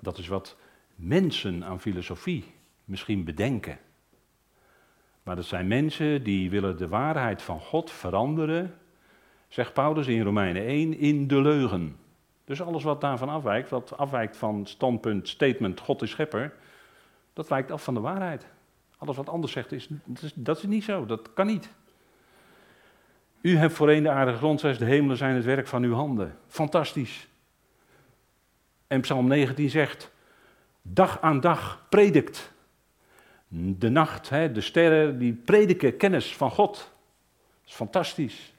Dat 0.00 0.18
is 0.18 0.28
wat 0.28 0.56
mensen 0.94 1.64
aan 1.64 1.80
filosofie 1.80 2.44
misschien 2.84 3.24
bedenken. 3.24 3.78
Maar 5.22 5.36
dat 5.36 5.44
zijn 5.44 5.66
mensen 5.66 6.22
die 6.22 6.50
willen 6.50 6.76
de 6.76 6.88
waarheid 6.88 7.42
van 7.42 7.60
God 7.60 7.90
veranderen, 7.90 8.74
zegt 9.48 9.72
Paulus 9.72 10.06
in 10.06 10.22
Romeinen 10.22 10.62
1, 10.62 10.98
in 10.98 11.26
de 11.26 11.40
leugen. 11.40 11.96
Dus 12.44 12.62
alles 12.62 12.82
wat 12.82 13.00
daarvan 13.00 13.28
afwijkt, 13.28 13.70
wat 13.70 13.96
afwijkt 13.96 14.36
van 14.36 14.66
standpunt, 14.66 15.28
statement, 15.28 15.80
God 15.80 16.02
is 16.02 16.10
schepper, 16.10 16.54
dat 17.32 17.48
wijkt 17.48 17.70
af 17.70 17.84
van 17.84 17.94
de 17.94 18.00
waarheid. 18.00 18.46
Alles 18.98 19.16
wat 19.16 19.28
anders 19.28 19.52
zegt, 19.52 19.72
is, 19.72 19.88
dat, 20.04 20.22
is, 20.22 20.32
dat 20.34 20.56
is 20.56 20.62
niet 20.62 20.84
zo, 20.84 21.06
dat 21.06 21.32
kan 21.32 21.46
niet. 21.46 21.68
U 23.44 23.56
hebt 23.56 23.72
voorheen 23.72 24.02
de 24.02 24.10
aarde 24.10 24.32
grondses, 24.32 24.78
de 24.78 24.84
hemelen 24.84 25.16
zijn 25.16 25.34
het 25.34 25.44
werk 25.44 25.66
van 25.66 25.82
uw 25.82 25.94
handen. 25.94 26.38
Fantastisch. 26.46 27.28
En 28.86 29.00
Psalm 29.00 29.26
19 29.26 29.70
zegt, 29.70 30.12
dag 30.82 31.20
aan 31.20 31.40
dag 31.40 31.86
predikt. 31.88 32.52
De 33.48 33.88
nacht, 33.88 34.28
hè, 34.28 34.52
de 34.52 34.60
sterren, 34.60 35.18
die 35.18 35.32
prediken 35.32 35.96
kennis 35.96 36.36
van 36.36 36.50
God. 36.50 36.74
Dat 36.74 36.86
is 37.66 37.74
fantastisch. 37.74 38.52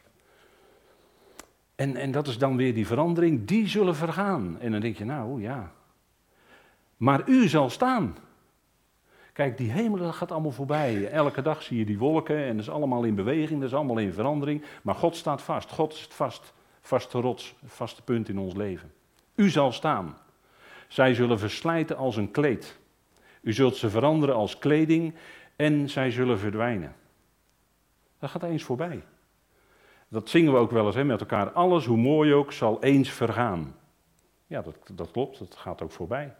En, 1.75 1.95
en 1.95 2.11
dat 2.11 2.27
is 2.27 2.37
dan 2.37 2.57
weer 2.57 2.73
die 2.73 2.87
verandering, 2.87 3.45
die 3.45 3.67
zullen 3.67 3.95
vergaan. 3.95 4.59
En 4.59 4.71
dan 4.71 4.81
denk 4.81 4.97
je, 4.97 5.05
nou 5.05 5.41
ja. 5.41 5.71
Maar 6.97 7.29
u 7.29 7.47
zal 7.47 7.69
staan. 7.69 8.17
Kijk, 9.35 9.57
die 9.57 9.71
hemel 9.71 9.97
dat 9.97 10.15
gaat 10.15 10.31
allemaal 10.31 10.51
voorbij. 10.51 11.09
Elke 11.09 11.41
dag 11.41 11.63
zie 11.63 11.77
je 11.77 11.85
die 11.85 11.97
wolken 11.97 12.37
en 12.37 12.51
dat 12.51 12.65
is 12.65 12.69
allemaal 12.71 13.03
in 13.03 13.15
beweging, 13.15 13.59
dat 13.59 13.69
is 13.69 13.75
allemaal 13.75 13.97
in 13.97 14.13
verandering. 14.13 14.63
Maar 14.81 14.95
God 14.95 15.15
staat 15.15 15.41
vast. 15.41 15.71
God 15.71 15.93
is 15.93 16.01
het 16.01 16.13
vast, 16.13 16.53
vaste 16.81 17.19
rots, 17.19 17.55
vaste 17.65 18.01
punt 18.01 18.29
in 18.29 18.39
ons 18.39 18.53
leven. 18.53 18.91
U 19.35 19.49
zal 19.49 19.71
staan. 19.71 20.17
Zij 20.87 21.13
zullen 21.13 21.39
verslijten 21.39 21.97
als 21.97 22.15
een 22.15 22.31
kleed. 22.31 22.79
U 23.41 23.53
zult 23.53 23.75
ze 23.75 23.89
veranderen 23.89 24.35
als 24.35 24.57
kleding 24.57 25.13
en 25.55 25.89
zij 25.89 26.11
zullen 26.11 26.39
verdwijnen. 26.39 26.95
Dat 28.19 28.29
gaat 28.29 28.43
eens 28.43 28.63
voorbij. 28.63 29.03
Dat 30.07 30.29
zingen 30.29 30.53
we 30.53 30.59
ook 30.59 30.71
wel 30.71 30.85
eens 30.85 30.95
hè, 30.95 31.03
met 31.03 31.19
elkaar. 31.19 31.51
Alles, 31.51 31.85
hoe 31.85 31.97
mooi 31.97 32.33
ook, 32.33 32.51
zal 32.51 32.83
eens 32.83 33.09
vergaan. 33.09 33.75
Ja, 34.47 34.61
dat, 34.61 34.75
dat 34.93 35.11
klopt, 35.11 35.39
dat 35.39 35.55
gaat 35.55 35.81
ook 35.81 35.91
voorbij. 35.91 36.35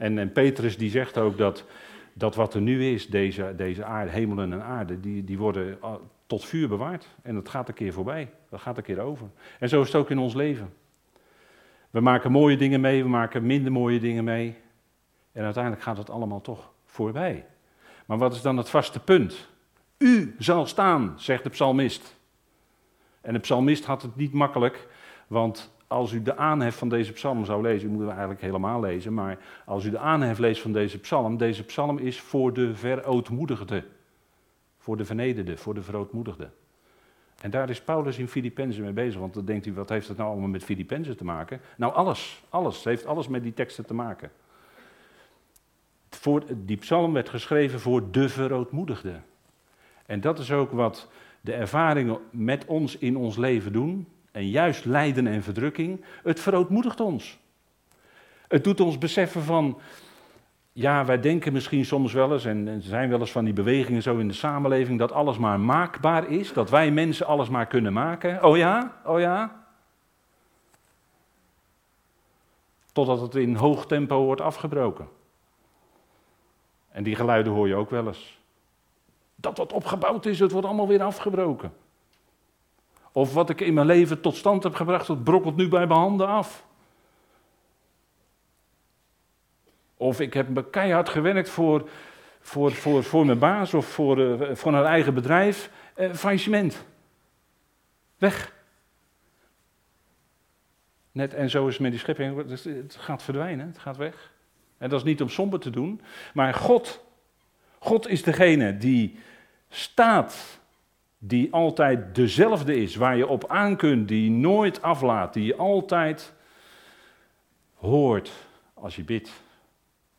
En, 0.00 0.32
Petrus 0.32 0.76
die 0.76 0.90
zegt 0.90 1.18
ook 1.18 1.38
dat, 1.38 1.64
dat 2.12 2.34
wat 2.34 2.54
er 2.54 2.60
nu 2.60 2.84
is, 2.84 3.08
deze, 3.08 3.54
deze 3.56 3.84
aarde, 3.84 4.10
hemelen 4.10 4.52
en 4.52 4.62
aarde, 4.62 5.00
die, 5.00 5.24
die 5.24 5.38
worden 5.38 5.78
tot 6.26 6.44
vuur 6.44 6.68
bewaard. 6.68 7.06
En 7.22 7.34
dat 7.34 7.48
gaat 7.48 7.68
een 7.68 7.74
keer 7.74 7.92
voorbij, 7.92 8.30
dat 8.50 8.60
gaat 8.60 8.76
een 8.76 8.82
keer 8.82 9.00
over. 9.00 9.26
En 9.58 9.68
zo 9.68 9.80
is 9.80 9.86
het 9.86 9.96
ook 9.96 10.10
in 10.10 10.18
ons 10.18 10.34
leven. 10.34 10.72
We 11.90 12.00
maken 12.00 12.32
mooie 12.32 12.56
dingen 12.56 12.80
mee, 12.80 13.02
we 13.02 13.08
maken 13.08 13.46
minder 13.46 13.72
mooie 13.72 14.00
dingen 14.00 14.24
mee. 14.24 14.56
En 15.32 15.44
uiteindelijk 15.44 15.82
gaat 15.82 15.98
het 15.98 16.10
allemaal 16.10 16.40
toch 16.40 16.72
voorbij. 16.84 17.46
Maar 18.06 18.18
wat 18.18 18.34
is 18.34 18.42
dan 18.42 18.56
het 18.56 18.70
vaste 18.70 19.00
punt? 19.00 19.48
U 19.98 20.34
zal 20.38 20.66
staan, 20.66 21.14
zegt 21.16 21.42
de 21.42 21.50
psalmist. 21.50 22.16
En 23.20 23.32
de 23.32 23.38
psalmist 23.38 23.84
had 23.84 24.02
het 24.02 24.16
niet 24.16 24.32
makkelijk, 24.32 24.88
want 25.26 25.72
als 25.90 26.12
u 26.12 26.22
de 26.22 26.36
aanhef 26.36 26.76
van 26.76 26.88
deze 26.88 27.12
psalm 27.12 27.44
zou 27.44 27.62
lezen, 27.62 27.88
u 27.88 27.90
moet 27.90 28.00
het 28.00 28.10
eigenlijk 28.10 28.40
helemaal 28.40 28.80
lezen, 28.80 29.14
maar 29.14 29.38
als 29.64 29.84
u 29.84 29.90
de 29.90 29.98
aanhef 29.98 30.38
leest 30.38 30.62
van 30.62 30.72
deze 30.72 30.98
psalm, 30.98 31.36
deze 31.36 31.64
psalm 31.64 31.98
is 31.98 32.20
voor 32.20 32.52
de 32.52 32.74
verootmoedigde, 32.74 33.84
voor 34.78 34.96
de 34.96 35.04
vernederde, 35.04 35.56
voor 35.56 35.74
de 35.74 35.82
verootmoedigde. 35.82 36.50
En 37.40 37.50
daar 37.50 37.70
is 37.70 37.80
Paulus 37.80 38.18
in 38.18 38.28
Filippenzen 38.28 38.82
mee 38.82 38.92
bezig, 38.92 39.20
want 39.20 39.34
dan 39.34 39.44
denkt 39.44 39.66
u, 39.66 39.72
wat 39.72 39.88
heeft 39.88 40.08
het 40.08 40.16
nou 40.16 40.30
allemaal 40.30 40.48
met 40.48 40.64
Filippenzen 40.64 41.16
te 41.16 41.24
maken? 41.24 41.60
Nou, 41.76 41.94
alles, 41.94 42.42
alles, 42.48 42.76
het 42.76 42.84
heeft 42.84 43.06
alles 43.06 43.28
met 43.28 43.42
die 43.42 43.54
teksten 43.54 43.86
te 43.86 43.94
maken. 43.94 44.30
Voor, 46.10 46.42
die 46.56 46.76
psalm 46.76 47.12
werd 47.12 47.28
geschreven 47.28 47.80
voor 47.80 48.10
de 48.10 48.28
verootmoedigde. 48.28 49.20
En 50.06 50.20
dat 50.20 50.38
is 50.38 50.52
ook 50.52 50.70
wat 50.70 51.10
de 51.40 51.52
ervaringen 51.52 52.18
met 52.30 52.64
ons 52.64 52.98
in 52.98 53.16
ons 53.16 53.36
leven 53.36 53.72
doen, 53.72 54.06
en 54.30 54.48
juist 54.48 54.84
lijden 54.84 55.26
en 55.26 55.42
verdrukking, 55.42 56.04
het 56.22 56.40
verootmoedigt 56.40 57.00
ons. 57.00 57.38
Het 58.48 58.64
doet 58.64 58.80
ons 58.80 58.98
beseffen 58.98 59.42
van, 59.42 59.80
ja, 60.72 61.04
wij 61.04 61.20
denken 61.20 61.52
misschien 61.52 61.84
soms 61.84 62.12
wel 62.12 62.32
eens, 62.32 62.44
en 62.44 62.66
er 62.66 62.82
zijn 62.82 63.08
wel 63.08 63.20
eens 63.20 63.32
van 63.32 63.44
die 63.44 63.54
bewegingen 63.54 64.02
zo 64.02 64.18
in 64.18 64.28
de 64.28 64.34
samenleving, 64.34 64.98
dat 64.98 65.12
alles 65.12 65.38
maar 65.38 65.60
maakbaar 65.60 66.28
is, 66.28 66.52
dat 66.52 66.70
wij 66.70 66.90
mensen 66.90 67.26
alles 67.26 67.48
maar 67.48 67.66
kunnen 67.66 67.92
maken. 67.92 68.44
Oh 68.44 68.56
ja, 68.56 69.00
oh 69.04 69.20
ja. 69.20 69.64
Totdat 72.92 73.20
het 73.20 73.34
in 73.34 73.54
hoog 73.54 73.86
tempo 73.86 74.24
wordt 74.24 74.40
afgebroken. 74.40 75.08
En 76.88 77.02
die 77.02 77.16
geluiden 77.16 77.52
hoor 77.52 77.68
je 77.68 77.74
ook 77.74 77.90
wel 77.90 78.06
eens. 78.06 78.38
Dat 79.34 79.58
wat 79.58 79.72
opgebouwd 79.72 80.26
is, 80.26 80.38
het 80.38 80.50
wordt 80.50 80.66
allemaal 80.66 80.88
weer 80.88 81.02
afgebroken. 81.02 81.72
Of 83.12 83.34
wat 83.34 83.50
ik 83.50 83.60
in 83.60 83.74
mijn 83.74 83.86
leven 83.86 84.20
tot 84.20 84.36
stand 84.36 84.62
heb 84.62 84.74
gebracht, 84.74 85.06
dat 85.06 85.24
brokkelt 85.24 85.56
nu 85.56 85.68
bij 85.68 85.86
mijn 85.86 86.00
handen 86.00 86.26
af. 86.26 86.64
Of 89.96 90.20
ik 90.20 90.34
heb 90.34 90.66
keihard 90.70 91.08
gewerkt 91.08 91.48
voor, 91.48 91.88
voor, 92.40 92.72
voor, 92.72 93.04
voor 93.04 93.26
mijn 93.26 93.38
baas 93.38 93.74
of 93.74 93.86
voor, 93.86 94.18
uh, 94.18 94.54
voor 94.54 94.74
een 94.74 94.84
eigen 94.84 95.14
bedrijf. 95.14 95.70
Uh, 95.96 96.14
faillissement. 96.14 96.84
Weg. 98.18 98.52
Net, 101.12 101.34
en 101.34 101.50
zo 101.50 101.66
is 101.66 101.72
het 101.72 101.82
met 101.82 101.90
die 101.90 102.00
schepping. 102.00 102.50
Het 102.64 102.96
gaat 102.98 103.22
verdwijnen, 103.22 103.66
het 103.66 103.78
gaat 103.78 103.96
weg. 103.96 104.32
En 104.78 104.88
dat 104.88 104.98
is 104.98 105.04
niet 105.04 105.22
om 105.22 105.28
somber 105.28 105.60
te 105.60 105.70
doen. 105.70 106.00
Maar 106.34 106.54
God, 106.54 107.04
God 107.78 108.08
is 108.08 108.22
degene 108.22 108.76
die 108.76 109.18
staat 109.68 110.59
die 111.22 111.52
altijd 111.52 112.14
dezelfde 112.14 112.76
is, 112.76 112.96
waar 112.96 113.16
je 113.16 113.26
op 113.26 113.48
aan 113.48 113.76
kunt, 113.76 114.08
die 114.08 114.30
nooit 114.30 114.82
aflaat, 114.82 115.32
die 115.32 115.44
je 115.44 115.56
altijd 115.56 116.32
hoort 117.74 118.32
als 118.74 118.96
je 118.96 119.04
bidt. 119.04 119.42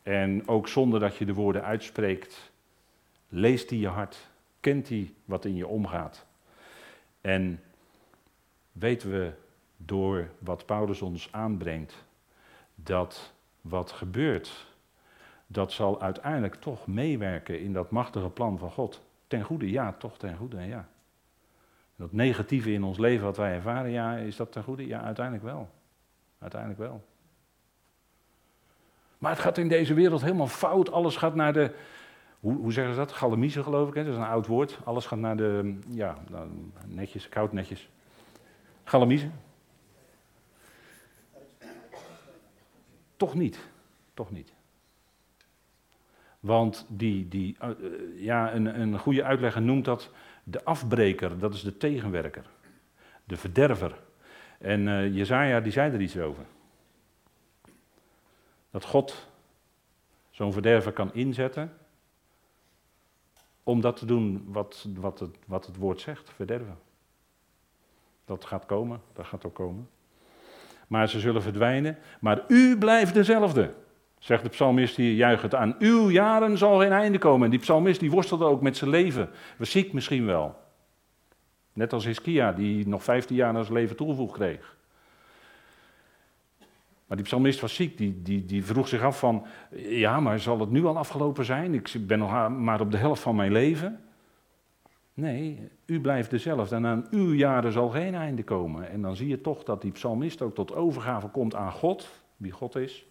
En 0.03 0.47
ook 0.47 0.67
zonder 0.67 0.99
dat 0.99 1.15
je 1.15 1.25
de 1.25 1.33
woorden 1.33 1.63
uitspreekt, 1.63 2.51
leest 3.29 3.69
hij 3.69 3.79
je 3.79 3.87
hart, 3.87 4.17
kent 4.59 4.89
hij 4.89 5.13
wat 5.25 5.45
in 5.45 5.55
je 5.55 5.67
omgaat. 5.67 6.25
En 7.21 7.61
weten 8.71 9.11
we 9.11 9.31
door 9.77 10.29
wat 10.39 10.65
Paulus 10.65 11.01
ons 11.01 11.27
aanbrengt, 11.31 12.03
dat 12.75 13.33
wat 13.61 13.91
gebeurt, 13.91 14.65
dat 15.47 15.71
zal 15.71 16.01
uiteindelijk 16.01 16.55
toch 16.55 16.87
meewerken 16.87 17.59
in 17.59 17.73
dat 17.73 17.91
machtige 17.91 18.29
plan 18.29 18.57
van 18.57 18.71
God. 18.71 19.01
Ten 19.31 19.43
goede, 19.43 19.69
ja, 19.69 19.93
toch 19.93 20.17
ten 20.17 20.37
goede, 20.37 20.61
ja. 20.61 20.87
Dat 21.95 22.11
negatieve 22.11 22.71
in 22.71 22.83
ons 22.83 22.97
leven 22.97 23.25
wat 23.25 23.37
wij 23.37 23.53
ervaren, 23.53 23.91
ja, 23.91 24.15
is 24.15 24.35
dat 24.35 24.51
ten 24.51 24.63
goede? 24.63 24.87
Ja, 24.87 25.01
uiteindelijk 25.01 25.45
wel. 25.45 25.69
Uiteindelijk 26.39 26.79
wel. 26.79 27.03
Maar 29.17 29.31
het 29.31 29.39
gaat 29.39 29.57
in 29.57 29.67
deze 29.67 29.93
wereld 29.93 30.21
helemaal 30.21 30.47
fout. 30.47 30.91
Alles 30.91 31.15
gaat 31.15 31.35
naar 31.35 31.53
de, 31.53 31.75
hoe, 32.39 32.55
hoe 32.55 32.73
zeggen 32.73 32.93
ze 32.93 32.99
dat? 32.99 33.11
Galamiezen 33.11 33.63
geloof 33.63 33.87
ik, 33.87 33.93
hè? 33.93 34.03
dat 34.03 34.13
is 34.13 34.19
een 34.19 34.25
oud 34.25 34.47
woord. 34.47 34.79
Alles 34.83 35.05
gaat 35.05 35.19
naar 35.19 35.37
de, 35.37 35.79
ja, 35.87 36.17
nou, 36.29 36.49
netjes, 36.85 37.29
koud 37.29 37.51
netjes. 37.51 37.89
Galamiezen. 38.83 39.33
Toch 43.17 43.33
niet. 43.33 43.59
Toch 44.13 44.31
niet. 44.31 44.53
Want 46.41 46.85
die, 46.89 47.27
die, 47.27 47.55
eh, 47.59 47.69
ja, 48.15 48.53
een, 48.53 48.81
een 48.81 48.99
goede 48.99 49.23
uitlegger 49.23 49.61
noemt 49.61 49.85
dat 49.85 50.09
de 50.43 50.63
afbreker, 50.63 51.39
dat 51.39 51.53
is 51.53 51.61
de 51.61 51.77
tegenwerker, 51.77 52.45
de 53.23 53.37
verderver. 53.37 53.99
En 54.57 54.87
uh, 54.87 55.15
Jezaja 55.15 55.59
die 55.59 55.71
zei 55.71 55.93
er 55.93 56.01
iets 56.01 56.17
over. 56.17 56.45
Dat 58.69 58.85
God 58.85 59.29
zo'n 60.29 60.53
verderver 60.53 60.91
kan 60.91 61.13
inzetten 61.13 61.73
om 63.63 63.81
dat 63.81 63.97
te 63.97 64.05
doen 64.05 64.43
wat, 64.47 64.87
wat, 64.95 65.19
het, 65.19 65.37
wat 65.45 65.65
het 65.65 65.75
woord 65.75 66.01
zegt, 66.01 66.29
verderven. 66.29 66.77
Dat 68.25 68.45
gaat 68.45 68.65
komen, 68.65 69.01
dat 69.13 69.25
gaat 69.25 69.45
ook 69.45 69.55
komen. 69.55 69.89
Maar 70.87 71.09
ze 71.09 71.19
zullen 71.19 71.41
verdwijnen, 71.41 71.97
maar 72.19 72.43
u 72.47 72.77
blijft 72.77 73.13
dezelfde. 73.13 73.73
Zegt 74.21 74.43
de 74.43 74.49
psalmist 74.49 74.95
hier, 74.95 75.13
juich 75.13 75.41
het 75.41 75.55
aan. 75.55 75.75
Uw 75.79 76.09
jaren 76.09 76.57
zal 76.57 76.79
geen 76.79 76.91
einde 76.91 77.17
komen. 77.17 77.45
En 77.45 77.49
die 77.49 77.59
psalmist 77.59 77.99
die 77.99 78.11
worstelde 78.11 78.45
ook 78.45 78.61
met 78.61 78.77
zijn 78.77 78.89
leven. 78.89 79.29
Was 79.57 79.71
ziek 79.71 79.93
misschien 79.93 80.25
wel. 80.25 80.55
Net 81.73 81.93
als 81.93 82.05
Hiskia, 82.05 82.51
die 82.51 82.87
nog 82.87 83.03
15 83.03 83.35
jaar 83.35 83.55
aan 83.55 83.63
zijn 83.63 83.77
leven 83.77 83.95
toegevoegd 83.95 84.33
kreeg. 84.33 84.75
Maar 87.05 87.17
die 87.17 87.25
psalmist 87.25 87.59
was 87.59 87.75
ziek, 87.75 87.97
die, 87.97 88.21
die, 88.21 88.45
die 88.45 88.65
vroeg 88.65 88.87
zich 88.87 89.01
af 89.01 89.19
van, 89.19 89.45
ja, 89.75 90.19
maar 90.19 90.39
zal 90.39 90.59
het 90.59 90.71
nu 90.71 90.85
al 90.85 90.97
afgelopen 90.97 91.45
zijn? 91.45 91.73
Ik 91.73 91.93
ben 91.99 92.19
nog 92.19 92.49
maar 92.49 92.81
op 92.81 92.91
de 92.91 92.97
helft 92.97 93.21
van 93.21 93.35
mijn 93.35 93.51
leven. 93.51 93.99
Nee, 95.13 95.69
u 95.85 96.01
blijft 96.01 96.29
dezelfde 96.29 96.75
en 96.75 96.85
aan 96.85 97.07
uw 97.11 97.33
jaren 97.33 97.71
zal 97.71 97.89
geen 97.89 98.15
einde 98.15 98.43
komen. 98.43 98.89
En 98.89 99.01
dan 99.01 99.15
zie 99.15 99.27
je 99.27 99.41
toch 99.41 99.63
dat 99.63 99.81
die 99.81 99.91
psalmist 99.91 100.41
ook 100.41 100.55
tot 100.55 100.73
overgave 100.75 101.27
komt 101.27 101.55
aan 101.55 101.71
God, 101.71 102.09
wie 102.37 102.51
God 102.51 102.75
is. 102.75 103.05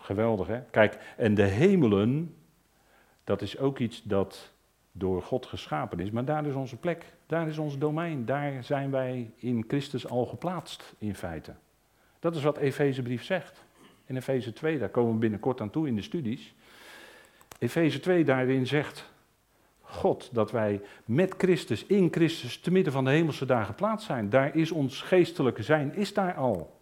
Geweldig, 0.00 0.46
hè? 0.46 0.60
Kijk, 0.70 0.98
en 1.16 1.34
de 1.34 1.42
hemelen, 1.42 2.34
dat 3.24 3.42
is 3.42 3.58
ook 3.58 3.78
iets 3.78 4.02
dat 4.02 4.52
door 4.92 5.22
God 5.22 5.46
geschapen 5.46 6.00
is, 6.00 6.10
maar 6.10 6.24
daar 6.24 6.46
is 6.46 6.54
onze 6.54 6.76
plek, 6.76 7.04
daar 7.26 7.48
is 7.48 7.58
ons 7.58 7.78
domein, 7.78 8.24
daar 8.24 8.64
zijn 8.64 8.90
wij 8.90 9.30
in 9.36 9.64
Christus 9.68 10.08
al 10.08 10.26
geplaatst, 10.26 10.94
in 10.98 11.14
feite. 11.14 11.54
Dat 12.18 12.36
is 12.36 12.42
wat 12.42 12.56
Efezebrief 12.56 13.24
zegt. 13.24 13.64
In 14.06 14.16
Efeze 14.16 14.52
2, 14.52 14.78
daar 14.78 14.88
komen 14.88 15.12
we 15.12 15.18
binnenkort 15.18 15.60
aan 15.60 15.70
toe 15.70 15.86
in 15.86 15.96
de 15.96 16.02
studies. 16.02 16.54
Efeze 17.58 18.00
2 18.00 18.24
daarin 18.24 18.66
zegt 18.66 19.10
God 19.80 20.30
dat 20.32 20.50
wij 20.50 20.80
met 21.04 21.34
Christus, 21.38 21.86
in 21.86 22.08
Christus, 22.10 22.60
te 22.60 22.70
midden 22.70 22.92
van 22.92 23.04
de 23.04 23.10
hemelse 23.10 23.46
dagen 23.46 23.66
geplaatst 23.66 24.06
zijn. 24.06 24.30
Daar 24.30 24.56
is 24.56 24.70
ons 24.70 25.02
geestelijke 25.02 25.62
zijn, 25.62 25.94
is 25.94 26.14
daar 26.14 26.34
al. 26.34 26.75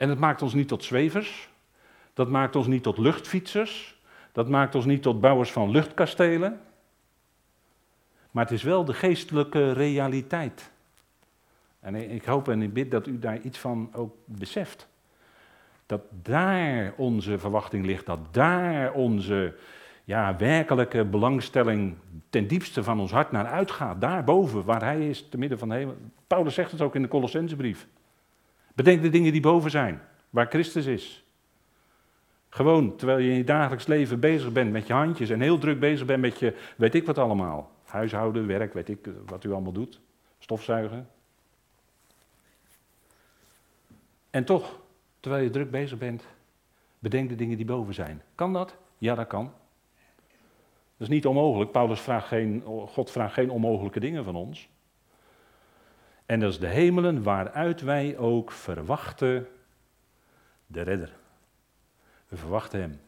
En 0.00 0.08
het 0.08 0.18
maakt 0.18 0.42
ons 0.42 0.54
niet 0.54 0.68
tot 0.68 0.84
zwevers. 0.84 1.48
Dat 2.14 2.28
maakt 2.28 2.56
ons 2.56 2.66
niet 2.66 2.82
tot 2.82 2.98
luchtfietsers. 2.98 4.00
Dat 4.32 4.48
maakt 4.48 4.74
ons 4.74 4.84
niet 4.84 5.02
tot 5.02 5.20
bouwers 5.20 5.52
van 5.52 5.70
luchtkastelen. 5.70 6.60
Maar 8.30 8.44
het 8.44 8.52
is 8.52 8.62
wel 8.62 8.84
de 8.84 8.94
geestelijke 8.94 9.72
realiteit. 9.72 10.70
En 11.80 11.94
ik 11.94 12.24
hoop 12.24 12.48
en 12.48 12.62
ik 12.62 12.72
bid 12.72 12.90
dat 12.90 13.06
u 13.06 13.18
daar 13.18 13.40
iets 13.40 13.58
van 13.58 13.90
ook 13.92 14.14
beseft. 14.24 14.88
Dat 15.86 16.02
daar 16.22 16.92
onze 16.96 17.38
verwachting 17.38 17.86
ligt, 17.86 18.06
dat 18.06 18.18
daar 18.30 18.92
onze 18.92 19.54
ja, 20.04 20.36
werkelijke 20.36 21.04
belangstelling 21.04 21.96
ten 22.30 22.46
diepste 22.46 22.82
van 22.82 23.00
ons 23.00 23.10
hart 23.10 23.32
naar 23.32 23.46
uitgaat. 23.46 24.00
Daarboven, 24.00 24.64
waar 24.64 24.82
hij 24.82 25.08
is, 25.08 25.28
te 25.28 25.38
midden 25.38 25.58
van 25.58 25.68
de 25.68 25.74
hemel. 25.74 25.96
Paulus 26.26 26.54
zegt 26.54 26.70
het 26.70 26.80
ook 26.80 26.94
in 26.94 27.02
de 27.02 27.08
Colossensebrief. 27.08 27.86
Bedenk 28.74 29.02
de 29.02 29.08
dingen 29.08 29.32
die 29.32 29.40
boven 29.40 29.70
zijn, 29.70 30.02
waar 30.30 30.46
Christus 30.46 30.86
is. 30.86 31.24
Gewoon, 32.48 32.96
terwijl 32.96 33.18
je 33.18 33.30
in 33.30 33.36
je 33.36 33.44
dagelijks 33.44 33.86
leven 33.86 34.20
bezig 34.20 34.52
bent 34.52 34.72
met 34.72 34.86
je 34.86 34.92
handjes 34.92 35.30
en 35.30 35.40
heel 35.40 35.58
druk 35.58 35.80
bezig 35.80 36.06
bent 36.06 36.20
met 36.20 36.38
je, 36.38 36.56
weet 36.76 36.94
ik 36.94 37.06
wat 37.06 37.18
allemaal. 37.18 37.70
Huishouden, 37.84 38.46
werk, 38.46 38.74
weet 38.74 38.88
ik 38.88 38.98
wat 39.26 39.44
u 39.44 39.52
allemaal 39.52 39.72
doet. 39.72 40.00
Stofzuigen, 40.38 41.08
En 44.30 44.44
toch, 44.44 44.80
terwijl 45.20 45.42
je 45.42 45.50
druk 45.50 45.70
bezig 45.70 45.98
bent, 45.98 46.24
bedenk 46.98 47.28
de 47.28 47.34
dingen 47.34 47.56
die 47.56 47.66
boven 47.66 47.94
zijn. 47.94 48.22
Kan 48.34 48.52
dat? 48.52 48.76
Ja, 48.98 49.14
dat 49.14 49.26
kan. 49.26 49.44
Dat 50.96 51.08
is 51.08 51.14
niet 51.14 51.26
onmogelijk. 51.26 51.70
Paulus 51.70 52.00
vraagt 52.00 52.26
geen, 52.26 52.62
God 52.86 53.10
vraagt 53.10 53.34
geen 53.34 53.50
onmogelijke 53.50 54.00
dingen 54.00 54.24
van 54.24 54.34
ons. 54.34 54.68
En 56.30 56.40
dat 56.40 56.50
is 56.50 56.58
de 56.58 56.66
hemelen 56.66 57.22
waaruit 57.22 57.80
wij 57.80 58.16
ook 58.18 58.52
verwachten 58.52 59.46
de 60.66 60.82
redder. 60.82 61.12
We 62.28 62.36
verwachten 62.36 62.80
hem. 62.80 63.00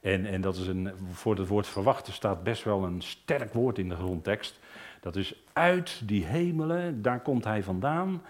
En, 0.00 0.26
en 0.26 0.40
dat 0.40 0.56
is 0.56 0.66
een, 0.66 0.92
voor 1.12 1.36
het 1.36 1.48
woord 1.48 1.66
verwachten 1.66 2.12
staat 2.12 2.42
best 2.42 2.64
wel 2.64 2.84
een 2.84 3.02
sterk 3.02 3.52
woord 3.52 3.78
in 3.78 3.88
de 3.88 3.94
grondtekst. 3.94 4.58
Dat 5.00 5.16
is 5.16 5.42
uit 5.52 6.00
die 6.04 6.24
hemelen, 6.24 7.02
daar 7.02 7.20
komt 7.20 7.44
hij 7.44 7.62
vandaan. 7.62 8.22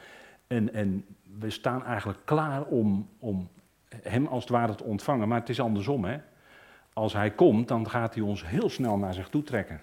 En, 0.46 0.72
en 0.72 1.04
we 1.38 1.50
staan 1.50 1.84
eigenlijk 1.84 2.18
klaar 2.24 2.62
om, 2.62 3.08
om 3.18 3.48
hem 4.02 4.26
als 4.26 4.42
het 4.42 4.52
ware 4.52 4.74
te 4.74 4.84
ontvangen. 4.84 5.28
Maar 5.28 5.40
het 5.40 5.48
is 5.48 5.60
andersom. 5.60 6.04
Hè? 6.04 6.18
Als 6.92 7.12
hij 7.12 7.30
komt, 7.30 7.68
dan 7.68 7.90
gaat 7.90 8.14
hij 8.14 8.22
ons 8.22 8.46
heel 8.46 8.70
snel 8.70 8.96
naar 8.96 9.14
zich 9.14 9.28
toe 9.28 9.42
trekken. 9.42 9.80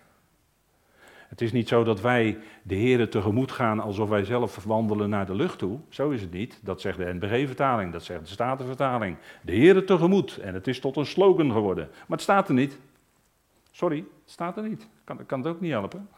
Het 1.27 1.41
is 1.41 1.51
niet 1.51 1.67
zo 1.67 1.83
dat 1.83 2.01
wij 2.01 2.37
de 2.63 2.75
Heeren 2.75 3.09
tegemoet 3.09 3.51
gaan 3.51 3.79
alsof 3.79 4.09
wij 4.09 4.23
zelf 4.23 4.63
wandelen 4.63 5.09
naar 5.09 5.25
de 5.25 5.35
lucht 5.35 5.59
toe. 5.59 5.79
Zo 5.89 6.09
is 6.09 6.21
het 6.21 6.31
niet. 6.31 6.59
Dat 6.63 6.81
zegt 6.81 6.97
de 6.97 7.13
NBG-vertaling, 7.13 7.91
dat 7.91 8.03
zegt 8.03 8.19
de 8.19 8.27
Statenvertaling. 8.27 9.17
De 9.41 9.51
Heeren 9.51 9.85
tegemoet. 9.85 10.37
En 10.37 10.53
het 10.53 10.67
is 10.67 10.79
tot 10.79 10.95
een 10.95 11.05
slogan 11.05 11.51
geworden. 11.51 11.87
Maar 11.91 12.17
het 12.17 12.21
staat 12.21 12.47
er 12.47 12.53
niet. 12.53 12.77
Sorry, 13.71 13.97
het 13.97 14.31
staat 14.31 14.57
er 14.57 14.67
niet. 14.67 14.87
Kan, 15.03 15.25
kan 15.25 15.39
het 15.39 15.47
ook 15.47 15.61
niet 15.61 15.71
helpen. 15.71 16.09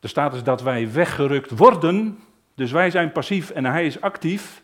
Er 0.00 0.08
staat 0.08 0.32
dus 0.32 0.42
dat 0.42 0.62
wij 0.62 0.92
weggerukt 0.92 1.58
worden 1.58 2.18
dus 2.58 2.72
wij 2.72 2.90
zijn 2.90 3.12
passief 3.12 3.50
en 3.50 3.64
hij 3.64 3.86
is 3.86 4.00
actief. 4.00 4.62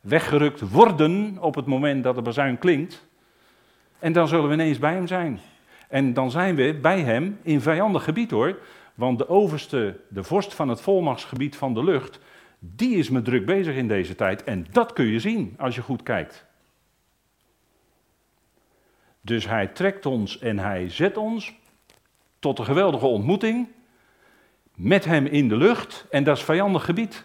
Weggerukt 0.00 0.60
worden 0.60 1.38
op 1.40 1.54
het 1.54 1.66
moment 1.66 2.04
dat 2.04 2.14
de 2.14 2.22
bazuin 2.22 2.58
klinkt. 2.58 3.06
En 3.98 4.12
dan 4.12 4.28
zullen 4.28 4.48
we 4.48 4.54
ineens 4.54 4.78
bij 4.78 4.92
hem 4.92 5.06
zijn. 5.06 5.40
En 5.94 6.12
dan 6.12 6.30
zijn 6.30 6.54
we 6.54 6.78
bij 6.82 7.00
hem 7.00 7.38
in 7.42 7.60
vijandig 7.60 8.04
gebied 8.04 8.30
hoor. 8.30 8.58
Want 8.94 9.18
de 9.18 9.28
overste, 9.28 10.00
de 10.08 10.22
vorst 10.22 10.54
van 10.54 10.68
het 10.68 10.80
volmachtsgebied 10.80 11.56
van 11.56 11.74
de 11.74 11.84
lucht, 11.84 12.18
die 12.58 12.96
is 12.96 13.10
met 13.10 13.24
druk 13.24 13.46
bezig 13.46 13.74
in 13.74 13.88
deze 13.88 14.14
tijd. 14.14 14.44
En 14.44 14.66
dat 14.70 14.92
kun 14.92 15.06
je 15.06 15.20
zien 15.20 15.54
als 15.58 15.74
je 15.74 15.82
goed 15.82 16.02
kijkt. 16.02 16.46
Dus 19.20 19.48
hij 19.48 19.66
trekt 19.66 20.06
ons 20.06 20.38
en 20.38 20.58
hij 20.58 20.88
zet 20.88 21.16
ons 21.16 21.54
tot 22.38 22.58
een 22.58 22.64
geweldige 22.64 23.06
ontmoeting 23.06 23.68
met 24.74 25.04
hem 25.04 25.26
in 25.26 25.48
de 25.48 25.56
lucht 25.56 26.06
en 26.10 26.24
dat 26.24 26.36
is 26.36 26.42
vijandig 26.42 26.84
gebied. 26.84 27.24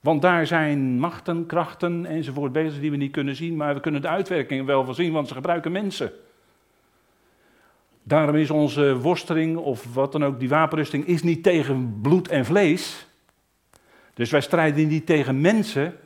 Want 0.00 0.22
daar 0.22 0.46
zijn 0.46 0.98
machten, 0.98 1.46
krachten 1.46 2.06
enzovoort 2.06 2.52
bezig 2.52 2.80
die 2.80 2.90
we 2.90 2.96
niet 2.96 3.12
kunnen 3.12 3.36
zien, 3.36 3.56
maar 3.56 3.74
we 3.74 3.80
kunnen 3.80 4.02
de 4.02 4.08
uitwerkingen 4.08 4.64
wel 4.64 4.84
voorzien, 4.84 5.12
want 5.12 5.28
ze 5.28 5.34
gebruiken 5.34 5.72
mensen. 5.72 6.12
Daarom 8.08 8.34
is 8.34 8.50
onze 8.50 8.98
worsteling 8.98 9.56
of 9.56 9.94
wat 9.94 10.12
dan 10.12 10.24
ook, 10.24 10.38
die 10.38 10.48
wapenrusting, 10.48 11.06
is 11.06 11.22
niet 11.22 11.42
tegen 11.42 11.98
bloed 12.02 12.28
en 12.28 12.44
vlees. 12.44 13.06
Dus 14.14 14.30
wij 14.30 14.40
strijden 14.40 14.88
niet 14.88 15.06
tegen 15.06 15.40
mensen, 15.40 15.98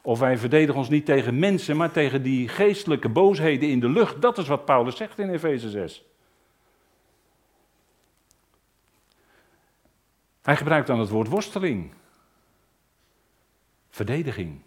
of 0.00 0.18
wij 0.18 0.38
verdedigen 0.38 0.80
ons 0.80 0.88
niet 0.88 1.04
tegen 1.04 1.38
mensen, 1.38 1.76
maar 1.76 1.90
tegen 1.90 2.22
die 2.22 2.48
geestelijke 2.48 3.08
boosheden 3.08 3.68
in 3.68 3.80
de 3.80 3.88
lucht. 3.88 4.22
Dat 4.22 4.38
is 4.38 4.48
wat 4.48 4.64
Paulus 4.64 4.96
zegt 4.96 5.18
in 5.18 5.30
Efeze 5.30 5.70
6. 5.70 6.04
Hij 10.42 10.56
gebruikt 10.56 10.86
dan 10.86 11.00
het 11.00 11.08
woord 11.08 11.28
worsteling. 11.28 11.92
Verdediging 13.90 14.60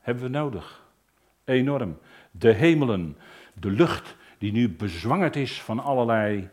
hebben 0.00 0.22
we 0.24 0.30
nodig. 0.30 0.86
Enorm. 1.44 1.98
De 2.30 2.52
hemelen, 2.52 3.16
de 3.54 3.70
lucht 3.70 4.16
die 4.44 4.52
nu 4.52 4.68
bezwangerd 4.68 5.36
is 5.36 5.62
van 5.62 5.78
allerlei. 5.78 6.48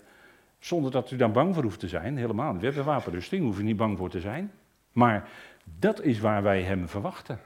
Zonder 0.60 0.92
dat 0.92 1.12
u 1.12 1.16
daar 1.16 1.32
bang 1.32 1.54
voor 1.54 1.64
hoeft 1.64 1.80
te 1.80 1.88
zijn, 1.88 2.18
helemaal. 2.18 2.58
We 2.58 2.66
hebben 2.66 2.86
wapenrusting, 2.86 3.44
hoef 3.44 3.58
je 3.58 3.64
niet 3.64 3.78
bang 3.78 3.98
voor 3.98 4.10
te 4.10 4.20
zijn. 4.20 4.52
Maar 4.92 5.30
dat 5.80 6.02
is 6.02 6.20
waar 6.20 6.44
wij 6.44 6.62
hem 6.62 6.88
verwachten. 6.88 7.40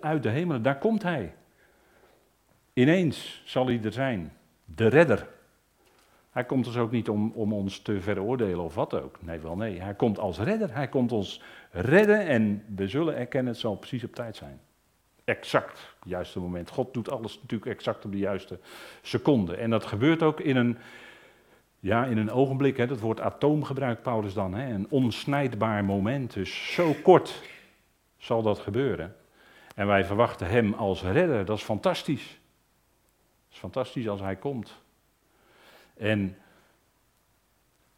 Uit 0.00 0.22
de 0.22 0.28
hemelen, 0.28 0.62
daar 0.62 0.78
komt 0.78 1.02
hij. 1.02 1.34
Ineens 2.72 3.42
zal 3.44 3.66
hij 3.66 3.80
er 3.82 3.92
zijn. 3.92 4.32
De 4.64 4.86
redder. 4.86 5.28
Hij 6.30 6.44
komt 6.44 6.64
dus 6.64 6.76
ook 6.76 6.90
niet 6.90 7.08
om, 7.08 7.32
om 7.34 7.52
ons 7.52 7.78
te 7.78 8.00
veroordelen 8.00 8.64
of 8.64 8.74
wat 8.74 8.94
ook. 9.02 9.22
Nee, 9.22 9.38
wel 9.38 9.56
nee. 9.56 9.80
Hij 9.80 9.94
komt 9.94 10.18
als 10.18 10.38
redder. 10.38 10.74
Hij 10.74 10.88
komt 10.88 11.12
ons 11.12 11.42
redden 11.70 12.26
en 12.26 12.64
we 12.74 12.88
zullen 12.88 13.16
erkennen, 13.16 13.52
het 13.52 13.60
zal 13.60 13.76
precies 13.76 14.04
op 14.04 14.14
tijd 14.14 14.36
zijn. 14.36 14.60
Exact, 15.26 15.94
het 16.00 16.08
juiste 16.08 16.40
moment. 16.40 16.70
God 16.70 16.94
doet 16.94 17.10
alles 17.10 17.40
natuurlijk 17.40 17.70
exact 17.70 18.04
op 18.04 18.12
de 18.12 18.18
juiste 18.18 18.58
seconde. 19.02 19.56
En 19.56 19.70
dat 19.70 19.84
gebeurt 19.86 20.22
ook 20.22 20.40
in 20.40 20.56
een, 20.56 20.78
ja, 21.80 22.04
in 22.04 22.16
een 22.18 22.30
ogenblik. 22.30 22.76
Hè, 22.76 22.86
dat 22.86 23.00
woord 23.00 23.20
atoom 23.20 23.64
gebruikt 23.64 24.02
Paulus 24.02 24.34
dan. 24.34 24.54
Hè, 24.54 24.74
een 24.74 24.86
onsnijdbaar 24.90 25.84
moment. 25.84 26.32
Dus 26.32 26.72
zo 26.74 26.94
kort 27.02 27.42
zal 28.16 28.42
dat 28.42 28.58
gebeuren. 28.58 29.16
En 29.74 29.86
wij 29.86 30.04
verwachten 30.04 30.46
Hem 30.46 30.72
als 30.72 31.02
redder. 31.02 31.44
Dat 31.44 31.56
is 31.56 31.64
fantastisch. 31.64 32.28
Het 33.44 33.52
is 33.52 33.58
fantastisch 33.58 34.08
als 34.08 34.20
Hij 34.20 34.36
komt. 34.36 34.82
En 35.96 36.38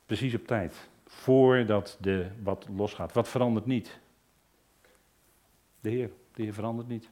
precies 0.07 0.35
op 0.35 0.47
tijd. 0.47 0.89
Voordat 1.07 1.97
de, 2.01 2.27
wat 2.43 2.67
losgaat. 2.77 3.13
Wat 3.13 3.29
verandert 3.29 3.67
niet? 3.67 3.99
De 5.81 5.91
Heer. 5.91 6.11
De 6.35 6.43
Heer 6.43 6.55
verandert 6.55 6.89
niet. 6.89 7.09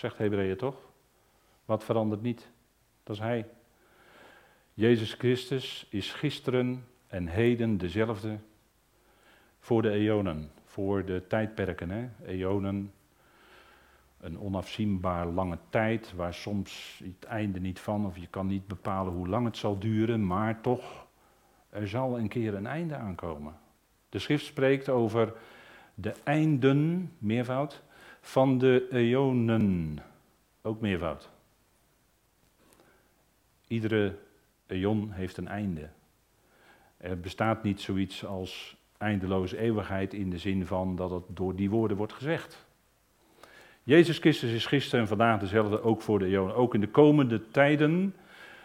Zegt 0.00 0.18
Hebreeën 0.18 0.56
toch? 0.56 0.76
Wat 1.64 1.84
verandert 1.84 2.22
niet? 2.22 2.50
Dat 3.02 3.16
is 3.16 3.22
Hij. 3.22 3.46
Jezus 4.74 5.12
Christus 5.12 5.86
is 5.90 6.12
gisteren 6.12 6.86
en 7.06 7.26
heden 7.26 7.78
dezelfde 7.78 8.38
voor 9.58 9.82
de 9.82 9.90
eonen, 9.90 10.50
voor 10.64 11.04
de 11.04 11.26
tijdperken. 11.28 11.90
Hè? 11.90 12.08
Eonen, 12.26 12.92
een 14.20 14.38
onafzienbaar 14.38 15.26
lange 15.26 15.58
tijd, 15.68 16.12
waar 16.14 16.34
soms 16.34 17.00
het 17.04 17.24
einde 17.24 17.60
niet 17.60 17.80
van, 17.80 18.06
of 18.06 18.16
je 18.16 18.26
kan 18.26 18.46
niet 18.46 18.66
bepalen 18.66 19.12
hoe 19.12 19.28
lang 19.28 19.46
het 19.46 19.56
zal 19.56 19.78
duren, 19.78 20.26
maar 20.26 20.60
toch, 20.60 21.06
er 21.70 21.88
zal 21.88 22.18
een 22.18 22.28
keer 22.28 22.54
een 22.54 22.66
einde 22.66 22.96
aankomen. 22.96 23.58
De 24.08 24.18
schrift 24.18 24.44
spreekt 24.44 24.88
over 24.88 25.32
de 25.94 26.14
einden, 26.24 27.12
meervoud, 27.18 27.82
van 28.20 28.58
de 28.58 28.86
eonen, 28.90 29.98
ook 30.62 30.80
meervoud. 30.80 31.30
Iedere 33.66 34.18
eon 34.66 35.10
heeft 35.10 35.36
een 35.36 35.48
einde. 35.48 35.88
Er 36.96 37.20
bestaat 37.20 37.62
niet 37.62 37.80
zoiets 37.80 38.24
als 38.24 38.76
eindeloze 38.98 39.58
eeuwigheid 39.58 40.14
in 40.14 40.30
de 40.30 40.38
zin 40.38 40.66
van 40.66 40.96
dat 40.96 41.10
het 41.10 41.22
door 41.28 41.56
die 41.56 41.70
woorden 41.70 41.96
wordt 41.96 42.12
gezegd. 42.12 42.66
Jezus 43.82 44.18
Christus 44.18 44.52
is 44.52 44.66
gisteren 44.66 45.00
en 45.00 45.08
vandaag 45.08 45.40
dezelfde, 45.40 45.82
ook 45.82 46.02
voor 46.02 46.18
de 46.18 46.26
eeuwen. 46.26 46.54
Ook 46.54 46.74
in 46.74 46.80
de 46.80 46.88
komende 46.88 47.50
tijden, 47.50 48.14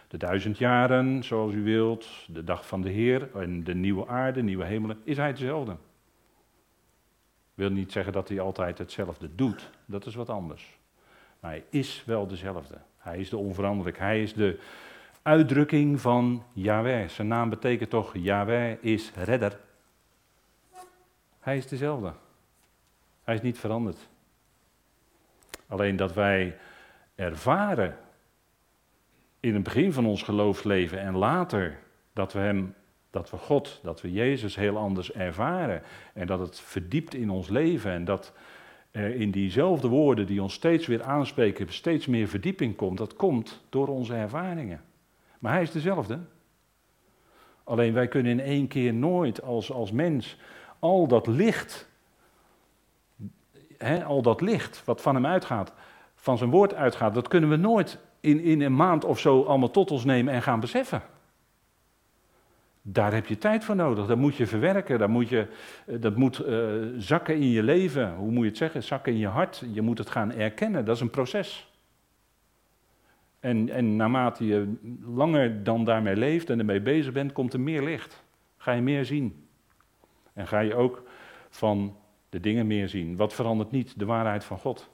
de 0.08 0.16
duizend 0.16 0.58
jaren, 0.58 1.24
zoals 1.24 1.54
u 1.54 1.62
wilt, 1.62 2.08
de 2.28 2.44
dag 2.44 2.66
van 2.66 2.80
de 2.82 2.90
Heer 2.90 3.28
en 3.34 3.64
de 3.64 3.74
nieuwe 3.74 4.06
aarde, 4.06 4.42
nieuwe 4.42 4.64
hemelen, 4.64 4.98
is 5.04 5.16
hij 5.16 5.32
dezelfde. 5.32 5.76
Wil 7.56 7.70
niet 7.70 7.92
zeggen 7.92 8.12
dat 8.12 8.28
hij 8.28 8.40
altijd 8.40 8.78
hetzelfde 8.78 9.34
doet, 9.34 9.70
dat 9.84 10.06
is 10.06 10.14
wat 10.14 10.28
anders. 10.28 10.78
Maar 11.40 11.50
hij 11.50 11.64
is 11.70 12.02
wel 12.06 12.26
dezelfde. 12.26 12.78
Hij 12.98 13.18
is 13.18 13.28
de 13.28 13.36
onveranderlijk. 13.36 13.98
Hij 13.98 14.22
is 14.22 14.34
de 14.34 14.60
uitdrukking 15.22 16.00
van 16.00 16.44
Yahweh. 16.52 17.08
Zijn 17.08 17.28
naam 17.28 17.48
betekent 17.48 17.90
toch 17.90 18.14
Yahweh 18.16 18.76
is 18.80 19.12
redder. 19.14 19.60
Hij 21.40 21.56
is 21.56 21.66
dezelfde. 21.68 22.12
Hij 23.24 23.34
is 23.34 23.42
niet 23.42 23.58
veranderd. 23.58 24.08
Alleen 25.66 25.96
dat 25.96 26.12
wij 26.12 26.58
ervaren 27.14 27.98
in 29.40 29.54
het 29.54 29.62
begin 29.62 29.92
van 29.92 30.06
ons 30.06 30.22
geloofsleven 30.22 31.00
en 31.00 31.16
later 31.16 31.78
dat 32.12 32.32
we 32.32 32.38
Hem, 32.38 32.74
dat 33.16 33.30
we 33.30 33.36
God, 33.36 33.80
dat 33.82 34.00
we 34.00 34.12
Jezus 34.12 34.56
heel 34.56 34.76
anders 34.76 35.12
ervaren 35.12 35.82
en 36.14 36.26
dat 36.26 36.38
het 36.38 36.60
verdiept 36.60 37.14
in 37.14 37.30
ons 37.30 37.48
leven 37.48 37.90
en 37.90 38.04
dat 38.04 38.32
in 38.90 39.30
diezelfde 39.30 39.88
woorden 39.88 40.26
die 40.26 40.42
ons 40.42 40.54
steeds 40.54 40.86
weer 40.86 41.02
aanspreken 41.02 41.72
steeds 41.72 42.06
meer 42.06 42.28
verdieping 42.28 42.76
komt, 42.76 42.98
dat 42.98 43.14
komt 43.14 43.64
door 43.68 43.88
onze 43.88 44.14
ervaringen. 44.14 44.80
Maar 45.38 45.52
Hij 45.52 45.62
is 45.62 45.70
dezelfde. 45.70 46.18
Alleen 47.64 47.92
wij 47.92 48.08
kunnen 48.08 48.32
in 48.32 48.40
één 48.40 48.68
keer 48.68 48.94
nooit 48.94 49.42
als, 49.42 49.72
als 49.72 49.92
mens 49.92 50.36
al 50.78 51.06
dat 51.06 51.26
licht 51.26 51.88
al 54.04 54.22
dat 54.22 54.40
licht 54.40 54.84
wat 54.84 55.00
van 55.02 55.14
hem 55.14 55.26
uitgaat, 55.26 55.72
van 56.14 56.38
zijn 56.38 56.50
woord 56.50 56.74
uitgaat, 56.74 57.14
dat 57.14 57.28
kunnen 57.28 57.50
we 57.50 57.56
nooit 57.56 57.98
in, 58.20 58.40
in 58.40 58.60
een 58.60 58.76
maand 58.76 59.04
of 59.04 59.18
zo 59.18 59.42
allemaal 59.42 59.70
tot 59.70 59.90
ons 59.90 60.04
nemen 60.04 60.34
en 60.34 60.42
gaan 60.42 60.60
beseffen. 60.60 61.02
Daar 62.88 63.12
heb 63.12 63.26
je 63.26 63.38
tijd 63.38 63.64
voor 63.64 63.76
nodig. 63.76 64.06
Dat 64.06 64.16
moet 64.16 64.36
je 64.36 64.46
verwerken. 64.46 64.98
Dat 64.98 65.08
moet, 65.08 65.28
je, 65.28 65.46
eh, 65.86 66.00
dat 66.00 66.16
moet 66.16 66.46
uh, 66.46 66.74
zakken 66.96 67.34
in 67.34 67.50
je 67.50 67.62
leven. 67.62 68.14
Hoe 68.14 68.30
moet 68.30 68.42
je 68.42 68.48
het 68.48 68.56
zeggen? 68.56 68.82
Zakken 68.82 69.12
in 69.12 69.18
je 69.18 69.26
hart. 69.26 69.62
Je 69.72 69.82
moet 69.82 69.98
het 69.98 70.10
gaan 70.10 70.32
erkennen. 70.32 70.84
Dat 70.84 70.94
is 70.94 71.00
een 71.00 71.10
proces. 71.10 71.72
En, 73.40 73.68
en 73.68 73.96
naarmate 73.96 74.46
je 74.46 74.74
langer 75.04 75.62
dan 75.62 75.84
daarmee 75.84 76.16
leeft 76.16 76.50
en 76.50 76.58
ermee 76.58 76.80
bezig 76.80 77.12
bent, 77.12 77.32
komt 77.32 77.52
er 77.52 77.60
meer 77.60 77.82
licht. 77.82 78.24
Ga 78.56 78.72
je 78.72 78.82
meer 78.82 79.04
zien. 79.04 79.46
En 80.32 80.46
ga 80.46 80.60
je 80.60 80.74
ook 80.74 81.02
van 81.48 81.96
de 82.28 82.40
dingen 82.40 82.66
meer 82.66 82.88
zien. 82.88 83.16
Wat 83.16 83.34
verandert 83.34 83.70
niet? 83.70 83.98
De 83.98 84.04
waarheid 84.04 84.44
van 84.44 84.58
God. 84.58 84.88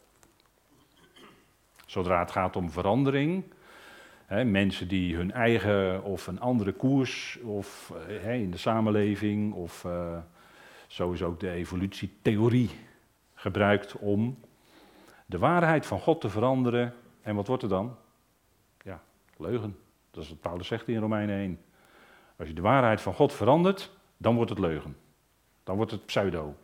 Zodra 1.86 2.18
het 2.18 2.30
gaat 2.30 2.56
om 2.56 2.70
verandering, 2.70 3.44
mensen 4.40 4.88
die 4.88 5.16
hun 5.16 5.32
eigen 5.32 6.02
of 6.04 6.26
een 6.26 6.40
andere 6.40 6.72
koers 6.72 7.38
of 7.42 7.92
eh, 8.08 8.40
in 8.40 8.50
de 8.50 8.56
samenleving 8.56 9.52
of 9.52 9.84
uh, 9.84 10.18
zo 10.86 11.12
is 11.12 11.22
ook 11.22 11.40
de 11.40 11.50
evolutietheorie 11.50 12.70
gebruikt 13.34 13.96
om 13.96 14.38
de 15.26 15.38
waarheid 15.38 15.86
van 15.86 16.00
God 16.00 16.20
te 16.20 16.28
veranderen. 16.28 16.94
En 17.22 17.34
wat 17.34 17.46
wordt 17.46 17.62
er 17.62 17.68
dan? 17.68 17.96
Ja, 18.84 19.02
leugen. 19.36 19.76
Dat 20.10 20.22
is 20.22 20.28
wat 20.28 20.40
Paulus 20.40 20.66
zegt 20.66 20.88
in 20.88 21.00
Romeinen 21.00 21.36
1. 21.36 21.60
Als 22.36 22.48
je 22.48 22.54
de 22.54 22.60
waarheid 22.60 23.00
van 23.00 23.14
God 23.14 23.32
verandert, 23.32 23.90
dan 24.16 24.34
wordt 24.34 24.50
het 24.50 24.58
leugen. 24.58 24.96
Dan 25.64 25.76
wordt 25.76 25.90
het 25.90 26.06
pseudo. 26.06 26.54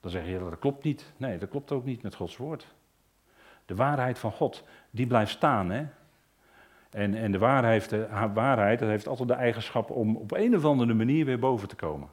Dan 0.00 0.10
zeg 0.10 0.26
je, 0.26 0.38
dat 0.38 0.58
klopt 0.58 0.84
niet. 0.84 1.12
Nee, 1.16 1.38
dat 1.38 1.48
klopt 1.48 1.72
ook 1.72 1.84
niet 1.84 2.02
met 2.02 2.14
Gods 2.14 2.36
woord. 2.36 2.66
De 3.70 3.76
waarheid 3.76 4.18
van 4.18 4.32
God, 4.32 4.64
die 4.90 5.06
blijft 5.06 5.30
staan. 5.30 5.70
Hè? 5.70 5.86
En, 6.90 7.14
en 7.14 7.32
de 7.32 7.38
waarheid, 7.38 7.88
de 7.88 8.08
waarheid 8.34 8.78
dat 8.78 8.88
heeft 8.88 9.08
altijd 9.08 9.28
de 9.28 9.34
eigenschap 9.34 9.90
om 9.90 10.16
op 10.16 10.32
een 10.32 10.56
of 10.56 10.64
andere 10.64 10.94
manier 10.94 11.24
weer 11.24 11.38
boven 11.38 11.68
te 11.68 11.76
komen. 11.76 12.08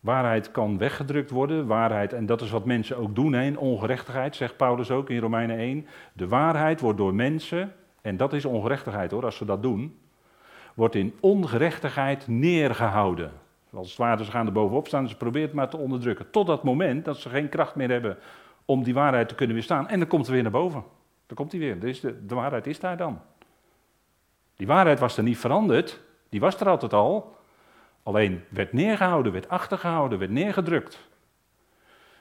Waarheid 0.00 0.50
kan 0.50 0.78
weggedrukt 0.78 1.30
worden, 1.30 1.66
waarheid, 1.66 2.12
en 2.12 2.26
dat 2.26 2.40
is 2.40 2.50
wat 2.50 2.64
mensen 2.64 2.96
ook 2.96 3.14
doen, 3.14 3.32
hè, 3.32 3.42
in 3.42 3.58
ongerechtigheid, 3.58 4.36
zegt 4.36 4.56
Paulus 4.56 4.90
ook 4.90 5.10
in 5.10 5.20
Romeinen 5.20 5.58
1. 5.58 5.86
De 6.12 6.28
waarheid 6.28 6.80
wordt 6.80 6.98
door 6.98 7.14
mensen, 7.14 7.72
en 8.00 8.16
dat 8.16 8.32
is 8.32 8.44
ongerechtigheid 8.44 9.10
hoor, 9.10 9.24
als 9.24 9.36
ze 9.36 9.44
dat 9.44 9.62
doen, 9.62 9.98
wordt 10.74 10.94
in 10.94 11.14
ongerechtigheid 11.20 12.28
neergehouden. 12.28 13.32
Als 13.72 13.88
het 13.88 13.98
ware, 13.98 14.24
ze 14.24 14.30
gaan 14.30 14.46
er 14.46 14.52
bovenop 14.52 14.86
staan 14.86 15.08
ze 15.08 15.16
proberen 15.16 15.46
het 15.46 15.56
maar 15.56 15.68
te 15.68 15.76
onderdrukken. 15.76 16.30
Tot 16.30 16.46
dat 16.46 16.62
moment 16.64 17.04
dat 17.04 17.16
ze 17.16 17.28
geen 17.28 17.48
kracht 17.48 17.74
meer 17.74 17.90
hebben 17.90 18.18
om 18.66 18.82
die 18.82 18.94
waarheid 18.94 19.28
te 19.28 19.34
kunnen 19.34 19.54
weerstaan. 19.54 19.88
En 19.88 19.98
dan 19.98 20.08
komt 20.08 20.26
er 20.26 20.32
weer 20.32 20.42
naar 20.42 20.50
boven. 20.50 20.84
Dan 21.26 21.36
komt 21.36 21.52
hij 21.52 21.60
weer. 21.60 21.80
Dus 21.80 22.00
de, 22.00 22.26
de 22.26 22.34
waarheid 22.34 22.66
is 22.66 22.80
daar 22.80 22.96
dan. 22.96 23.20
Die 24.56 24.66
waarheid 24.66 24.98
was 24.98 25.16
er 25.16 25.22
niet 25.22 25.38
veranderd. 25.38 26.00
Die 26.28 26.40
was 26.40 26.60
er 26.60 26.68
altijd 26.68 26.92
al. 26.92 27.36
Alleen 28.02 28.44
werd 28.48 28.72
neergehouden, 28.72 29.32
werd 29.32 29.48
achtergehouden, 29.48 30.18
werd 30.18 30.30
neergedrukt. 30.30 31.08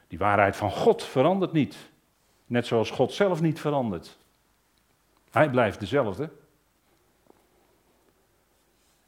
Die 0.07 0.17
waarheid 0.17 0.55
van 0.55 0.71
God 0.71 1.03
verandert 1.03 1.51
niet. 1.51 1.77
Net 2.45 2.67
zoals 2.67 2.91
God 2.91 3.13
zelf 3.13 3.41
niet 3.41 3.59
verandert. 3.59 4.17
Hij 5.31 5.49
blijft 5.49 5.79
dezelfde. 5.79 6.29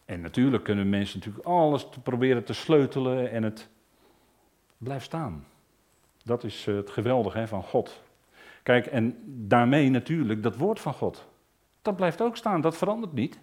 En 0.05 0.21
natuurlijk 0.21 0.63
kunnen 0.63 0.89
mensen 0.89 1.19
natuurlijk 1.19 1.45
alles 1.45 1.89
te 1.89 1.99
proberen 1.99 2.43
te 2.43 2.53
sleutelen 2.53 3.31
en 3.31 3.43
het 3.43 3.69
blijft 4.77 5.05
staan. 5.05 5.45
Dat 6.27 6.43
is 6.43 6.67
eh, 6.67 6.75
het 6.75 6.89
geweldige 6.89 7.47
van 7.47 7.63
God. 7.63 8.01
Kijk, 8.63 8.85
en 8.85 9.17
daarmee 9.25 9.89
natuurlijk 9.89 10.43
dat 10.43 10.57
woord 10.57 10.79
van 10.79 10.93
God. 10.93 11.27
Dat 11.81 11.95
blijft 11.95 12.21
ook 12.21 12.37
staan, 12.37 12.61
dat 12.61 12.77
verandert 12.77 13.13
niet. 13.13 13.39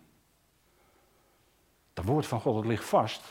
Dat 1.94 2.04
woord 2.04 2.26
van 2.26 2.40
God, 2.40 2.54
dat 2.54 2.66
ligt 2.66 2.84
vast. 2.84 3.22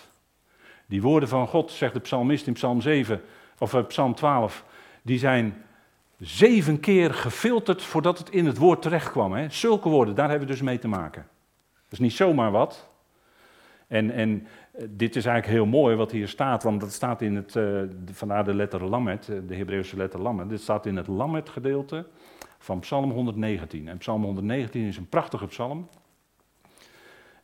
Die 0.85 1.01
woorden 1.01 1.29
van 1.29 1.47
God, 1.47 1.71
zegt 1.71 1.93
de 1.93 1.99
psalmist 1.99 2.47
in 2.47 2.53
psalm 2.53 2.81
7, 2.81 3.21
of 3.57 3.73
uh, 3.73 3.85
psalm 3.85 4.15
12, 4.15 4.65
die 5.01 5.17
zijn 5.17 5.63
zeven 6.17 6.79
keer 6.79 7.13
gefilterd 7.13 7.81
voordat 7.81 8.17
het 8.17 8.29
in 8.29 8.45
het 8.45 8.57
woord 8.57 8.81
terecht 8.81 9.11
kwam. 9.11 9.33
Hè? 9.33 9.49
Zulke 9.49 9.89
woorden, 9.89 10.15
daar 10.15 10.29
hebben 10.29 10.47
we 10.47 10.53
dus 10.53 10.61
mee 10.61 10.79
te 10.79 10.87
maken. 10.87 11.27
Dat 11.83 11.91
is 11.91 11.99
niet 11.99 12.13
zomaar 12.13 12.51
wat. 12.51 12.87
En, 13.87 14.11
en 14.11 14.47
eh, 14.47 14.47
dit 14.89 15.15
is 15.15 15.25
eigenlijk 15.25 15.57
heel 15.57 15.79
mooi 15.79 15.95
wat 15.95 16.11
hier 16.11 16.27
staat, 16.27 16.63
want 16.63 16.81
dat 16.81 16.91
staat 16.91 17.21
in 17.21 17.35
het, 17.35 17.55
uh, 17.55 17.81
vandaar 18.11 18.43
de 18.43 18.53
letter 18.53 18.83
Lamet, 18.83 19.29
eh, 19.29 19.37
de 19.47 19.55
Hebreeuwse 19.55 19.97
letter 19.97 20.21
Lamet. 20.21 20.49
Dit 20.49 20.61
staat 20.61 20.85
in 20.85 20.97
het 20.97 21.07
Lamet 21.07 21.49
gedeelte 21.49 22.07
van 22.57 22.79
Psalm 22.79 23.11
119. 23.11 23.87
En 23.87 23.97
Psalm 23.97 24.23
119 24.23 24.87
is 24.87 24.97
een 24.97 25.09
prachtige 25.09 25.47
psalm. 25.47 25.89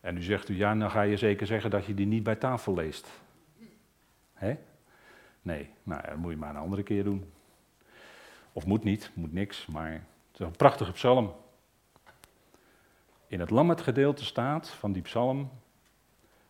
En 0.02 0.14
nu 0.14 0.22
zegt 0.22 0.50
u, 0.50 0.58
ja, 0.58 0.76
dan 0.76 0.92
ga 0.92 1.02
je 1.02 1.18
zeker 1.18 1.48
zeggen 1.48 1.70
dat 1.70 1.86
je 1.86 1.94
die 1.94 2.06
niet 2.06 2.24
bij 2.24 2.36
tafel 2.36 2.74
leest. 2.74 3.10
Hè? 4.34 4.58
Nee, 5.42 5.70
nou, 5.84 6.02
dat 6.02 6.18
moet 6.18 6.32
je 6.32 6.38
maar 6.38 6.50
een 6.50 6.62
andere 6.62 6.84
keer 6.84 7.04
doen. 7.04 7.32
Of 8.54 8.66
moet 8.66 8.84
niet, 8.84 9.12
moet 9.14 9.34
niks, 9.34 9.66
maar 9.66 9.92
het 9.92 10.40
is 10.40 10.40
een 10.40 10.52
prachtige 10.52 10.92
psalm. 10.92 11.34
In 13.28 13.40
het 13.40 13.50
Lamet 13.50 13.82
gedeelte 13.82 14.26
staat 14.26 14.70
van 14.70 14.92
die 14.92 15.02
psalm, 15.02 15.50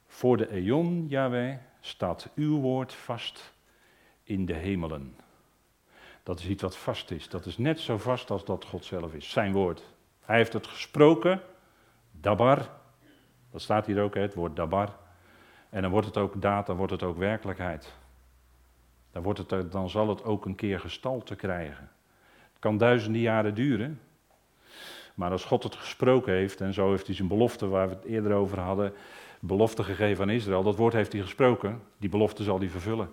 voor 0.10 0.38
de 0.38 0.50
eon, 0.52 1.06
Yahweh, 1.08 1.56
staat 1.80 2.30
uw 2.36 2.60
woord 2.60 2.94
vast 2.94 3.54
in 4.24 4.46
de 4.46 4.54
hemelen. 4.54 5.16
Dat 6.24 6.40
is 6.40 6.48
iets 6.48 6.62
wat 6.62 6.78
vast 6.78 7.12
is. 7.12 7.30
Dat 7.30 7.46
is 7.46 7.58
net 7.58 7.80
zo 7.80 7.98
vast 7.98 8.30
als 8.30 8.46
dat 8.46 8.66
God 8.66 8.86
zelf 8.86 9.14
is, 9.14 9.30
zijn 9.30 9.52
woord. 9.52 9.84
Hij 10.22 10.38
heeft 10.38 10.54
het 10.54 10.68
gesproken, 10.68 11.42
dabar. 12.12 12.70
Dat 13.52 13.62
staat 13.62 13.86
hier 13.86 14.02
ook, 14.02 14.16
het 14.16 14.34
woord 14.34 14.56
dabar. 14.56 14.96
En 15.70 15.82
dan 15.82 15.92
wordt 15.92 16.08
het 16.08 16.18
ook 16.18 16.42
daad, 16.42 16.66
dan 16.66 16.78
wordt 16.78 16.92
het 16.92 17.04
ook 17.04 17.18
werkelijkheid. 17.18 17.94
Dan, 19.12 19.24
wordt 19.24 19.50
het, 19.50 19.72
dan 19.72 19.90
zal 19.90 20.10
het 20.10 20.24
ook 20.24 20.46
een 20.46 20.56
keer 20.56 20.80
gestalte 20.80 21.36
krijgen. 21.36 21.92
Het 22.52 22.60
kan 22.60 22.78
duizenden 22.78 23.22
jaren 23.22 23.56
duren. 23.56 24.02
Maar 25.14 25.32
als 25.32 25.46
God 25.46 25.64
het 25.64 25.76
gesproken 25.76 26.34
heeft, 26.34 26.62
en 26.62 26.74
zo 26.74 26.90
heeft 26.90 27.06
hij 27.06 27.16
zijn 27.16 27.28
belofte 27.28 27.68
waar 27.68 27.90
we 27.90 27.96
het 27.96 28.04
eerder 28.04 28.34
over 28.34 28.60
hadden, 28.60 28.94
belofte 29.40 29.84
gegeven 29.84 30.24
aan 30.24 30.30
Israël, 30.30 30.64
dat 30.64 30.76
woord 30.76 30.94
heeft 30.94 31.12
hij 31.12 31.22
gesproken, 31.22 31.82
die 31.98 32.10
belofte 32.10 32.44
zal 32.44 32.60
hij 32.60 32.70
vervullen. 32.70 33.10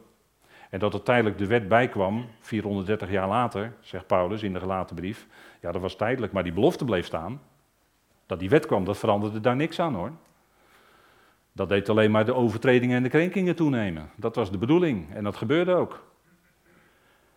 En 0.70 0.78
dat 0.78 0.94
er 0.94 1.02
tijdelijk 1.02 1.38
de 1.38 1.46
wet 1.46 1.68
bijkwam, 1.68 2.26
430 2.40 3.10
jaar 3.10 3.28
later, 3.28 3.72
zegt 3.80 4.06
Paulus 4.06 4.42
in 4.42 4.52
de 4.52 4.60
gelaten 4.60 4.96
brief, 4.96 5.26
ja 5.60 5.72
dat 5.72 5.82
was 5.82 5.96
tijdelijk, 5.96 6.32
maar 6.32 6.42
die 6.42 6.52
belofte 6.52 6.84
bleef 6.84 7.06
staan. 7.06 7.40
Dat 8.26 8.38
die 8.38 8.48
wet 8.48 8.66
kwam, 8.66 8.84
dat 8.84 8.98
veranderde 8.98 9.40
daar 9.40 9.56
niks 9.56 9.80
aan 9.80 9.94
hoor. 9.94 10.12
Dat 11.52 11.68
deed 11.68 11.88
alleen 11.88 12.10
maar 12.10 12.24
de 12.24 12.34
overtredingen 12.34 12.96
en 12.96 13.02
de 13.02 13.08
krenkingen 13.08 13.56
toenemen. 13.56 14.10
Dat 14.16 14.36
was 14.36 14.50
de 14.50 14.58
bedoeling 14.58 15.14
en 15.14 15.24
dat 15.24 15.36
gebeurde 15.36 15.74
ook. 15.74 16.04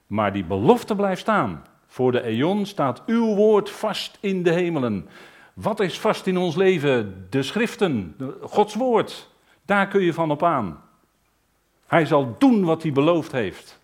Maar 0.07 0.33
die 0.33 0.45
belofte 0.45 0.95
blijft 0.95 1.21
staan. 1.21 1.65
Voor 1.87 2.11
de 2.11 2.21
eon 2.21 2.65
staat 2.65 3.03
uw 3.05 3.35
woord 3.35 3.69
vast 3.69 4.17
in 4.21 4.43
de 4.43 4.51
hemelen. 4.51 5.09
Wat 5.62 5.80
is 5.80 5.99
vast 5.99 6.28
in 6.28 6.38
ons 6.38 6.55
leven? 6.55 7.28
De 7.30 7.43
schriften, 7.43 8.16
Gods 8.41 8.76
woord. 8.76 9.30
Daar 9.66 9.88
kun 9.88 10.01
je 10.01 10.14
van 10.14 10.32
op 10.32 10.43
aan. 10.43 10.82
Hij 11.88 12.05
zal 12.05 12.36
doen 12.38 12.64
wat 12.66 12.82
hij 12.82 12.91
beloofd 12.91 13.32
heeft. 13.32 13.80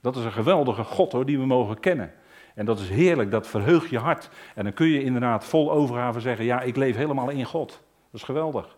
Dat 0.00 0.16
is 0.16 0.24
een 0.24 0.32
geweldige 0.32 0.84
God 0.84 1.12
hoor, 1.12 1.26
die 1.26 1.38
we 1.38 1.46
mogen 1.46 1.80
kennen. 1.80 2.12
En 2.54 2.66
dat 2.66 2.80
is 2.80 2.88
heerlijk, 2.88 3.30
dat 3.30 3.46
verheugt 3.46 3.90
je 3.90 3.98
hart. 3.98 4.28
En 4.54 4.64
dan 4.64 4.72
kun 4.72 4.86
je 4.86 5.02
inderdaad 5.02 5.44
vol 5.44 5.72
overgave 5.72 6.20
zeggen, 6.20 6.44
ja, 6.44 6.60
ik 6.60 6.76
leef 6.76 6.96
helemaal 6.96 7.30
in 7.30 7.44
God. 7.44 7.68
Dat 8.10 8.20
is 8.20 8.22
geweldig. 8.22 8.76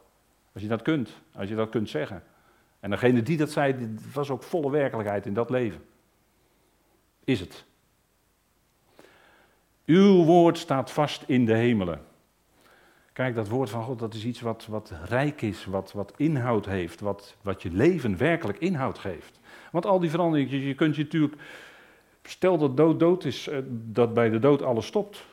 Als 0.52 0.62
je 0.62 0.68
dat 0.68 0.82
kunt, 0.82 1.10
als 1.34 1.48
je 1.48 1.54
dat 1.54 1.68
kunt 1.68 1.88
zeggen. 1.88 2.22
En 2.80 2.90
degene 2.90 3.22
die 3.22 3.36
dat 3.36 3.50
zei, 3.50 3.94
was 4.12 4.30
ook 4.30 4.42
volle 4.42 4.70
werkelijkheid 4.70 5.26
in 5.26 5.34
dat 5.34 5.50
leven. 5.50 5.80
Is 7.24 7.40
het. 7.40 7.65
Uw 9.86 10.24
woord 10.24 10.58
staat 10.58 10.90
vast 10.90 11.24
in 11.26 11.44
de 11.44 11.54
hemelen. 11.54 12.00
Kijk, 13.12 13.34
dat 13.34 13.48
woord 13.48 13.70
van 13.70 13.82
God, 13.82 13.98
dat 13.98 14.14
is 14.14 14.24
iets 14.24 14.40
wat, 14.40 14.66
wat 14.66 14.92
rijk 15.08 15.42
is, 15.42 15.64
wat, 15.64 15.92
wat 15.92 16.12
inhoud 16.16 16.66
heeft, 16.66 17.00
wat, 17.00 17.36
wat 17.42 17.62
je 17.62 17.70
leven 17.72 18.16
werkelijk 18.16 18.58
inhoud 18.58 18.98
geeft. 18.98 19.40
Want 19.70 19.86
al 19.86 20.00
die 20.00 20.10
veranderingen, 20.10 20.60
je 20.60 20.74
kunt 20.74 20.96
je 20.96 21.02
natuurlijk, 21.02 21.34
stel 22.22 22.58
dat 22.58 22.76
dood 22.76 23.00
dood 23.00 23.24
is, 23.24 23.48
eh, 23.48 23.58
dat 23.70 24.14
bij 24.14 24.28
de 24.28 24.38
dood 24.38 24.62
alles 24.62 24.86
stopt. 24.86 25.24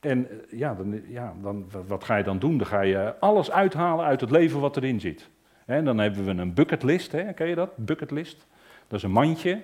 En 0.00 0.30
eh, 0.30 0.58
ja, 0.58 0.74
dan, 0.74 1.02
ja 1.08 1.34
dan, 1.42 1.66
wat 1.86 2.04
ga 2.04 2.16
je 2.16 2.24
dan 2.24 2.38
doen? 2.38 2.58
Dan 2.58 2.66
ga 2.66 2.80
je 2.80 3.14
alles 3.20 3.50
uithalen 3.50 4.04
uit 4.04 4.20
het 4.20 4.30
leven 4.30 4.60
wat 4.60 4.76
erin 4.76 5.00
zit. 5.00 5.28
En 5.66 5.84
dan 5.84 5.98
hebben 5.98 6.24
we 6.24 6.30
een 6.30 6.54
bucketlist, 6.54 7.10
ken 7.34 7.48
je 7.48 7.54
dat? 7.54 7.76
Bucketlist. 7.76 8.46
Dat 8.86 8.98
is 8.98 9.04
een 9.04 9.10
mandje. 9.10 9.62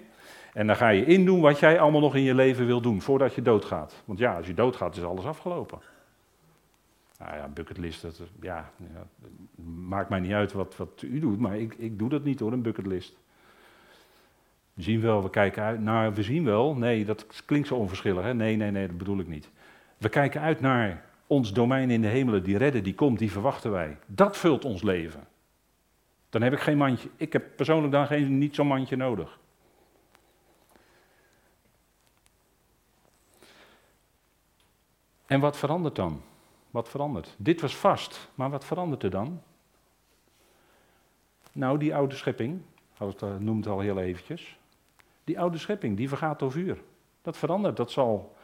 En 0.52 0.66
dan 0.66 0.76
ga 0.76 0.88
je 0.88 1.04
indoen 1.04 1.40
wat 1.40 1.58
jij 1.58 1.80
allemaal 1.80 2.00
nog 2.00 2.14
in 2.14 2.22
je 2.22 2.34
leven 2.34 2.66
wil 2.66 2.80
doen 2.80 3.00
voordat 3.00 3.34
je 3.34 3.42
doodgaat. 3.42 4.02
Want 4.04 4.18
ja, 4.18 4.36
als 4.36 4.46
je 4.46 4.54
doodgaat 4.54 4.96
is 4.96 5.04
alles 5.04 5.24
afgelopen. 5.24 5.78
Nou 7.18 7.36
ja, 7.36 7.48
bucketlist, 7.48 8.02
dat, 8.02 8.20
ja, 8.40 8.70
ja, 8.76 9.06
maakt 9.64 10.08
mij 10.08 10.20
niet 10.20 10.32
uit 10.32 10.52
wat, 10.52 10.76
wat 10.76 11.02
u 11.02 11.18
doet, 11.18 11.38
maar 11.38 11.58
ik, 11.58 11.74
ik 11.74 11.98
doe 11.98 12.08
dat 12.08 12.24
niet 12.24 12.40
hoor, 12.40 12.52
een 12.52 12.62
bucketlist. 12.62 13.16
We 14.74 14.82
zien 14.82 15.00
wel, 15.00 15.22
we 15.22 15.30
kijken 15.30 15.62
uit 15.62 15.80
naar, 15.80 16.14
we 16.14 16.22
zien 16.22 16.44
wel, 16.44 16.74
nee, 16.74 17.04
dat 17.04 17.26
klinkt 17.44 17.68
zo 17.68 17.74
onverschillig, 17.74 18.22
hè? 18.22 18.34
nee, 18.34 18.56
nee, 18.56 18.70
nee, 18.70 18.86
dat 18.86 18.98
bedoel 18.98 19.18
ik 19.18 19.28
niet. 19.28 19.50
We 19.98 20.08
kijken 20.08 20.40
uit 20.40 20.60
naar 20.60 21.04
ons 21.26 21.52
domein 21.52 21.90
in 21.90 22.00
de 22.00 22.08
hemelen, 22.08 22.42
die 22.42 22.56
redden, 22.56 22.82
die 22.82 22.94
komt, 22.94 23.18
die 23.18 23.32
verwachten 23.32 23.70
wij. 23.70 23.96
Dat 24.06 24.36
vult 24.36 24.64
ons 24.64 24.82
leven. 24.82 25.20
Dan 26.28 26.42
heb 26.42 26.52
ik 26.52 26.60
geen 26.60 26.76
mandje, 26.76 27.08
ik 27.16 27.32
heb 27.32 27.56
persoonlijk 27.56 27.92
dan 27.92 28.06
geen, 28.06 28.38
niet 28.38 28.54
zo'n 28.54 28.66
mandje 28.66 28.96
nodig. 28.96 29.38
En 35.30 35.40
wat 35.40 35.56
verandert 35.56 35.96
dan? 35.96 36.22
Wat 36.70 36.88
verandert? 36.88 37.34
Dit 37.36 37.60
was 37.60 37.76
vast, 37.76 38.30
maar 38.34 38.50
wat 38.50 38.64
verandert 38.64 39.02
er 39.02 39.10
dan? 39.10 39.42
Nou, 41.52 41.78
die 41.78 41.94
oude 41.94 42.14
schepping, 42.14 42.60
het 42.96 43.22
uh, 43.22 43.36
noemt 43.36 43.66
al 43.66 43.80
heel 43.80 43.98
eventjes. 43.98 44.58
Die 45.24 45.40
oude 45.40 45.58
schepping, 45.58 45.96
die 45.96 46.08
vergaat 46.08 46.38
door 46.38 46.52
vuur. 46.52 46.82
Dat 47.22 47.36
verandert, 47.36 47.76
dat 47.76 47.90
zal... 47.90 48.36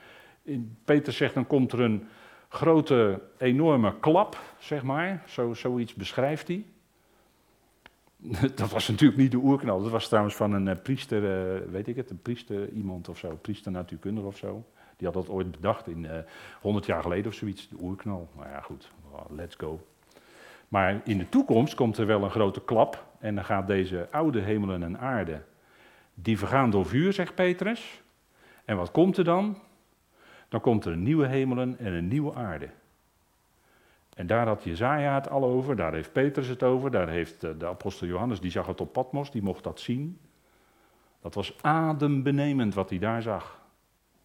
Peter 0.85 1.13
zegt, 1.13 1.35
dan 1.35 1.47
komt 1.47 1.73
er 1.73 1.81
een 1.81 2.09
grote, 2.49 3.23
enorme 3.39 3.99
klap, 3.99 4.41
zeg 4.59 4.83
maar. 4.83 5.23
Zo, 5.27 5.55
zoiets 5.55 5.95
beschrijft 5.95 6.49
hij. 6.49 6.65
Dat 8.55 8.71
was 8.71 8.89
natuurlijk 8.89 9.21
niet 9.21 9.31
de 9.31 9.37
oerknal. 9.37 9.83
Dat 9.83 9.91
was 9.91 10.09
trouwens 10.09 10.35
van 10.35 10.53
een 10.53 10.67
uh, 10.67 10.75
priester, 10.83 11.23
uh, 11.23 11.71
weet 11.71 11.89
ik 11.89 11.97
het, 11.97 12.11
een 12.11 12.23
priester 12.23 12.69
iemand 12.69 13.09
of 13.09 13.19
zo. 13.19 13.39
Priester 13.41 13.73
natuurkundige 13.73 14.27
of 14.27 14.37
zo. 14.37 14.65
Die 14.97 15.07
had 15.07 15.15
dat 15.15 15.29
ooit 15.29 15.51
bedacht 15.51 15.87
in 15.87 16.05
uh, 16.05 16.19
eh, 16.19 16.25
100 16.61 16.87
jaar 16.87 17.03
geleden 17.03 17.27
of 17.27 17.35
zoiets, 17.35 17.69
de 17.69 17.77
oerknal. 17.81 18.29
Maar 18.37 18.51
ja, 18.51 18.61
goed, 18.61 18.91
let's 19.29 19.55
go. 19.57 19.87
Maar 20.69 21.01
in 21.05 21.19
de 21.19 21.29
toekomst 21.29 21.75
komt 21.75 21.99
er 21.99 22.07
wel 22.07 22.23
een 22.23 22.31
grote 22.31 22.65
klap 22.65 23.05
en 23.19 23.35
dan 23.35 23.45
gaat 23.45 23.67
deze 23.67 24.09
oude 24.11 24.41
hemelen 24.41 24.83
en 24.83 24.99
aarde, 24.99 25.43
die 26.15 26.39
vergaan 26.39 26.71
door 26.71 26.87
vuur, 26.87 27.13
zegt 27.13 27.35
Petrus. 27.35 28.03
En 28.65 28.77
wat 28.77 28.91
komt 28.91 29.17
er 29.17 29.25
dan? 29.25 29.59
Dan 30.49 30.61
komt 30.61 30.85
er 30.85 30.93
een 30.93 31.03
nieuwe 31.03 31.27
hemelen 31.27 31.79
en 31.79 31.93
een 31.93 32.09
nieuwe 32.09 32.35
aarde. 32.35 32.69
En 34.15 34.27
daar 34.27 34.47
had 34.47 34.65
Jezaja 34.65 35.15
het 35.15 35.31
al 35.31 35.45
over, 35.45 35.77
daar 35.77 35.93
heeft 35.93 36.13
Petrus 36.13 36.49
het 36.49 36.63
over, 36.63 36.91
daar 36.91 37.09
heeft 37.09 37.45
eh, 37.45 37.51
de 37.59 37.67
apostel 37.67 38.07
Johannes, 38.07 38.41
die 38.41 38.51
zag 38.51 38.67
het 38.67 38.81
op 38.81 38.93
Patmos, 38.93 39.31
die 39.31 39.43
mocht 39.43 39.65
dat 39.65 39.81
zien. 39.81 40.21
Dat 41.21 41.35
was 41.35 41.63
adembenemend 41.63 42.75
wat 42.75 42.91
hij 42.91 42.99
daar 42.99 43.23
zag. 43.23 43.61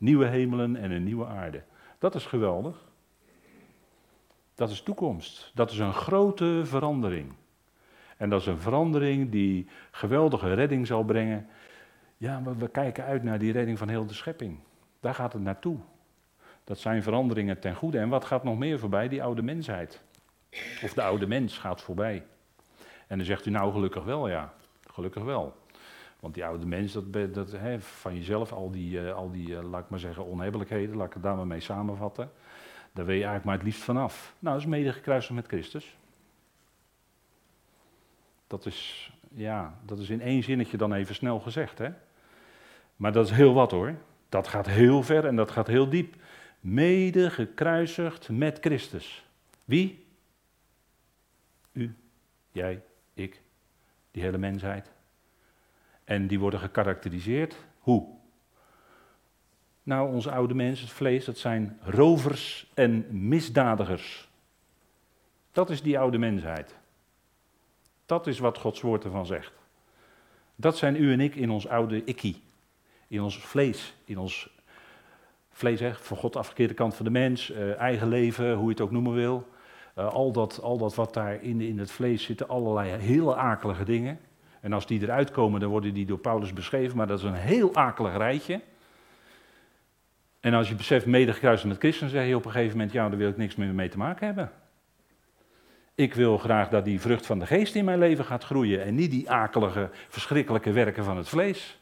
Nieuwe 0.02 0.26
hemelen 0.26 0.76
en 0.76 0.92
een 0.92 1.04
nieuwe 1.04 1.26
aarde. 1.26 1.64
Dat 1.98 2.16
is 2.16 2.26
geweldig. 2.26 2.78
Dat 4.56 4.70
is 4.70 4.82
toekomst. 4.82 5.52
Dat 5.54 5.72
is 5.72 5.78
een 5.78 5.94
grote 5.94 6.62
verandering. 6.64 7.34
En 8.18 8.30
dat 8.30 8.42
is 8.42 8.48
een 8.48 8.58
verandering 8.58 9.32
die 9.32 9.68
geweldige 9.92 10.54
redding 10.54 10.88
zal 10.88 11.04
brengen. 11.04 11.48
Ja, 12.18 12.42
we 12.58 12.68
kijken 12.68 13.04
uit 13.04 13.24
naar 13.24 13.40
die 13.40 13.52
redding 13.52 13.78
van 13.78 13.90
heel 13.90 14.06
de 14.06 14.14
schepping. 14.14 14.60
Daar 15.00 15.16
gaat 15.16 15.34
het 15.34 15.42
naartoe. 15.42 15.78
Dat 16.64 16.80
zijn 16.80 17.04
veranderingen 17.04 17.60
ten 17.60 17.76
goede. 17.76 18.00
En 18.00 18.10
wat 18.10 18.26
gaat 18.26 18.44
nog 18.44 18.58
meer 18.58 18.80
voorbij? 18.80 19.08
Die 19.08 19.24
oude 19.24 19.42
mensheid. 19.42 20.02
Of 20.84 20.94
de 20.94 21.02
oude 21.02 21.28
mens 21.28 21.58
gaat 21.58 21.82
voorbij. 21.82 22.26
En 23.08 23.18
dan 23.18 23.26
zegt 23.26 23.46
u 23.46 23.50
nou 23.50 23.72
gelukkig 23.72 24.04
wel, 24.04 24.30
ja. 24.30 24.54
Gelukkig 24.92 25.24
wel. 25.24 25.61
Want 26.22 26.34
die 26.34 26.46
oude 26.46 26.66
mens, 26.66 26.94
dat, 26.94 27.34
dat, 27.34 27.56
van 27.80 28.16
jezelf, 28.16 28.52
al 28.52 28.72
die, 28.72 29.02
uh, 29.02 29.14
al 29.14 29.32
die 29.32 29.50
uh, 29.50 29.70
laat 29.70 29.84
ik 29.84 29.90
maar 29.90 30.00
zeggen, 30.00 30.26
onhebbelijkheden, 30.26 30.96
laat 30.96 31.08
ik 31.08 31.14
het 31.14 31.24
daar 31.24 31.36
maar 31.36 31.48
mee 31.48 31.60
samenvatten. 31.60 32.32
Daar 32.92 33.06
wil 33.06 33.16
je 33.16 33.24
eigenlijk 33.24 33.46
maar 33.46 33.56
het 33.56 33.64
liefst 33.64 33.82
vanaf. 33.82 34.36
Nou, 34.40 34.56
dat 34.56 34.64
is 34.64 34.70
mede 34.70 34.94
gekruisigd 34.94 35.34
met 35.34 35.48
Christus. 35.48 35.98
Dat 38.48 38.66
is, 38.66 39.12
ja, 39.34 39.80
dat 39.86 40.00
is 40.00 40.10
in 40.10 40.22
één 40.22 40.44
zinnetje 40.44 40.78
dan 40.78 40.94
even 40.94 41.16
snel 41.16 41.40
gezegd, 41.40 41.78
hè. 41.78 41.90
Maar 42.96 43.12
dat 43.12 43.26
is 43.26 43.32
heel 43.32 43.54
wat 43.54 43.72
hoor. 43.72 43.96
Dat 44.30 44.48
gaat 44.48 44.68
heel 44.68 45.04
ver 45.04 45.26
en 45.26 45.36
dat 45.36 45.52
gaat 45.52 45.68
heel 45.68 45.90
diep. 45.90 46.16
Mede 46.60 47.30
gekruisigd 47.30 48.30
met 48.30 48.58
Christus. 48.60 49.26
Wie? 49.66 50.06
U, 51.72 51.96
jij, 52.52 52.82
ik, 53.14 53.42
die 54.12 54.24
hele 54.24 54.38
mensheid. 54.38 54.92
En 56.12 56.28
die 56.28 56.40
worden 56.40 56.60
gekarakteriseerd. 56.60 57.56
Hoe? 57.80 58.08
Nou, 59.84 60.14
onze 60.14 60.32
oude 60.32 60.54
mensen, 60.54 60.86
het 60.86 60.96
vlees, 60.96 61.26
dat 61.26 61.38
zijn 61.38 61.80
rovers 61.82 62.72
en 62.74 63.06
misdadigers. 63.28 64.30
Dat 65.52 65.70
is 65.70 65.82
die 65.82 66.00
oude 66.00 66.18
mensheid. 66.18 66.76
Dat 68.06 68.28
is 68.28 68.40
wat 68.40 68.58
Gods 68.58 68.82
woord 68.82 69.04
ervan 69.04 69.26
zegt. 69.26 69.54
Dat 70.56 70.78
zijn 70.78 70.96
u 70.96 71.12
en 71.12 71.20
ik 71.20 71.36
in 71.36 71.50
ons 71.50 71.68
oude 71.68 72.04
ikkie. 72.04 72.42
In 73.08 73.22
ons 73.22 73.38
vlees. 73.38 73.94
In 74.06 74.18
ons 74.18 74.50
vlees, 75.50 75.80
hè, 75.80 75.94
van 75.94 76.18
God 76.18 76.36
afgekeerde 76.36 76.74
kant 76.74 76.96
van 76.96 77.06
de 77.06 77.12
mens. 77.12 77.52
Eh, 77.52 77.78
eigen 77.78 78.08
leven, 78.08 78.54
hoe 78.54 78.66
je 78.66 78.72
het 78.72 78.82
ook 78.82 78.92
noemen 78.92 79.14
wil. 79.14 79.48
Uh, 79.98 80.14
al, 80.14 80.32
dat, 80.32 80.62
al 80.62 80.78
dat 80.78 80.96
wat 80.96 81.14
daar 81.14 81.44
in, 81.44 81.62
in 81.62 81.80
het 81.80 81.92
vlees 81.92 82.24
zit, 82.24 82.48
allerlei 82.48 82.90
hele 82.90 83.36
akelige 83.36 83.84
dingen. 83.84 84.20
En 84.62 84.74
als 84.74 84.88
die 84.88 85.02
eruit 85.02 85.32
komen, 85.32 85.60
dan 85.60 85.70
worden 85.70 85.94
die 85.94 86.06
door 86.06 86.18
Paulus 86.18 86.54
beschreven, 86.54 86.98
maar 86.98 87.08
dat 87.08 87.20
is 87.20 87.26
een 87.26 87.34
heel 87.34 87.76
akelig 87.76 88.18
rijtje. 88.18 88.62
En 90.40 90.54
als 90.54 90.70
je 90.70 90.76
beseft 90.76 91.06
medegekruist 91.06 91.66
met 91.66 91.78
Christus, 91.78 92.00
dan 92.00 92.10
zeg 92.10 92.28
je 92.28 92.36
op 92.36 92.46
een 92.46 92.52
gegeven 92.52 92.78
moment, 92.78 92.92
ja, 92.92 93.10
daar 93.10 93.18
wil 93.18 93.30
ik 93.30 93.38
niks 93.38 93.56
meer 93.56 93.74
mee 93.74 93.90
te 93.90 93.98
maken 93.98 94.26
hebben. 94.26 94.52
Ik 95.96 96.14
wil 96.14 96.38
graag 96.38 96.70
dat 96.70 96.86
die 96.86 97.02
vrucht 97.02 97.26
van 97.26 97.40
de 97.40 97.46
geest 97.46 97.76
in 97.76 97.86
mijn 97.86 98.00
leven 98.00 98.26
gaat 98.26 98.44
groeien 98.44 98.84
en 98.84 98.96
niet 98.96 99.12
die 99.12 99.30
akelige, 99.30 99.90
verschrikkelijke 100.08 100.72
werken 100.72 101.04
van 101.04 101.18
het 101.18 101.30
vlees. 101.30 101.80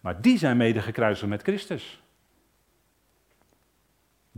Maar 0.00 0.20
die 0.20 0.38
zijn 0.38 0.56
mede 0.56 0.82
gekruisigd 0.82 1.28
met 1.28 1.42
Christus. 1.42 1.99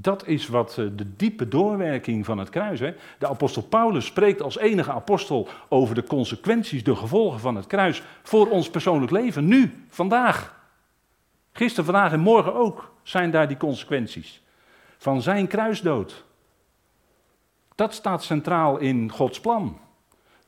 Dat 0.03 0.26
is 0.26 0.48
wat 0.48 0.78
eh, 0.78 0.86
de 0.96 1.16
diepe 1.16 1.48
doorwerking 1.48 2.24
van 2.24 2.38
het 2.38 2.50
kruis. 2.50 2.80
Hè? 2.80 2.94
De 3.18 3.28
apostel 3.28 3.62
Paulus 3.62 4.07
spreekt 4.07 4.42
als 4.42 4.59
enige 4.59 4.92
apostel 4.92 5.48
over 5.68 5.94
de 5.94 6.05
consequenties, 6.05 6.84
de 6.84 6.96
gevolgen 6.96 7.40
van 7.40 7.57
het 7.57 7.66
kruis 7.66 8.03
voor 8.22 8.48
ons 8.48 8.70
persoonlijk 8.70 9.12
leven. 9.12 9.44
Nu, 9.44 9.84
vandaag. 9.88 10.61
Gisteren, 11.53 11.84
vandaag 11.84 12.12
en 12.12 12.20
morgen 12.20 12.55
ook 12.55 12.94
zijn 13.03 13.30
daar 13.30 13.48
die 13.48 13.57
consequenties. 13.57 14.42
Van 14.98 15.22
zijn 15.22 15.46
kruisdood. 15.46 16.24
Dat 17.74 17.94
staat 17.94 18.22
centraal 18.22 18.78
in 18.78 19.11
Gods 19.11 19.40
plan. 19.40 19.78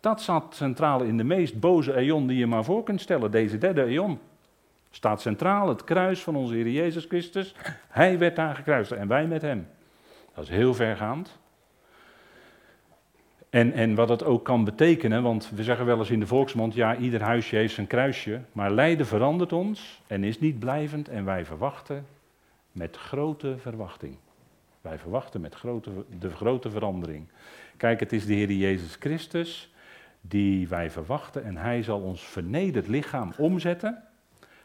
Dat 0.00 0.20
staat 0.20 0.54
centraal 0.54 1.02
in 1.02 1.16
de 1.16 1.24
meest 1.24 1.60
boze 1.60 1.94
eon 1.94 2.26
die 2.26 2.38
je 2.38 2.46
maar 2.46 2.64
voor 2.64 2.82
kunt 2.82 3.00
stellen, 3.00 3.30
deze 3.30 3.58
derde 3.58 3.84
eon. 3.84 4.18
Staat 4.94 5.20
centraal 5.20 5.68
het 5.68 5.84
kruis 5.84 6.22
van 6.22 6.36
onze 6.36 6.54
Heer 6.54 6.68
Jezus 6.68 7.04
Christus. 7.04 7.54
Hij 7.88 8.18
werd 8.18 8.36
daar 8.36 8.54
gekruisigd 8.54 9.00
en 9.00 9.08
wij 9.08 9.26
met 9.26 9.42
hem. 9.42 9.68
Dat 10.34 10.44
is 10.44 10.50
heel 10.50 10.74
vergaand. 10.74 11.38
En, 13.50 13.72
en 13.72 13.94
wat 13.94 14.08
dat 14.08 14.24
ook 14.24 14.44
kan 14.44 14.64
betekenen, 14.64 15.22
want 15.22 15.50
we 15.54 15.62
zeggen 15.62 15.86
wel 15.86 15.98
eens 15.98 16.10
in 16.10 16.20
de 16.20 16.26
volksmond, 16.26 16.74
ja, 16.74 16.96
ieder 16.96 17.22
huisje 17.22 17.56
heeft 17.56 17.74
zijn 17.74 17.86
kruisje, 17.86 18.40
maar 18.52 18.70
lijden 18.70 19.06
verandert 19.06 19.52
ons 19.52 20.02
en 20.06 20.24
is 20.24 20.40
niet 20.40 20.58
blijvend 20.58 21.08
en 21.08 21.24
wij 21.24 21.44
verwachten 21.44 22.06
met 22.72 22.96
grote 22.96 23.58
verwachting. 23.58 24.16
Wij 24.80 24.98
verwachten 24.98 25.40
met 25.40 25.54
grote, 25.54 25.90
de 26.18 26.30
grote 26.30 26.70
verandering. 26.70 27.26
Kijk, 27.76 28.00
het 28.00 28.12
is 28.12 28.26
de 28.26 28.34
Heer 28.34 28.52
Jezus 28.52 28.96
Christus 29.00 29.72
die 30.20 30.68
wij 30.68 30.90
verwachten 30.90 31.44
en 31.44 31.56
hij 31.56 31.82
zal 31.82 32.00
ons 32.00 32.22
vernederd 32.22 32.86
lichaam 32.86 33.32
omzetten, 33.36 34.02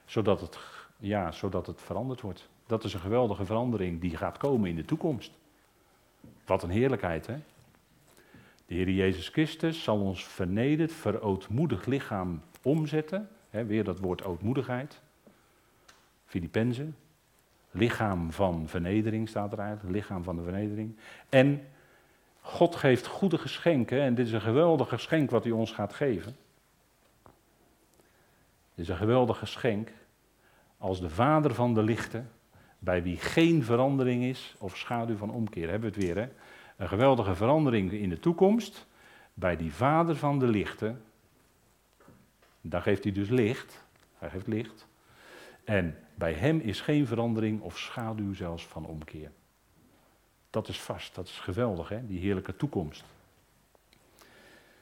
zodat 0.09 0.41
het, 0.41 0.59
ja, 0.97 1.31
zodat 1.31 1.67
het 1.67 1.81
veranderd 1.81 2.21
wordt. 2.21 2.49
Dat 2.65 2.83
is 2.83 2.93
een 2.93 2.99
geweldige 2.99 3.45
verandering 3.45 4.01
die 4.01 4.17
gaat 4.17 4.37
komen 4.37 4.69
in 4.69 4.75
de 4.75 4.85
toekomst. 4.85 5.31
Wat 6.45 6.63
een 6.63 6.69
heerlijkheid, 6.69 7.27
hè? 7.27 7.37
De 8.65 8.75
Heer 8.75 8.89
Jezus 8.89 9.27
Christus 9.27 9.83
zal 9.83 9.99
ons 9.99 10.25
vernederd, 10.25 10.91
verootmoedigd 10.91 11.85
lichaam 11.85 12.41
omzetten. 12.61 13.29
Hè, 13.49 13.65
weer 13.65 13.83
dat 13.83 13.99
woord 13.99 14.23
ootmoedigheid. 14.23 15.01
Filippenzen. 16.25 16.95
Lichaam 17.71 18.31
van 18.31 18.67
vernedering 18.67 19.29
staat 19.29 19.51
er 19.51 19.59
eigenlijk, 19.59 19.95
lichaam 19.95 20.23
van 20.23 20.35
de 20.35 20.43
vernedering. 20.43 20.95
En 21.29 21.67
God 22.41 22.75
geeft 22.75 23.07
goede 23.07 23.37
geschenken 23.37 24.01
en 24.01 24.15
dit 24.15 24.25
is 24.25 24.33
een 24.33 24.41
geweldig 24.41 24.89
geschenk 24.89 25.29
wat 25.29 25.43
hij 25.43 25.53
ons 25.53 25.71
gaat 25.71 25.93
geven. 25.93 26.35
Dit 28.75 28.87
is 28.87 28.89
een 28.89 28.97
geweldig 28.97 29.37
geschenk 29.37 29.91
als 30.79 30.99
de 30.99 31.09
vader 31.09 31.53
van 31.53 31.73
de 31.73 31.83
lichten, 31.83 32.31
bij 32.79 33.03
wie 33.03 33.17
geen 33.17 33.63
verandering 33.63 34.23
is 34.23 34.55
of 34.57 34.77
schaduw 34.77 35.17
van 35.17 35.31
omkeer. 35.31 35.69
Hebben 35.69 35.89
we 35.91 35.95
het 35.95 36.05
weer, 36.05 36.17
hè? 36.17 36.29
Een 36.77 36.87
geweldige 36.87 37.35
verandering 37.35 37.91
in 37.91 38.09
de 38.09 38.19
toekomst 38.19 38.87
bij 39.33 39.57
die 39.57 39.73
vader 39.73 40.15
van 40.15 40.39
de 40.39 40.47
lichten. 40.47 41.01
Daar 42.61 42.81
geeft 42.81 43.03
hij 43.03 43.13
dus 43.13 43.29
licht. 43.29 43.83
Hij 44.17 44.29
geeft 44.29 44.47
licht. 44.47 44.87
En 45.63 45.97
bij 46.15 46.33
hem 46.33 46.59
is 46.59 46.81
geen 46.81 47.07
verandering 47.07 47.61
of 47.61 47.77
schaduw 47.77 48.33
zelfs 48.33 48.67
van 48.67 48.85
omkeer. 48.85 49.31
Dat 50.49 50.67
is 50.67 50.81
vast, 50.81 51.15
dat 51.15 51.27
is 51.27 51.39
geweldig, 51.39 51.89
hè? 51.89 52.05
die 52.05 52.19
heerlijke 52.19 52.55
toekomst. 52.55 53.03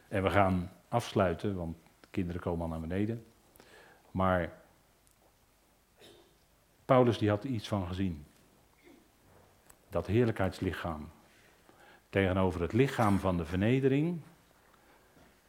En 0.07 0.23
we 0.23 0.29
gaan 0.29 0.71
afsluiten, 0.87 1.55
want 1.55 1.77
de 1.99 2.07
kinderen 2.09 2.41
komen 2.41 2.61
al 2.61 2.67
naar 2.67 2.87
beneden. 2.87 3.25
Maar 4.11 4.51
Paulus 6.87 7.17
die 7.17 7.29
had 7.29 7.43
iets 7.43 7.67
van 7.67 7.87
gezien. 7.87 8.25
Dat 9.89 10.05
heerlijkheidslichaam. 10.07 11.09
Tegenover 12.09 12.61
het 12.61 12.73
lichaam 12.73 13.19
van 13.19 13.37
de 13.37 13.45
vernedering 13.45 14.19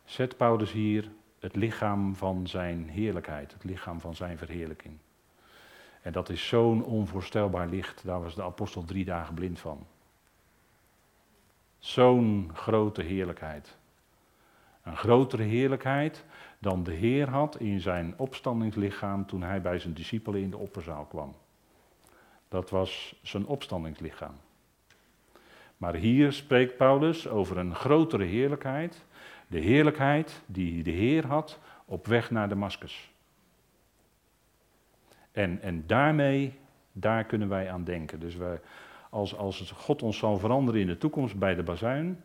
zet 0.04 0.36
Paulus 0.36 0.72
hier 0.72 1.10
het 1.38 1.56
lichaam 1.56 2.16
van 2.16 2.46
zijn 2.46 2.88
heerlijkheid, 2.88 3.52
het 3.52 3.64
lichaam 3.64 4.00
van 4.00 4.14
zijn 4.14 4.38
verheerlijking. 4.38 4.98
En 6.02 6.12
dat 6.12 6.28
is 6.28 6.48
zo'n 6.48 6.84
onvoorstelbaar 6.84 7.68
licht, 7.68 8.04
daar 8.04 8.22
was 8.22 8.34
de 8.34 8.42
apostel 8.42 8.84
drie 8.84 9.04
dagen 9.04 9.34
blind 9.34 9.58
van. 9.58 9.86
Zo'n 11.78 12.50
grote 12.54 13.02
heerlijkheid. 13.02 13.76
Een 14.82 14.96
grotere 14.96 15.42
heerlijkheid 15.42 16.24
dan 16.58 16.82
de 16.82 16.92
Heer 16.92 17.28
had 17.28 17.60
in 17.60 17.80
zijn 17.80 18.14
opstandingslichaam 18.16 19.26
toen 19.26 19.42
hij 19.42 19.60
bij 19.60 19.78
zijn 19.78 19.94
discipelen 19.94 20.40
in 20.40 20.50
de 20.50 20.56
opperzaal 20.56 21.04
kwam. 21.04 21.34
Dat 22.48 22.70
was 22.70 23.20
zijn 23.22 23.46
opstandingslichaam. 23.46 24.34
Maar 25.76 25.94
hier 25.94 26.32
spreekt 26.32 26.76
Paulus 26.76 27.28
over 27.28 27.58
een 27.58 27.74
grotere 27.74 28.24
heerlijkheid. 28.24 29.04
De 29.46 29.58
heerlijkheid 29.58 30.42
die 30.46 30.82
de 30.82 30.90
Heer 30.90 31.26
had 31.26 31.58
op 31.84 32.06
weg 32.06 32.30
naar 32.30 32.48
Damascus. 32.48 33.10
En, 35.32 35.62
en 35.62 35.86
daarmee, 35.86 36.58
daar 36.92 37.24
kunnen 37.24 37.48
wij 37.48 37.70
aan 37.70 37.84
denken. 37.84 38.20
Dus 38.20 38.36
wij, 38.36 38.60
als, 39.10 39.36
als 39.36 39.70
God 39.70 40.02
ons 40.02 40.18
zal 40.18 40.38
veranderen 40.38 40.80
in 40.80 40.86
de 40.86 40.98
toekomst 40.98 41.38
bij 41.38 41.54
de 41.54 41.62
bazuin, 41.62 42.24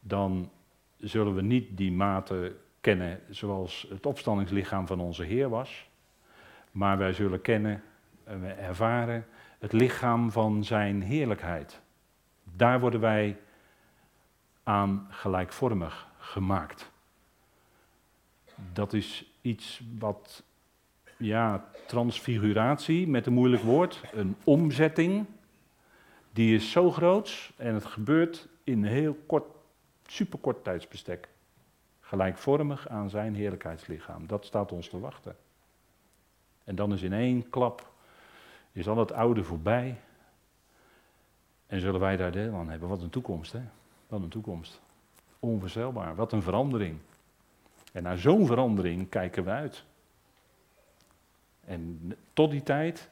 dan 0.00 0.50
zullen 0.98 1.34
we 1.34 1.42
niet 1.42 1.76
die 1.76 1.92
mate 1.92 2.56
kennen 2.82 3.20
zoals 3.30 3.86
het 3.88 4.06
opstandingslichaam 4.06 4.86
van 4.86 5.00
onze 5.00 5.22
Heer 5.22 5.48
was. 5.48 5.88
Maar 6.70 6.98
wij 6.98 7.12
zullen 7.12 7.40
kennen 7.40 7.82
en 8.24 8.58
ervaren 8.58 9.26
het 9.58 9.72
lichaam 9.72 10.30
van 10.30 10.64
zijn 10.64 11.02
heerlijkheid. 11.02 11.80
Daar 12.56 12.80
worden 12.80 13.00
wij 13.00 13.38
aan 14.62 15.06
gelijkvormig 15.10 16.08
gemaakt. 16.18 16.90
Dat 18.72 18.92
is 18.92 19.32
iets 19.40 19.82
wat, 19.98 20.42
ja, 21.16 21.64
transfiguratie 21.86 23.08
met 23.08 23.26
een 23.26 23.32
moeilijk 23.32 23.62
woord, 23.62 24.00
een 24.12 24.36
omzetting, 24.44 25.26
die 26.32 26.54
is 26.54 26.70
zo 26.70 26.90
groot 26.90 27.52
en 27.56 27.74
het 27.74 27.86
gebeurt 27.86 28.48
in 28.64 28.84
een 28.84 28.90
heel 28.90 29.18
kort, 29.26 29.44
superkort 30.06 30.64
tijdsbestek. 30.64 31.28
Gelijkvormig 32.12 32.88
aan 32.88 33.10
zijn 33.10 33.34
heerlijkheidslichaam. 33.34 34.26
Dat 34.26 34.44
staat 34.44 34.72
ons 34.72 34.88
te 34.88 34.98
wachten. 35.00 35.36
En 36.64 36.74
dan 36.74 36.92
is 36.92 37.02
in 37.02 37.12
één 37.12 37.48
klap, 37.48 37.90
is 38.72 38.88
al 38.88 38.98
het 38.98 39.12
oude 39.12 39.44
voorbij 39.44 40.00
en 41.66 41.80
zullen 41.80 42.00
wij 42.00 42.16
daar 42.16 42.32
deel 42.32 42.54
aan 42.54 42.68
hebben? 42.68 42.88
Wat 42.88 43.02
een 43.02 43.10
toekomst, 43.10 43.52
hè? 43.52 43.60
Wat 44.06 44.22
een 44.22 44.28
toekomst. 44.28 44.80
Onvoorstelbaar. 45.38 46.14
Wat 46.14 46.32
een 46.32 46.42
verandering. 46.42 46.98
En 47.92 48.02
naar 48.02 48.18
zo'n 48.18 48.46
verandering 48.46 49.08
kijken 49.08 49.44
we 49.44 49.50
uit. 49.50 49.84
En 51.64 52.12
tot 52.32 52.50
die 52.50 52.62
tijd, 52.62 53.08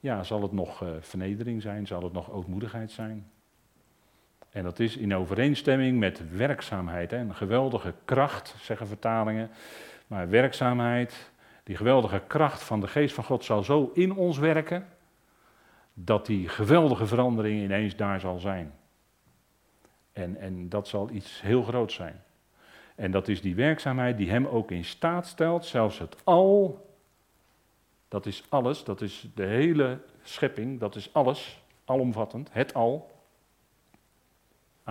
ja, 0.00 0.22
zal 0.22 0.42
het 0.42 0.52
nog 0.52 0.82
uh, 0.82 0.90
vernedering 1.00 1.62
zijn, 1.62 1.86
zal 1.86 2.02
het 2.02 2.12
nog 2.12 2.30
ootmoedigheid 2.30 2.90
zijn. 2.90 3.30
En 4.50 4.62
dat 4.62 4.78
is 4.78 4.96
in 4.96 5.14
overeenstemming 5.14 5.98
met 5.98 6.36
werkzaamheid. 6.36 7.12
Een 7.12 7.34
geweldige 7.34 7.94
kracht, 8.04 8.54
zeggen 8.60 8.86
vertalingen. 8.86 9.50
Maar 10.06 10.28
werkzaamheid, 10.28 11.30
die 11.62 11.76
geweldige 11.76 12.22
kracht 12.26 12.62
van 12.62 12.80
de 12.80 12.88
geest 12.88 13.14
van 13.14 13.24
God 13.24 13.44
zal 13.44 13.62
zo 13.62 13.90
in 13.94 14.14
ons 14.14 14.38
werken 14.38 14.86
dat 15.94 16.26
die 16.26 16.48
geweldige 16.48 17.06
verandering 17.06 17.62
ineens 17.62 17.96
daar 17.96 18.20
zal 18.20 18.38
zijn. 18.38 18.72
En, 20.12 20.36
en 20.36 20.68
dat 20.68 20.88
zal 20.88 21.10
iets 21.10 21.40
heel 21.40 21.62
groots 21.62 21.94
zijn. 21.94 22.22
En 22.94 23.10
dat 23.10 23.28
is 23.28 23.40
die 23.40 23.54
werkzaamheid 23.54 24.16
die 24.16 24.30
hem 24.30 24.46
ook 24.46 24.70
in 24.70 24.84
staat 24.84 25.26
stelt, 25.26 25.64
zelfs 25.64 25.98
het 25.98 26.16
al, 26.24 26.86
dat 28.08 28.26
is 28.26 28.44
alles, 28.48 28.84
dat 28.84 29.00
is 29.00 29.28
de 29.34 29.44
hele 29.44 29.98
schepping, 30.22 30.80
dat 30.80 30.96
is 30.96 31.12
alles, 31.12 31.62
alomvattend, 31.84 32.48
het 32.52 32.74
al, 32.74 33.10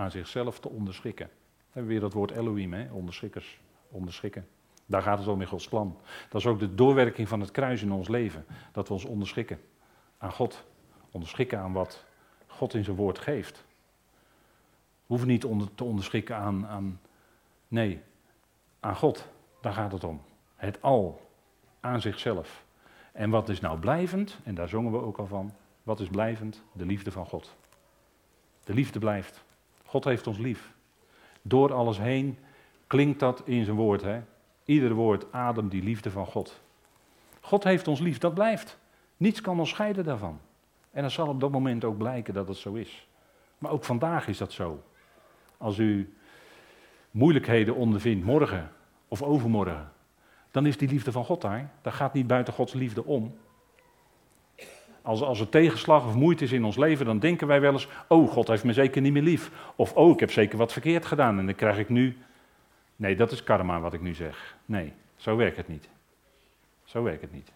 aan 0.00 0.10
zichzelf 0.10 0.60
te 0.60 0.68
onderschikken. 0.68 1.26
We 1.26 1.66
hebben 1.70 1.90
weer 1.92 2.00
dat 2.00 2.12
woord 2.12 2.30
Elohim, 2.30 2.72
hè? 2.72 2.92
onderschikkers, 2.92 3.60
onderschikken. 3.88 4.48
Daar 4.86 5.02
gaat 5.02 5.18
het 5.18 5.28
om 5.28 5.40
in 5.40 5.46
Gods 5.46 5.68
plan. 5.68 5.98
Dat 6.28 6.40
is 6.40 6.46
ook 6.46 6.58
de 6.58 6.74
doorwerking 6.74 7.28
van 7.28 7.40
het 7.40 7.50
kruis 7.50 7.82
in 7.82 7.92
ons 7.92 8.08
leven, 8.08 8.44
dat 8.72 8.88
we 8.88 8.94
ons 8.94 9.04
onderschikken 9.04 9.60
aan 10.18 10.32
God 10.32 10.64
onderschikken 11.10 11.58
aan 11.58 11.72
wat 11.72 12.04
God 12.46 12.74
in 12.74 12.84
zijn 12.84 12.96
woord 12.96 13.18
geeft. 13.18 13.64
We 14.76 15.06
hoeven 15.06 15.28
niet 15.28 15.44
onder, 15.44 15.74
te 15.74 15.84
onderschikken 15.84 16.36
aan, 16.36 16.66
aan, 16.66 17.00
nee, 17.68 18.02
aan 18.80 18.96
God. 18.96 19.28
Daar 19.60 19.72
gaat 19.72 19.92
het 19.92 20.04
om. 20.04 20.22
Het 20.56 20.82
al, 20.82 21.30
aan 21.80 22.00
zichzelf. 22.00 22.64
En 23.12 23.30
wat 23.30 23.48
is 23.48 23.60
nou 23.60 23.78
blijvend? 23.78 24.38
En 24.44 24.54
daar 24.54 24.68
zongen 24.68 24.92
we 24.92 24.98
ook 24.98 25.18
al 25.18 25.26
van. 25.26 25.52
Wat 25.82 26.00
is 26.00 26.08
blijvend? 26.08 26.62
De 26.72 26.86
liefde 26.86 27.10
van 27.10 27.26
God. 27.26 27.56
De 28.64 28.74
liefde 28.74 28.98
blijft. 28.98 29.44
God 29.90 30.04
heeft 30.04 30.26
ons 30.26 30.38
lief. 30.38 30.72
Door 31.42 31.72
alles 31.72 31.98
heen 31.98 32.38
klinkt 32.86 33.20
dat 33.20 33.42
in 33.44 33.64
zijn 33.64 33.76
woord. 33.76 34.02
Hè? 34.02 34.22
Ieder 34.64 34.92
woord 34.94 35.32
ademt 35.32 35.70
die 35.70 35.82
liefde 35.82 36.10
van 36.10 36.26
God. 36.26 36.60
God 37.40 37.64
heeft 37.64 37.88
ons 37.88 38.00
lief, 38.00 38.18
dat 38.18 38.34
blijft. 38.34 38.78
Niets 39.16 39.40
kan 39.40 39.58
ons 39.58 39.70
scheiden 39.70 40.04
daarvan. 40.04 40.40
En 40.90 41.00
dan 41.00 41.10
zal 41.10 41.28
op 41.28 41.40
dat 41.40 41.50
moment 41.50 41.84
ook 41.84 41.98
blijken 41.98 42.34
dat 42.34 42.48
het 42.48 42.56
zo 42.56 42.72
is. 42.74 43.08
Maar 43.58 43.70
ook 43.70 43.84
vandaag 43.84 44.28
is 44.28 44.38
dat 44.38 44.52
zo. 44.52 44.82
Als 45.56 45.78
u 45.78 46.14
moeilijkheden 47.10 47.74
ondervindt 47.74 48.24
morgen 48.24 48.70
of 49.08 49.22
overmorgen, 49.22 49.92
dan 50.50 50.66
is 50.66 50.76
die 50.76 50.88
liefde 50.88 51.12
van 51.12 51.24
God 51.24 51.40
daar. 51.40 51.70
Dat 51.82 51.92
gaat 51.92 52.12
niet 52.14 52.26
buiten 52.26 52.52
Gods 52.52 52.72
liefde 52.72 53.04
om. 53.04 53.34
Als, 55.02 55.22
als 55.22 55.40
er 55.40 55.48
tegenslag 55.48 56.06
of 56.06 56.14
moeite 56.14 56.44
is 56.44 56.52
in 56.52 56.64
ons 56.64 56.76
leven, 56.76 57.06
dan 57.06 57.18
denken 57.18 57.46
wij 57.46 57.60
wel 57.60 57.72
eens: 57.72 57.88
Oh, 58.08 58.30
God 58.30 58.48
heeft 58.48 58.64
me 58.64 58.72
zeker 58.72 59.02
niet 59.02 59.12
meer 59.12 59.22
lief. 59.22 59.50
Of 59.76 59.92
Oh, 59.92 60.10
ik 60.10 60.20
heb 60.20 60.30
zeker 60.30 60.58
wat 60.58 60.72
verkeerd 60.72 61.06
gedaan 61.06 61.38
en 61.38 61.46
dan 61.46 61.54
krijg 61.54 61.78
ik 61.78 61.88
nu. 61.88 62.18
Nee, 62.96 63.16
dat 63.16 63.32
is 63.32 63.44
karma 63.44 63.80
wat 63.80 63.92
ik 63.92 64.00
nu 64.00 64.14
zeg. 64.14 64.56
Nee, 64.64 64.92
zo 65.16 65.36
werkt 65.36 65.56
het 65.56 65.68
niet. 65.68 65.88
Zo 66.84 67.02
werkt 67.02 67.20
het 67.20 67.32
niet. 67.32 67.52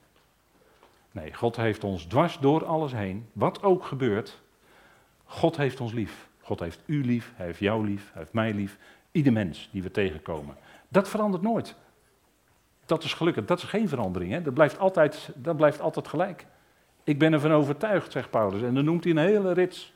Nee, 1.11 1.34
God 1.34 1.57
heeft 1.57 1.84
ons 1.84 2.05
dwars 2.05 2.38
door 2.38 2.64
alles 2.64 2.92
heen, 2.92 3.28
wat 3.32 3.62
ook 3.62 3.84
gebeurt. 3.84 4.40
God 5.24 5.57
heeft 5.57 5.80
ons 5.80 5.92
lief. 5.92 6.28
God 6.40 6.61
heeft 6.61 6.80
u 6.86 7.05
lief, 7.05 7.32
hij 7.36 7.47
heeft 7.47 7.59
jou 7.59 7.86
lief, 7.86 8.11
hij 8.12 8.20
heeft 8.20 8.32
mij 8.32 8.53
lief. 8.53 8.78
Ieder 9.12 9.32
mens 9.32 9.68
die 9.72 9.82
we 9.82 9.90
tegenkomen. 9.90 10.57
Dat 10.88 11.09
verandert 11.09 11.42
nooit. 11.42 11.74
Dat 12.86 13.05
is 13.05 13.14
gelukkig, 13.14 13.45
dat 13.45 13.59
is 13.59 13.64
geen 13.64 13.88
verandering. 13.88 14.32
Hè? 14.32 14.42
Dat, 14.42 14.55
blijft 14.55 14.78
altijd, 14.78 15.30
dat 15.34 15.57
blijft 15.57 15.80
altijd 15.80 16.09
gelijk. 16.09 16.47
Ik 17.05 17.18
ben 17.18 17.32
ervan 17.32 17.52
overtuigd, 17.52 18.12
zegt 18.12 18.30
Paulus. 18.30 18.62
En 18.62 18.74
dan 18.74 18.84
noemt 18.84 19.05
hij 19.05 19.12
een 19.12 19.18
hele 19.18 19.52
rits. 19.52 19.92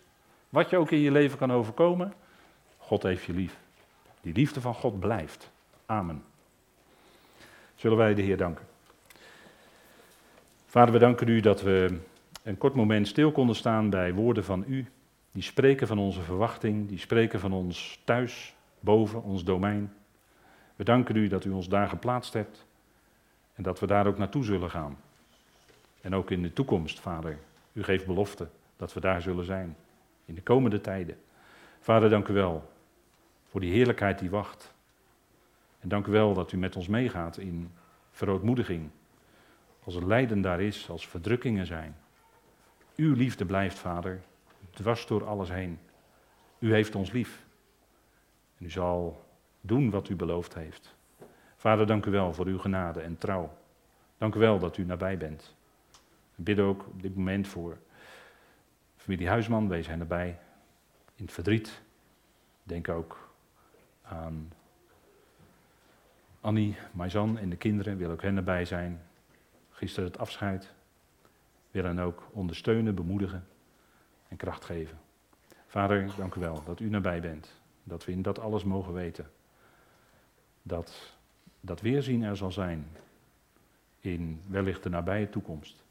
Wat 0.48 0.70
je 0.70 0.76
ook 0.76 0.90
in 0.90 0.98
je 0.98 1.10
leven 1.10 1.38
kan 1.38 1.52
overkomen. 1.52 2.12
God 2.76 3.02
heeft 3.02 3.24
je 3.24 3.32
lief. 3.32 3.58
Die 4.20 4.32
liefde 4.32 4.60
van 4.60 4.74
God 4.74 5.00
blijft. 5.00 5.50
Amen. 5.86 6.22
Zullen 7.74 7.96
wij 7.96 8.14
de 8.14 8.22
Heer 8.22 8.36
danken. 8.36 8.66
Vader, 10.66 10.92
we 10.92 10.98
danken 10.98 11.28
u 11.28 11.40
dat 11.40 11.62
we 11.62 11.98
een 12.42 12.58
kort 12.58 12.74
moment 12.74 13.08
stil 13.08 13.32
konden 13.32 13.56
staan 13.56 13.90
bij 13.90 14.14
woorden 14.14 14.44
van 14.44 14.64
u. 14.66 14.86
Die 15.32 15.42
spreken 15.42 15.86
van 15.86 15.98
onze 15.98 16.20
verwachting, 16.20 16.88
die 16.88 16.98
spreken 16.98 17.40
van 17.40 17.52
ons 17.52 18.00
thuis, 18.04 18.54
boven 18.80 19.22
ons 19.22 19.44
domein. 19.44 19.92
We 20.76 20.84
danken 20.84 21.16
u 21.16 21.28
dat 21.28 21.44
u 21.44 21.50
ons 21.50 21.68
daar 21.68 21.88
geplaatst 21.88 22.32
hebt 22.32 22.66
en 23.54 23.62
dat 23.62 23.80
we 23.80 23.86
daar 23.86 24.06
ook 24.06 24.18
naartoe 24.18 24.44
zullen 24.44 24.70
gaan. 24.70 24.96
En 26.08 26.14
ook 26.14 26.30
in 26.30 26.42
de 26.42 26.52
toekomst, 26.52 27.00
Vader. 27.00 27.38
U 27.72 27.82
geeft 27.82 28.06
belofte 28.06 28.48
dat 28.76 28.92
we 28.92 29.00
daar 29.00 29.22
zullen 29.22 29.44
zijn. 29.44 29.76
In 30.24 30.34
de 30.34 30.42
komende 30.42 30.80
tijden. 30.80 31.16
Vader, 31.80 32.10
dank 32.10 32.28
u 32.28 32.32
wel 32.32 32.70
voor 33.46 33.60
die 33.60 33.72
heerlijkheid 33.72 34.18
die 34.18 34.30
wacht. 34.30 34.74
En 35.80 35.88
dank 35.88 36.06
u 36.06 36.10
wel 36.12 36.34
dat 36.34 36.52
u 36.52 36.56
met 36.56 36.76
ons 36.76 36.88
meegaat 36.88 37.38
in 37.38 37.70
verootmoediging. 38.10 38.90
Als 39.84 39.94
er 39.94 40.06
lijden 40.06 40.40
daar 40.40 40.60
is, 40.60 40.90
als 40.90 41.08
verdrukkingen 41.08 41.66
zijn. 41.66 41.96
Uw 42.96 43.14
liefde 43.14 43.44
blijft, 43.44 43.78
Vader, 43.78 44.20
dwars 44.70 45.06
door 45.06 45.26
alles 45.26 45.50
heen. 45.50 45.78
U 46.58 46.72
heeft 46.72 46.94
ons 46.94 47.12
lief. 47.12 47.46
En 48.58 48.64
u 48.64 48.70
zal 48.70 49.24
doen 49.60 49.90
wat 49.90 50.08
u 50.08 50.16
beloofd 50.16 50.54
heeft. 50.54 50.94
Vader, 51.56 51.86
dank 51.86 52.06
u 52.06 52.10
wel 52.10 52.34
voor 52.34 52.46
uw 52.46 52.58
genade 52.58 53.00
en 53.00 53.18
trouw. 53.18 53.58
Dank 54.18 54.34
u 54.34 54.38
wel 54.38 54.58
dat 54.58 54.76
u 54.76 54.84
nabij 54.84 55.18
bent. 55.18 55.56
We 56.38 56.44
bidden 56.44 56.64
ook 56.64 56.86
op 56.86 57.02
dit 57.02 57.16
moment 57.16 57.48
voor 57.48 57.78
familie 58.96 59.28
Huisman, 59.28 59.68
wees 59.68 59.86
hen 59.86 60.00
erbij 60.00 60.38
in 61.14 61.24
het 61.24 61.32
verdriet. 61.32 61.82
Denk 62.62 62.88
ook 62.88 63.30
aan 64.02 64.52
Annie, 66.40 66.76
Maizan 66.92 67.38
en 67.38 67.50
de 67.50 67.56
kinderen, 67.56 67.96
wil 67.96 68.10
ook 68.10 68.22
hen 68.22 68.36
erbij 68.36 68.64
zijn. 68.64 69.00
Gisteren 69.70 70.08
het 70.08 70.18
afscheid. 70.18 70.72
Wil 71.70 71.84
hen 71.84 71.98
ook 71.98 72.28
ondersteunen, 72.32 72.94
bemoedigen 72.94 73.46
en 74.28 74.36
kracht 74.36 74.64
geven. 74.64 74.98
Vader, 75.66 76.14
dank 76.16 76.34
u 76.34 76.40
wel 76.40 76.64
dat 76.64 76.80
u 76.80 76.88
nabij 76.88 77.20
bent. 77.20 77.60
Dat 77.84 78.04
we 78.04 78.12
in 78.12 78.22
dat 78.22 78.38
alles 78.38 78.64
mogen 78.64 78.92
weten. 78.92 79.30
Dat 80.62 81.16
dat 81.60 81.80
weerzien 81.80 82.22
er 82.22 82.36
zal 82.36 82.52
zijn 82.52 82.86
in 84.00 84.40
wellicht 84.46 84.82
de 84.82 84.88
nabije 84.88 85.28
toekomst. 85.28 85.86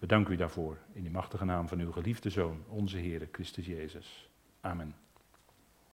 We 0.00 0.06
danken 0.06 0.32
u 0.32 0.36
daarvoor 0.36 0.78
in 0.92 1.02
die 1.02 1.10
machtige 1.10 1.44
naam 1.44 1.68
van 1.68 1.78
uw 1.78 1.92
geliefde 1.92 2.30
Zoon, 2.30 2.64
onze 2.68 2.96
Heer 2.96 3.28
Christus 3.32 3.66
Jezus. 3.66 4.30
Amen. 4.60 4.94